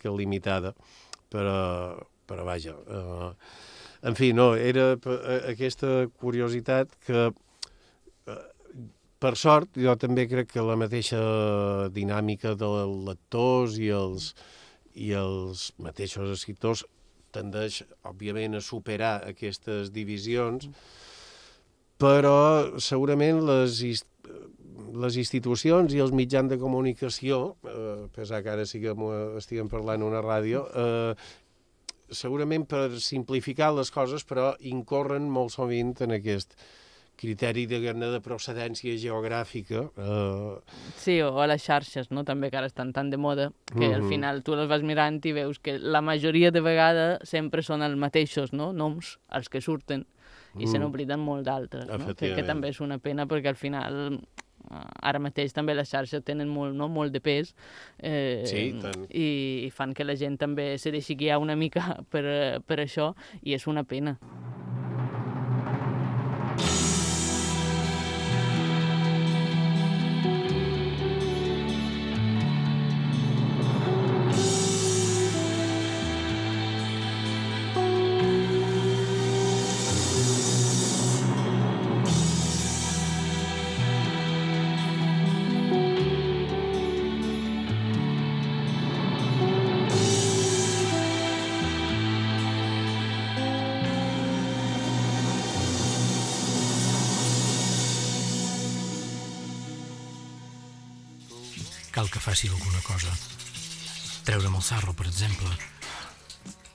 que 0.03 0.15
limitada, 0.15 0.75
però, 1.31 1.59
però 2.27 2.47
vaja... 2.47 2.75
Eh, 2.75 3.33
en 4.09 4.15
fi, 4.15 4.29
no, 4.31 4.53
era 4.55 4.93
aquesta 5.49 6.05
curiositat 6.21 6.93
que, 7.03 7.25
eh, 7.27 7.48
per 9.19 9.35
sort, 9.37 9.75
jo 9.75 9.95
també 9.99 10.25
crec 10.31 10.53
que 10.53 10.63
la 10.63 10.77
mateixa 10.79 11.19
dinàmica 11.95 12.55
dels 12.59 13.03
lectors 13.07 13.75
i 13.79 13.89
els, 13.95 14.31
i 14.95 15.11
els 15.17 15.69
mateixos 15.77 16.31
escriptors 16.37 16.85
tendeix, 17.35 17.83
òbviament, 18.07 18.57
a 18.57 18.63
superar 18.63 19.19
aquestes 19.27 19.91
divisions, 19.93 20.69
però 21.99 22.79
segurament 22.79 23.43
les, 23.45 23.83
les 25.03 25.19
institucions 25.19 25.93
i 25.93 26.01
els 26.01 26.15
mitjans 26.15 26.49
de 26.49 26.57
comunicació, 26.61 27.57
eh, 27.67 28.07
pesar 28.15 28.41
que 28.41 28.55
ara 28.55 28.65
siguem, 28.65 29.03
estiguem 29.37 29.69
parlant 29.69 30.07
una 30.07 30.23
ràdio, 30.25 30.65
eh, 30.73 31.13
segurament 32.09 32.65
per 32.65 32.87
simplificar 33.03 33.73
les 33.75 33.91
coses, 33.91 34.23
però 34.25 34.53
incorren 34.65 35.29
molt 35.29 35.53
sovint 35.53 35.93
en 36.01 36.15
aquest 36.17 36.55
criteri 37.19 37.65
de, 37.67 37.79
de 37.93 38.21
procedència 38.23 38.95
geogràfica. 38.99 39.85
Eh... 39.97 40.77
Sí, 40.99 41.19
o 41.25 41.33
a 41.43 41.47
les 41.51 41.63
xarxes, 41.65 42.11
no? 42.15 42.23
també 42.27 42.49
que 42.49 42.59
ara 42.61 42.69
estan 42.71 42.93
tan 42.95 43.11
de 43.11 43.17
moda, 43.17 43.51
que 43.67 43.75
mm 43.75 43.81
-hmm. 43.81 43.95
al 43.95 44.03
final 44.09 44.43
tu 44.43 44.55
les 44.55 44.69
vas 44.69 44.83
mirant 44.83 45.19
i 45.25 45.33
veus 45.33 45.59
que 45.59 45.77
la 45.79 46.01
majoria 46.01 46.51
de 46.51 46.61
vegades 46.61 47.29
sempre 47.29 47.61
són 47.61 47.81
els 47.81 47.95
mateixos 47.95 48.53
no? 48.53 48.71
noms, 48.73 49.19
els 49.31 49.49
que 49.49 49.61
surten, 49.61 50.05
i 50.55 50.65
mm. 50.65 50.71
se 50.71 50.79
n'obliden 50.79 51.19
molt 51.19 51.45
d'altres, 51.45 51.85
no? 51.87 52.15
que, 52.15 52.33
que 52.35 52.43
també 52.43 52.69
és 52.69 52.79
una 52.79 52.97
pena 52.97 53.27
perquè 53.27 53.49
al 53.49 53.59
final 53.59 54.19
ara 54.69 55.19
mateix 55.19 55.53
també 55.55 55.73
les 55.73 55.89
xarxes 55.89 56.23
tenen 56.25 56.49
molt, 56.49 56.75
no? 56.75 56.87
molt 56.87 57.13
de 57.13 57.21
pes 57.23 57.53
eh, 57.97 58.43
sí, 58.45 58.63
tant. 58.81 59.07
i, 59.09 59.65
i 59.65 59.69
fan 59.73 59.95
que 59.97 60.05
la 60.05 60.15
gent 60.19 60.37
també 60.37 60.77
se 60.77 60.91
deixi 60.91 61.15
guiar 61.15 61.39
una 61.39 61.55
mica 61.55 61.97
per, 62.11 62.25
per 62.65 62.79
això 62.83 63.13
i 63.41 63.57
és 63.57 63.67
una 63.67 63.83
pena. 63.83 64.17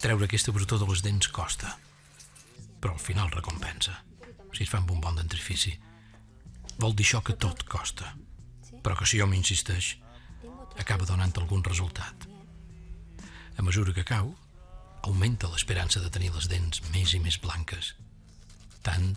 Treure 0.05 0.27
aquesta 0.29 0.53
brutó 0.53 0.77
de 0.77 0.85
les 0.91 1.01
dents 1.01 1.31
costa. 1.33 1.71
Però 2.77 2.93
al 2.93 3.01
final 3.01 3.31
recompensa. 3.33 3.97
Si 4.53 4.67
es 4.67 4.71
fa 4.71 4.83
amb 4.83 4.91
un 4.93 5.01
bon 5.01 5.17
dentrifici. 5.17 5.73
Vol 6.77 6.93
dir 6.93 7.07
això 7.07 7.23
que 7.25 7.39
tot 7.41 7.65
costa. 7.65 8.13
Però 8.85 8.99
que 8.99 9.09
si 9.09 9.21
jo 9.23 9.29
m'insisteix, 9.31 9.95
acaba 10.77 11.09
donant 11.09 11.33
algun 11.41 11.65
resultat. 11.65 12.29
A 13.57 13.65
mesura 13.65 13.95
que 13.97 14.05
cau, 14.05 14.35
augmenta 15.09 15.49
l'esperança 15.49 16.05
de 16.05 16.13
tenir 16.13 16.35
les 16.35 16.51
dents 16.53 16.85
més 16.93 17.17
i 17.17 17.23
més 17.25 17.41
blanques. 17.41 17.95
Tant 18.85 19.17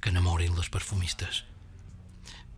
que 0.00 0.14
enamorin 0.14 0.56
les 0.56 0.72
perfumistes 0.72 1.44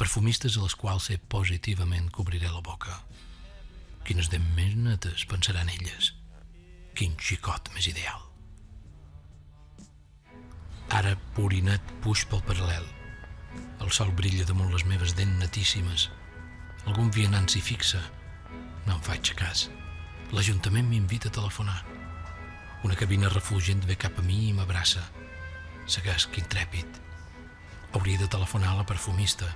perfumistes 0.00 0.56
a 0.56 0.62
les 0.64 0.74
quals 0.80 1.10
sé 1.10 1.18
positivament 1.28 2.06
cobriré 2.08 2.48
la 2.48 2.62
boca. 2.64 3.02
Quines 4.08 4.30
dents 4.32 4.54
més 4.56 4.72
netes 4.72 5.26
pensaran 5.28 5.68
elles. 5.68 6.14
Quin 7.00 7.14
xicot 7.16 7.70
més 7.72 7.86
ideal. 7.88 8.20
Ara, 10.92 11.14
purinet, 11.32 11.80
puix 12.04 12.26
pel 12.28 12.42
paral·lel. 12.44 12.84
El 13.80 13.88
sol 13.96 14.10
brilla 14.18 14.44
damunt 14.44 14.68
les 14.74 14.84
meves 14.84 15.14
dents 15.16 15.40
netíssimes. 15.40 16.10
Algun 16.84 17.08
vianant 17.16 17.48
s'hi 17.48 17.64
fixa. 17.64 18.02
No 18.84 18.98
em 18.98 19.00
faig 19.08 19.32
cas. 19.40 19.70
L'Ajuntament 20.36 20.92
m'invita 20.92 21.32
a 21.32 21.36
telefonar. 21.40 21.78
Una 22.84 23.00
cabina 23.00 23.32
refugent 23.32 23.88
ve 23.88 23.96
cap 23.96 24.20
a 24.20 24.28
mi 24.28 24.50
i 24.50 24.54
m'abraça. 24.60 25.06
Seguesc 25.88 26.36
intrèpid. 26.44 27.00
Hauria 27.96 28.20
de 28.20 28.28
telefonar 28.28 28.74
a 28.74 28.82
la 28.82 28.88
perfumista, 28.92 29.48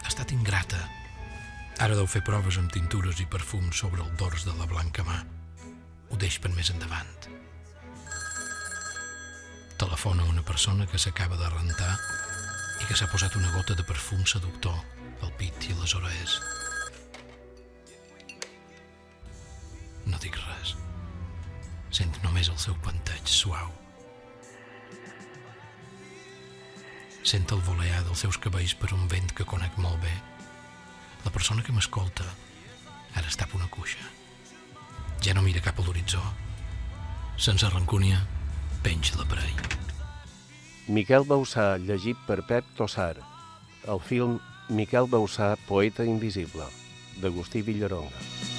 ha 0.00 0.08
estat 0.08 0.32
ingrata. 0.32 0.80
Ara 1.76 1.92
deu 1.92 2.08
fer 2.08 2.24
proves 2.24 2.56
amb 2.56 2.72
tintures 2.72 3.20
i 3.20 3.28
perfums 3.28 3.84
sobre 3.84 4.00
el 4.00 4.16
dors 4.16 4.48
de 4.48 4.56
la 4.56 4.64
blanca 4.64 5.04
mà. 5.04 5.26
Ho 6.10 6.18
deix 6.20 6.38
per 6.42 6.52
més 6.54 6.70
endavant. 6.70 7.14
Telefona 9.76 10.24
a 10.24 10.30
una 10.32 10.44
persona 10.46 10.86
que 10.88 10.98
s'acaba 10.98 11.36
de 11.40 11.48
rentar 11.52 11.94
i 12.80 12.86
que 12.88 12.96
s'ha 12.96 13.08
posat 13.12 13.36
una 13.36 13.50
gota 13.54 13.74
de 13.76 13.84
perfum 13.84 14.22
seductor 14.28 14.76
al 15.22 15.32
pit 15.40 15.68
i 15.68 15.76
les 15.76 15.94
orelles. 15.98 16.38
No 20.06 20.20
dic 20.22 20.38
res. 20.38 20.76
Sent 21.96 22.14
només 22.22 22.48
el 22.52 22.58
seu 22.60 22.76
panteig 22.84 23.28
suau. 23.30 23.72
Sent 27.26 27.50
el 27.50 27.64
volear 27.66 28.04
dels 28.06 28.22
seus 28.22 28.38
cabells 28.38 28.76
per 28.78 28.92
un 28.94 29.08
vent 29.10 29.32
que 29.34 29.48
conec 29.48 29.80
molt 29.82 29.98
bé. 30.04 30.14
La 31.24 31.32
persona 31.34 31.64
que 31.66 31.74
m'escolta 31.74 32.28
ara 33.16 33.26
està 33.26 33.48
una 33.56 33.66
cuixa. 33.72 34.04
Ja 35.24 35.34
no 35.34 35.42
mira 35.42 35.62
cap 35.64 35.78
a 35.80 35.86
l'horitzó. 35.86 36.20
Sense 37.36 37.68
rancúnia, 37.70 38.20
penja 38.82 39.16
l'aparell. 39.18 39.62
Miquel 40.88 41.26
Bausà, 41.26 41.76
llegit 41.82 42.18
per 42.28 42.42
Pep 42.46 42.68
Tossar. 42.78 43.16
El 43.86 44.00
film 44.00 44.38
Miquel 44.68 45.08
Bausà, 45.10 45.54
poeta 45.68 46.06
invisible, 46.06 46.68
d'Agustí 47.22 47.62
Villaronga. 47.66 48.55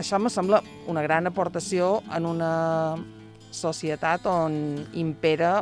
Això 0.00 0.18
me 0.18 0.30
sembla 0.32 0.62
una 0.88 1.02
gran 1.04 1.28
aportació 1.28 2.00
en 2.16 2.26
una 2.26 2.50
societat 3.52 4.26
on 4.30 4.56
impera 4.96 5.60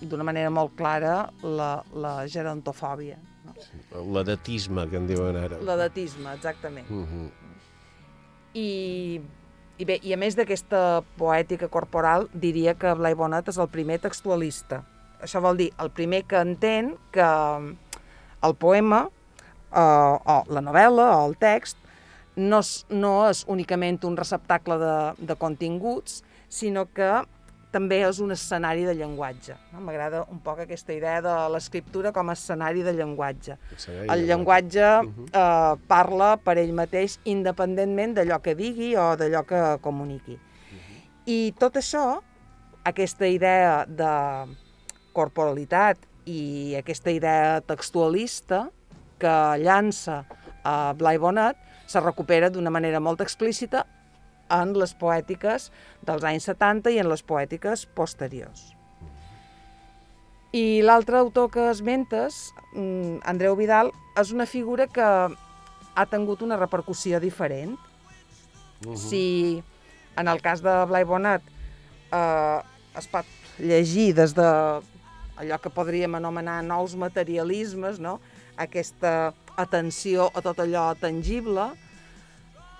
d'una 0.00 0.24
manera 0.26 0.50
molt 0.52 0.74
clara 0.78 1.28
la, 1.42 1.70
la 1.92 2.14
gerontofòbia. 2.30 3.18
No? 3.44 3.54
Sí, 3.60 3.80
L'edatisme, 4.16 4.86
que 4.90 5.00
en 5.00 5.08
diuen 5.08 5.38
ara. 5.40 5.60
L'edatisme, 5.62 6.32
exactament. 6.34 6.90
Uh 6.90 7.04
-huh. 7.04 7.28
I, 8.54 9.20
i 9.78 9.84
bé, 9.84 9.98
i 10.02 10.12
a 10.12 10.16
més 10.16 10.36
d'aquesta 10.36 11.02
poètica 11.18 11.68
corporal, 11.68 12.28
diria 12.32 12.74
que 12.74 12.94
Blai 12.94 13.14
Bonat 13.14 13.48
és 13.48 13.58
el 13.58 13.68
primer 13.68 13.98
textualista. 13.98 14.84
Això 15.20 15.40
vol 15.40 15.56
dir, 15.56 15.72
el 15.78 15.90
primer 15.90 16.24
que 16.24 16.36
entén 16.36 16.96
que 17.10 17.28
el 18.42 18.54
poema 18.54 19.08
eh, 19.72 19.80
o 20.24 20.44
la 20.48 20.60
novel·la 20.60 21.16
o 21.16 21.28
el 21.28 21.36
text 21.36 21.76
no 22.36 22.60
és, 22.60 22.72
no 22.90 23.14
és 23.28 23.44
únicament 23.50 24.00
un 24.08 24.16
receptacle 24.18 24.78
de, 24.80 24.96
de 25.18 25.36
continguts, 25.38 26.22
sinó 26.48 26.86
que 26.86 27.22
també 27.74 27.98
és 28.06 28.20
un 28.22 28.30
escenari 28.30 28.84
de 28.86 28.94
llenguatge. 28.94 29.56
No? 29.72 29.80
M'agrada 29.82 30.22
un 30.30 30.38
poc 30.42 30.62
aquesta 30.62 30.94
idea 30.94 31.18
de 31.24 31.32
l'escriptura 31.50 32.12
com 32.14 32.30
a 32.30 32.36
escenari 32.38 32.84
de 32.86 32.92
llenguatge. 32.94 33.56
El 34.14 34.26
llenguatge 34.28 34.84
eh, 34.86 35.72
parla 35.90 36.34
per 36.38 36.56
ell 36.62 36.74
mateix 36.76 37.18
independentment 37.30 38.14
d'allò 38.18 38.38
que 38.44 38.54
digui 38.58 38.92
o 38.94 39.08
d'allò 39.18 39.42
que 39.48 39.62
comuniqui. 39.82 40.38
I 41.26 41.38
tot 41.58 41.80
això, 41.80 42.04
aquesta 42.86 43.26
idea 43.26 43.82
de 43.88 44.14
corporalitat 45.16 45.98
i 46.30 46.74
aquesta 46.78 47.12
idea 47.12 47.60
textualista 47.64 48.68
que 49.18 49.34
llança 49.62 50.22
a 50.64 50.92
Blai 50.98 51.18
Bonet 51.18 51.58
se 51.86 52.00
recupera 52.00 52.50
d'una 52.50 52.72
manera 52.72 53.00
molt 53.00 53.20
explícita 53.24 53.84
en 54.52 54.74
les 54.78 54.94
poètiques 54.94 55.70
dels 56.04 56.24
anys 56.24 56.48
70 56.50 56.92
i 56.94 57.00
en 57.00 57.08
les 57.10 57.22
poètiques 57.22 57.86
posteriors. 57.96 58.72
I 60.54 60.82
l'altre 60.86 61.18
autor 61.18 61.50
que 61.50 61.70
esmentes, 61.70 62.52
mm, 62.74 63.24
Andreu 63.26 63.56
Vidal, 63.56 63.90
és 64.16 64.30
una 64.30 64.46
figura 64.46 64.86
que 64.86 65.02
ha 65.02 66.06
tingut 66.06 66.42
una 66.42 66.56
repercussió 66.56 67.18
diferent. 67.20 67.76
Si 68.94 69.62
en 70.16 70.28
el 70.28 70.40
cas 70.42 70.60
de 70.62 70.84
Blai 70.86 71.04
Bonat 71.04 71.42
eh, 72.12 72.60
es 72.98 73.06
pot 73.08 73.26
llegir 73.58 74.12
des 74.14 74.34
de 74.34 74.46
allò 75.36 75.58
que 75.58 75.70
podríem 75.70 76.14
anomenar 76.14 76.62
nous 76.62 76.94
materialismes, 76.94 77.98
no? 77.98 78.20
aquesta 78.56 79.34
atenció 79.56 80.30
a 80.34 80.42
tot 80.42 80.58
allò 80.62 80.94
tangible, 80.98 81.70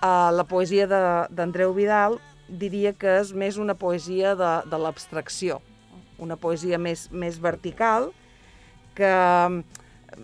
eh, 0.03 0.31
la 0.33 0.45
poesia 0.45 0.87
de- 0.87 1.27
d'Andreu 1.35 1.73
Vidal 1.75 2.19
diria 2.49 2.93
que 2.93 3.21
és 3.21 3.33
més 3.33 3.57
una 3.57 3.75
poesia 3.75 4.35
de, 4.35 4.53
de 4.71 4.79
l'abstracció, 4.79 5.61
una 6.19 6.37
poesia 6.37 6.79
més, 6.79 7.11
més 7.11 7.39
vertical, 7.41 8.11
que, 8.95 9.11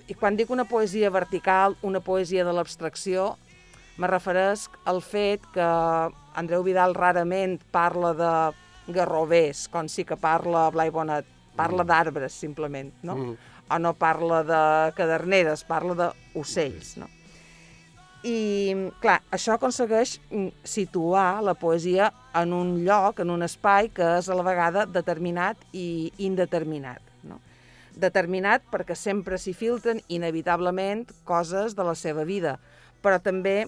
i 0.07 0.14
quan 0.14 0.36
dic 0.36 0.51
una 0.51 0.64
poesia 0.64 1.11
vertical, 1.11 1.76
una 1.82 2.01
poesia 2.01 2.44
de 2.44 2.53
l'abstracció, 2.53 3.36
me 3.98 4.07
refereix 4.07 4.68
al 4.88 5.01
fet 5.03 5.42
que 5.53 5.64
Andreu 6.34 6.62
Vidal 6.62 6.94
rarament 6.94 7.59
parla 7.72 8.12
de 8.14 8.92
garrovers, 8.94 9.66
com 9.68 9.88
sí 9.88 10.05
que 10.05 10.16
parla 10.16 10.70
Blai 10.70 10.90
Bonet, 10.90 11.26
parla 11.57 11.84
d'arbres, 11.84 12.32
simplement, 12.32 12.92
no? 13.03 13.16
Mm. 13.16 13.36
O 13.70 13.78
no 13.78 13.94
parla 13.94 14.42
de 14.42 14.60
caderneres, 14.98 15.64
parla 15.64 15.96
d'ocells, 16.00 16.96
no? 16.98 17.06
I, 18.20 18.74
clar, 19.00 19.22
això 19.32 19.54
aconsegueix 19.54 20.18
mm, 20.28 20.66
situar 20.66 21.40
la 21.40 21.54
poesia 21.56 22.10
en 22.36 22.52
un 22.52 22.74
lloc, 22.84 23.22
en 23.22 23.30
un 23.32 23.46
espai 23.46 23.88
que 23.96 24.04
és 24.18 24.28
a 24.28 24.36
la 24.36 24.44
vegada 24.44 24.84
determinat 24.84 25.62
i 25.72 26.10
indeterminat. 26.20 27.00
No? 27.24 27.38
Determinat 27.96 28.66
perquè 28.72 28.96
sempre 28.98 29.38
s'hi 29.40 29.54
filtren 29.56 30.02
inevitablement 30.12 31.06
coses 31.24 31.72
de 31.78 31.86
la 31.86 31.96
seva 31.96 32.26
vida, 32.28 32.58
però 33.00 33.22
també 33.24 33.64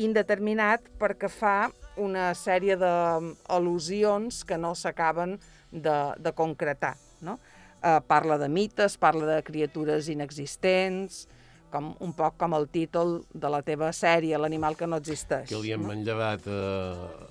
indeterminat 0.00 0.86
perquè 0.96 1.28
fa 1.28 1.68
una 2.00 2.30
sèrie 2.32 2.78
d'al·lusions 2.80 4.44
que 4.48 4.56
no 4.56 4.72
s'acaben 4.72 5.36
de, 5.70 5.98
de 6.16 6.32
concretar. 6.32 6.94
No? 7.20 7.36
Eh, 7.80 8.00
parla 8.06 8.36
de 8.36 8.48
mites, 8.52 8.98
parla 9.00 9.36
de 9.36 9.42
criatures 9.42 10.10
inexistents, 10.12 11.26
com, 11.70 11.92
un 12.04 12.10
poc 12.12 12.34
com 12.40 12.52
el 12.58 12.66
títol 12.68 13.20
de 13.32 13.48
la 13.52 13.60
teva 13.64 13.88
sèrie, 13.96 14.36
L'animal 14.36 14.76
que 14.76 14.88
no 14.90 14.98
existeix. 15.00 15.48
Que 15.48 15.60
li 15.62 15.72
hem 15.72 15.80
no? 15.84 15.88
manllevat 15.92 16.44
eh, 16.50 16.58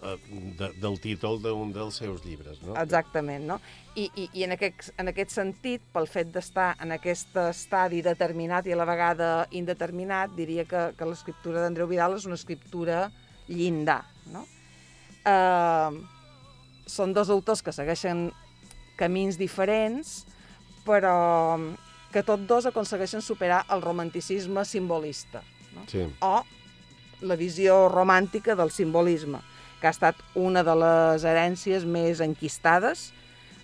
eh, 0.10 0.16
de, 0.58 0.72
del 0.82 0.97
títol 1.04 1.38
d'un 1.43 1.74
dels 1.76 2.00
seus 2.02 2.24
llibres, 2.26 2.62
no? 2.66 2.74
Exactament, 2.82 3.45
no? 3.52 3.60
I, 3.93 4.08
i, 4.10 4.26
i 4.39 4.47
en, 4.47 4.56
aquest, 4.56 4.89
en 4.97 5.12
aquest 5.12 5.36
sentit, 5.36 5.84
pel 5.93 6.10
fet 6.10 6.32
d'estar 6.34 6.72
en 6.82 6.95
aquest 6.95 7.38
estadi 7.43 8.02
determinat 8.06 8.66
i 8.66 8.74
a 8.74 8.80
la 8.80 8.88
vegada 8.89 9.30
indeterminat, 9.52 10.34
diria 10.39 10.66
que, 10.70 10.88
que 10.97 11.10
l'escriptura 11.10 11.62
d'Andreu 11.66 11.89
Vidal 11.91 12.18
és 12.18 12.26
una 12.30 12.39
escriptura 12.39 13.10
llindar, 13.52 14.02
no? 14.34 14.47
Eh, 15.30 16.02
són 16.89 17.14
dos 17.14 17.30
autors 17.30 17.62
que 17.62 17.76
segueixen 17.76 18.32
camins 18.97 19.38
diferents, 19.38 20.24
però 20.90 21.58
que 22.10 22.24
tots 22.26 22.48
dos 22.50 22.66
aconsegueixen 22.66 23.22
superar 23.22 23.62
el 23.70 23.84
romanticisme 23.86 24.66
simbolista, 24.66 25.44
no? 25.76 25.86
Sí. 25.92 26.08
o 26.26 26.42
la 27.22 27.36
visió 27.38 27.88
romàntica 27.92 28.56
del 28.58 28.72
simbolisme, 28.74 29.42
que 29.80 29.88
ha 29.88 29.94
estat 29.94 30.18
una 30.36 30.64
de 30.66 30.76
les 30.80 31.26
herències 31.28 31.86
més 31.86 32.24
enquistades 32.24 33.10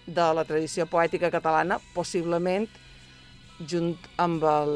de 0.05 0.27
la 0.37 0.45
tradició 0.45 0.85
poètica 0.85 1.31
catalana, 1.33 1.79
possiblement 1.95 2.67
junt 3.65 3.95
amb, 4.21 4.43
el, 4.43 4.75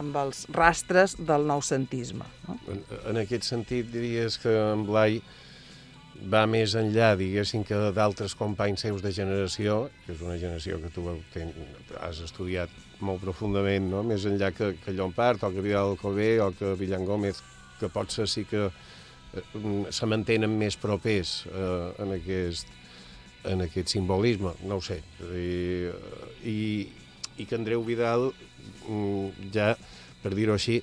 amb 0.00 0.18
els 0.24 0.44
rastres 0.52 1.14
del 1.20 1.46
noucentisme. 1.46 2.26
No? 2.48 2.58
En, 2.72 2.82
en 3.12 3.22
aquest 3.22 3.46
sentit, 3.46 3.92
diries 3.92 4.40
que 4.42 4.52
en 4.72 4.86
Blai 4.88 5.20
va 6.30 6.44
més 6.46 6.74
enllà, 6.78 7.14
diguéssim, 7.18 7.64
que 7.66 7.78
d'altres 7.96 8.34
companys 8.38 8.84
seus 8.86 9.02
de 9.02 9.10
generació, 9.12 9.88
que 10.04 10.14
és 10.14 10.22
una 10.22 10.36
generació 10.38 10.78
que 10.82 10.90
tu 10.94 11.04
ten, 11.34 11.50
has 12.00 12.20
estudiat 12.24 12.70
molt 13.04 13.20
profundament, 13.24 13.90
no? 13.90 14.02
més 14.06 14.24
enllà 14.28 14.52
que, 14.54 14.72
que 14.84 14.94
Llompart, 14.94 15.42
o 15.44 15.50
que 15.52 15.64
Vidal 15.64 15.92
Alcover, 15.92 16.32
o 16.46 16.50
que 16.56 16.74
Villan 16.78 17.04
Gómez, 17.08 17.42
que 17.80 17.90
potser 17.92 18.28
sí 18.30 18.46
que 18.48 18.68
eh, 18.68 19.44
se 19.90 20.08
mantenen 20.08 20.54
més 20.58 20.78
propers 20.80 21.42
eh, 21.50 21.90
en, 22.04 22.14
aquest, 22.16 22.70
en 23.50 23.66
aquest 23.66 23.92
simbolisme, 23.96 24.54
no 24.64 24.78
ho 24.78 24.84
sé. 24.84 25.00
I, 25.34 25.90
i, 26.48 26.58
i 27.36 27.48
que 27.48 27.58
Andreu 27.58 27.84
Vidal 27.84 28.30
mm, 28.30 29.50
ja, 29.54 29.74
per 30.22 30.32
dir-ho 30.38 30.54
així, 30.56 30.80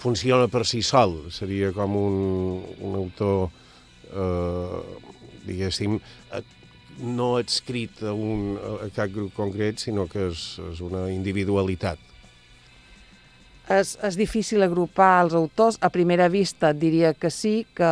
funciona 0.00 0.48
per 0.48 0.64
si 0.64 0.80
sol, 0.82 1.26
seria 1.28 1.74
com 1.76 1.96
un, 2.00 2.20
un 2.80 2.96
autor 2.96 3.50
eh, 4.12 4.80
diguéssim, 5.46 5.98
no 7.00 7.36
adscrit 7.38 8.02
a, 8.04 8.12
un, 8.12 8.58
a 8.84 8.90
cap 8.94 9.10
grup 9.14 9.32
concret, 9.36 9.80
sinó 9.80 10.06
que 10.10 10.28
és, 10.28 10.44
és 10.72 10.80
una 10.84 11.08
individualitat. 11.12 11.98
És, 13.70 13.94
és 14.02 14.16
difícil 14.18 14.62
agrupar 14.66 15.22
els 15.24 15.34
autors. 15.38 15.78
A 15.80 15.90
primera 15.94 16.28
vista 16.28 16.72
diria 16.74 17.14
que 17.14 17.30
sí, 17.30 17.66
que 17.74 17.90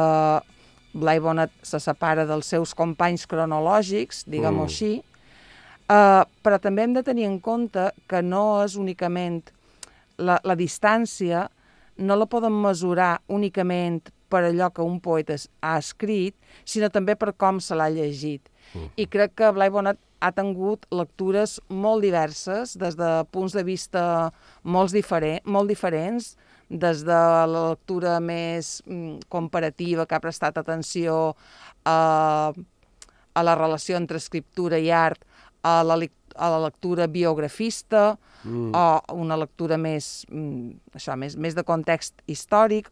Blai 0.98 1.20
Bonet 1.22 1.52
se 1.62 1.78
separa 1.80 2.24
dels 2.26 2.48
seus 2.50 2.74
companys 2.74 3.26
cronològics, 3.30 4.24
diguem-ho 4.26 4.64
Mm. 4.64 4.66
així, 4.66 4.92
uh, 5.88 6.24
però 6.42 6.58
també 6.58 6.82
hem 6.82 6.94
de 6.96 7.04
tenir 7.06 7.28
en 7.28 7.38
compte 7.40 7.92
que 8.08 8.22
no 8.22 8.64
és 8.64 8.74
únicament 8.76 9.42
la, 10.18 10.40
la 10.42 10.56
distància, 10.56 11.48
no 11.98 12.16
la 12.16 12.26
podem 12.26 12.54
mesurar 12.62 13.20
únicament 13.28 14.10
per 14.28 14.44
allò 14.48 14.70
que 14.74 14.84
un 14.84 14.98
poeta 15.00 15.36
ha 15.62 15.76
escrit, 15.78 16.36
sinó 16.64 16.90
també 16.92 17.16
per 17.16 17.34
com 17.36 17.60
se 17.60 17.76
l'ha 17.78 17.88
llegit. 17.92 18.48
I 19.00 19.06
crec 19.08 19.34
que 19.38 19.52
Blai 19.56 19.70
Bonet 19.72 19.98
ha 20.20 20.32
tingut 20.34 20.84
lectures 20.92 21.58
molt 21.68 22.02
diverses, 22.04 22.74
des 22.76 22.98
de 22.98 23.10
punts 23.32 23.54
de 23.56 23.64
vista 23.64 24.02
molt, 24.62 24.92
diferent, 24.92 25.40
molt 25.46 25.70
diferents, 25.70 26.34
des 26.68 27.04
de 27.06 27.20
la 27.48 27.70
lectura 27.70 28.18
més 28.20 28.82
mm, 28.84 29.24
comparativa, 29.32 30.04
que 30.04 30.18
ha 30.18 30.20
prestat 30.20 30.58
atenció 30.60 31.34
a, 31.88 32.52
a 33.32 33.42
la 33.46 33.54
relació 33.56 33.96
entre 33.96 34.20
escriptura 34.20 34.76
i 34.78 34.90
art, 34.92 35.24
a 35.64 35.80
la, 35.82 35.96
a 36.36 36.50
la 36.52 36.60
lectura 36.66 37.06
biografista, 37.06 38.18
Mm. 38.44 38.70
o 38.74 39.02
una 39.18 39.36
lectura 39.36 39.76
més, 39.76 40.24
mm, 40.30 40.94
això, 40.94 41.16
més, 41.18 41.36
més 41.36 41.54
de 41.54 41.64
context 41.66 42.22
històric, 42.26 42.90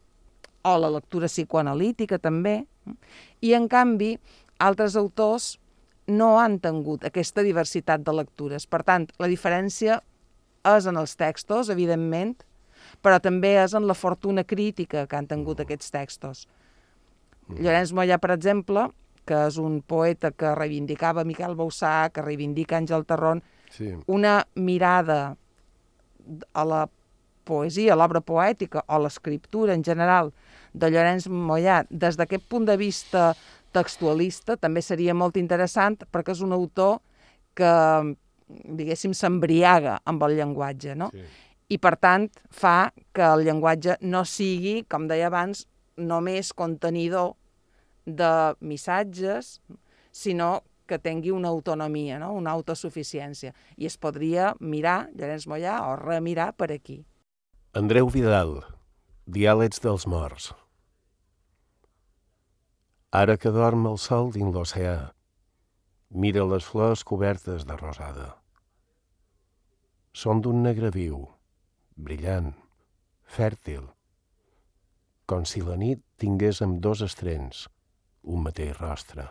o 0.75 0.81
la 0.81 0.89
lectura 0.91 1.29
psicoanalítica 1.29 2.19
també. 2.19 2.59
I, 3.41 3.53
en 3.53 3.67
canvi, 3.71 4.15
altres 4.59 4.95
autors 4.99 5.57
no 6.07 6.37
han 6.39 6.59
tingut 6.63 7.03
aquesta 7.05 7.43
diversitat 7.43 8.03
de 8.05 8.13
lectures. 8.15 8.65
Per 8.67 8.81
tant, 8.87 9.07
la 9.19 9.27
diferència 9.27 9.99
és 10.67 10.87
en 10.87 10.99
els 10.99 11.15
textos, 11.19 11.69
evidentment, 11.69 12.35
però 13.03 13.19
també 13.23 13.55
és 13.61 13.75
en 13.77 13.87
la 13.87 13.95
fortuna 13.97 14.43
crítica 14.47 15.05
que 15.07 15.17
han 15.19 15.27
tingut 15.27 15.59
aquests 15.63 15.91
textos. 15.91 16.45
Llorenç 17.47 17.93
Mollà, 17.95 18.17
per 18.19 18.33
exemple, 18.35 18.89
que 19.27 19.45
és 19.47 19.57
un 19.59 19.81
poeta 19.83 20.31
que 20.31 20.53
reivindicava 20.55 21.25
Miquel 21.27 21.55
Bausà, 21.59 22.09
que 22.11 22.23
reivindica 22.23 22.79
Àngel 22.79 23.05
Tarrón, 23.05 23.43
Sí. 23.69 23.93
una 24.07 24.47
mirada 24.55 25.35
a 26.53 26.63
la 26.65 26.87
poesia, 27.43 27.93
a 27.93 27.97
l'obra 27.97 28.21
poètica 28.21 28.83
o 28.87 28.93
a 28.95 28.99
l'escriptura 28.99 29.73
en 29.73 29.83
general 29.83 30.31
de 30.79 30.89
Llorenç 30.91 31.27
Mollà 31.29 31.81
des 31.89 32.17
d'aquest 32.19 32.45
punt 32.49 32.67
de 32.67 32.77
vista 32.79 33.31
textualista 33.75 34.57
també 34.57 34.81
seria 34.81 35.15
molt 35.17 35.37
interessant 35.37 35.97
perquè 36.11 36.33
és 36.35 36.43
un 36.45 36.55
autor 36.55 36.99
que, 37.57 37.73
diguéssim, 38.47 39.15
s'embriaga 39.17 39.97
amb 40.05 40.23
el 40.27 40.37
llenguatge, 40.37 40.95
no? 40.95 41.09
Sí. 41.13 41.25
I, 41.67 41.77
per 41.83 41.97
tant, 41.99 42.29
fa 42.53 42.93
que 43.15 43.25
el 43.25 43.43
llenguatge 43.43 43.97
no 44.07 44.23
sigui, 44.23 44.85
com 44.87 45.09
deia 45.09 45.27
abans, 45.27 45.65
només 45.97 46.53
contenidor 46.55 47.33
de 48.07 48.31
missatges, 48.63 49.57
sinó 50.15 50.61
que 50.87 50.99
tingui 51.03 51.33
una 51.35 51.49
autonomia, 51.51 52.21
no? 52.21 52.31
una 52.37 52.53
autosuficiència. 52.55 53.51
I 53.75 53.89
es 53.89 53.97
podria 53.99 54.53
mirar, 54.63 55.09
Llorenç 55.17 55.49
Mollà, 55.51 55.81
o 55.89 55.97
remirar 55.99 56.53
per 56.55 56.71
aquí. 56.71 57.01
Andreu 57.75 58.07
Vidal, 58.13 58.61
Diàlegs 59.27 59.83
dels 59.83 60.07
morts. 60.07 60.53
Ara 63.17 63.37
que 63.41 63.49
dorm 63.55 63.87
el 63.89 63.95
sol 64.03 64.27
dins 64.35 64.53
l'oceà, 64.53 64.97
mira 66.23 66.43
les 66.45 66.65
flors 66.69 67.03
cobertes 67.11 67.63
de 67.69 67.77
rosada. 67.79 68.27
Són 70.23 70.41
d'un 70.45 70.59
negre 70.65 70.91
viu, 70.93 71.23
brillant, 72.09 72.51
fèrtil, 73.37 73.87
com 75.31 75.47
si 75.51 75.63
la 75.65 75.77
nit 75.79 76.03
tingués 76.23 76.61
amb 76.65 76.77
dos 76.83 77.01
estrens 77.07 77.63
un 78.35 78.43
mateix 78.49 78.75
rostre. 78.81 79.25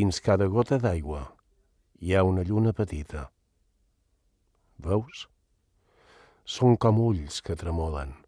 Dins 0.00 0.22
cada 0.24 0.48
gota 0.56 0.80
d'aigua 0.82 1.22
hi 2.00 2.16
ha 2.16 2.24
una 2.24 2.48
lluna 2.48 2.72
petita. 2.72 3.28
Veus? 4.88 5.26
Són 6.56 6.80
com 6.86 6.98
ulls 7.06 7.40
que 7.44 7.58
tremolen. 7.64 8.21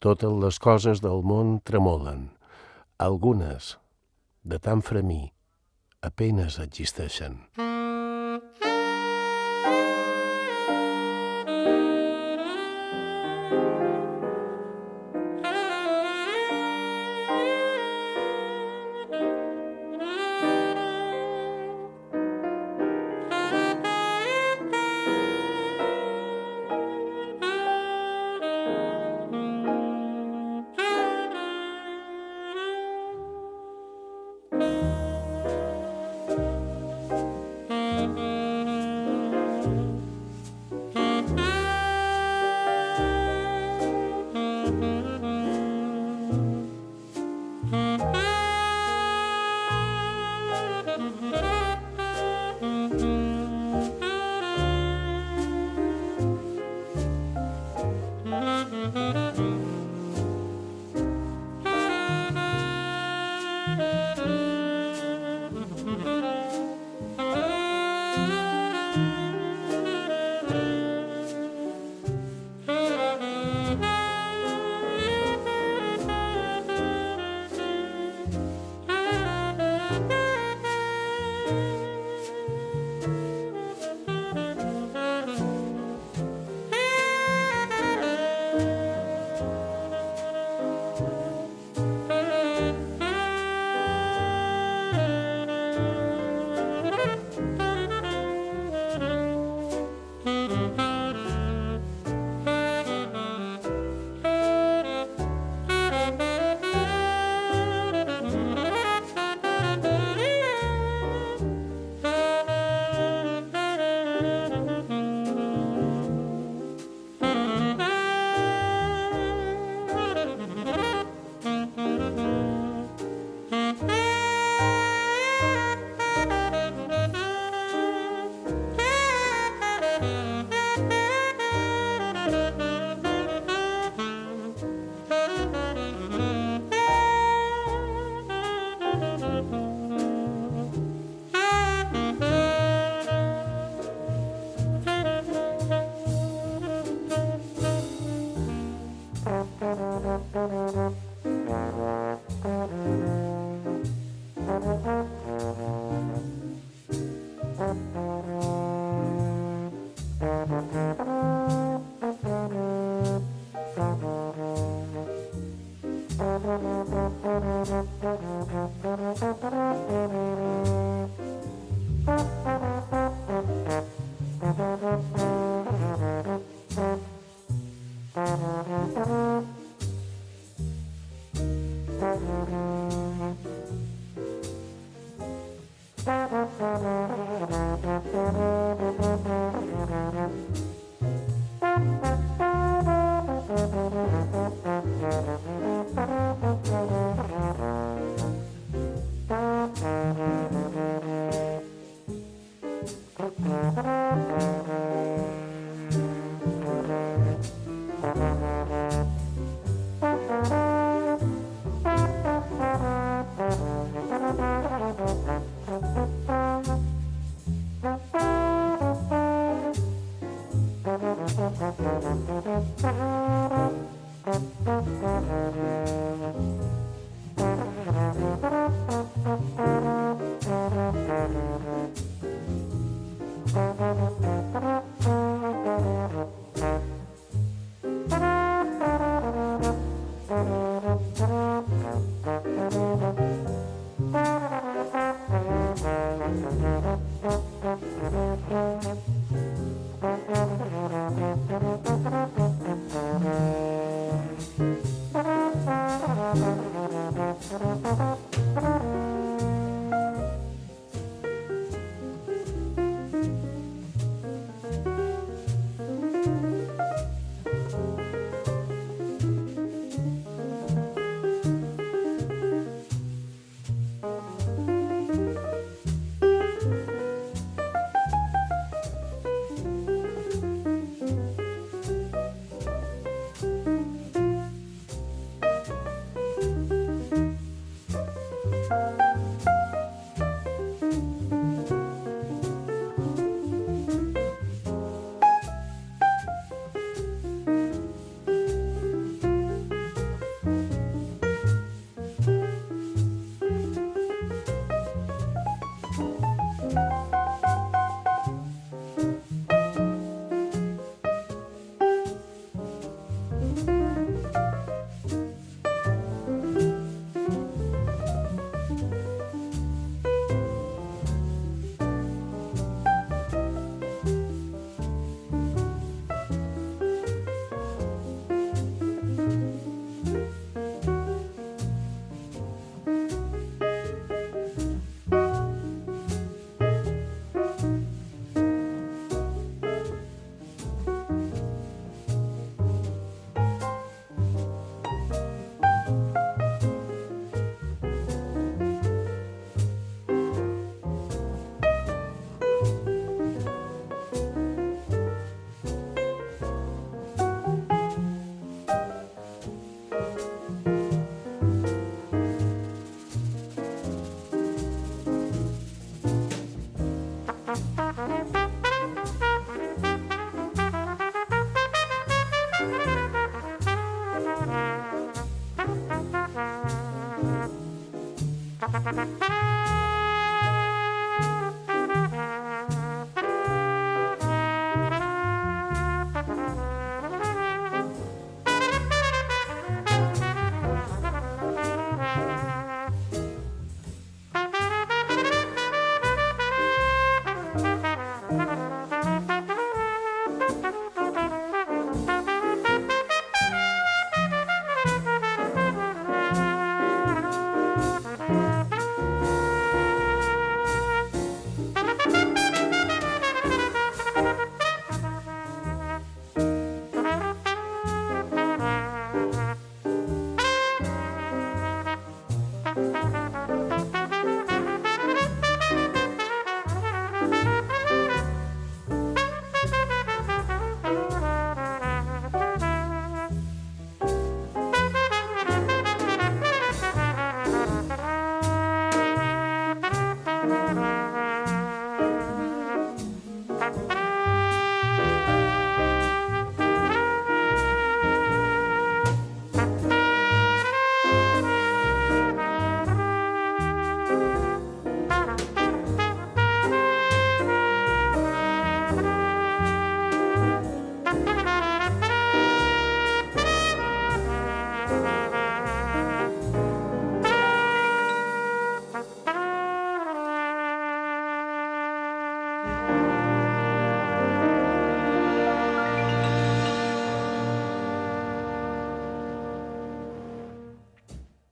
Totes 0.00 0.32
les 0.42 0.56
coses 0.64 1.02
del 1.04 1.20
món 1.28 1.58
tremolen. 1.60 2.30
Algunes, 2.96 3.74
de 4.48 4.56
tan 4.56 4.80
fremir, 4.80 5.34
apenes 6.00 6.56
existeixen. 6.64 7.36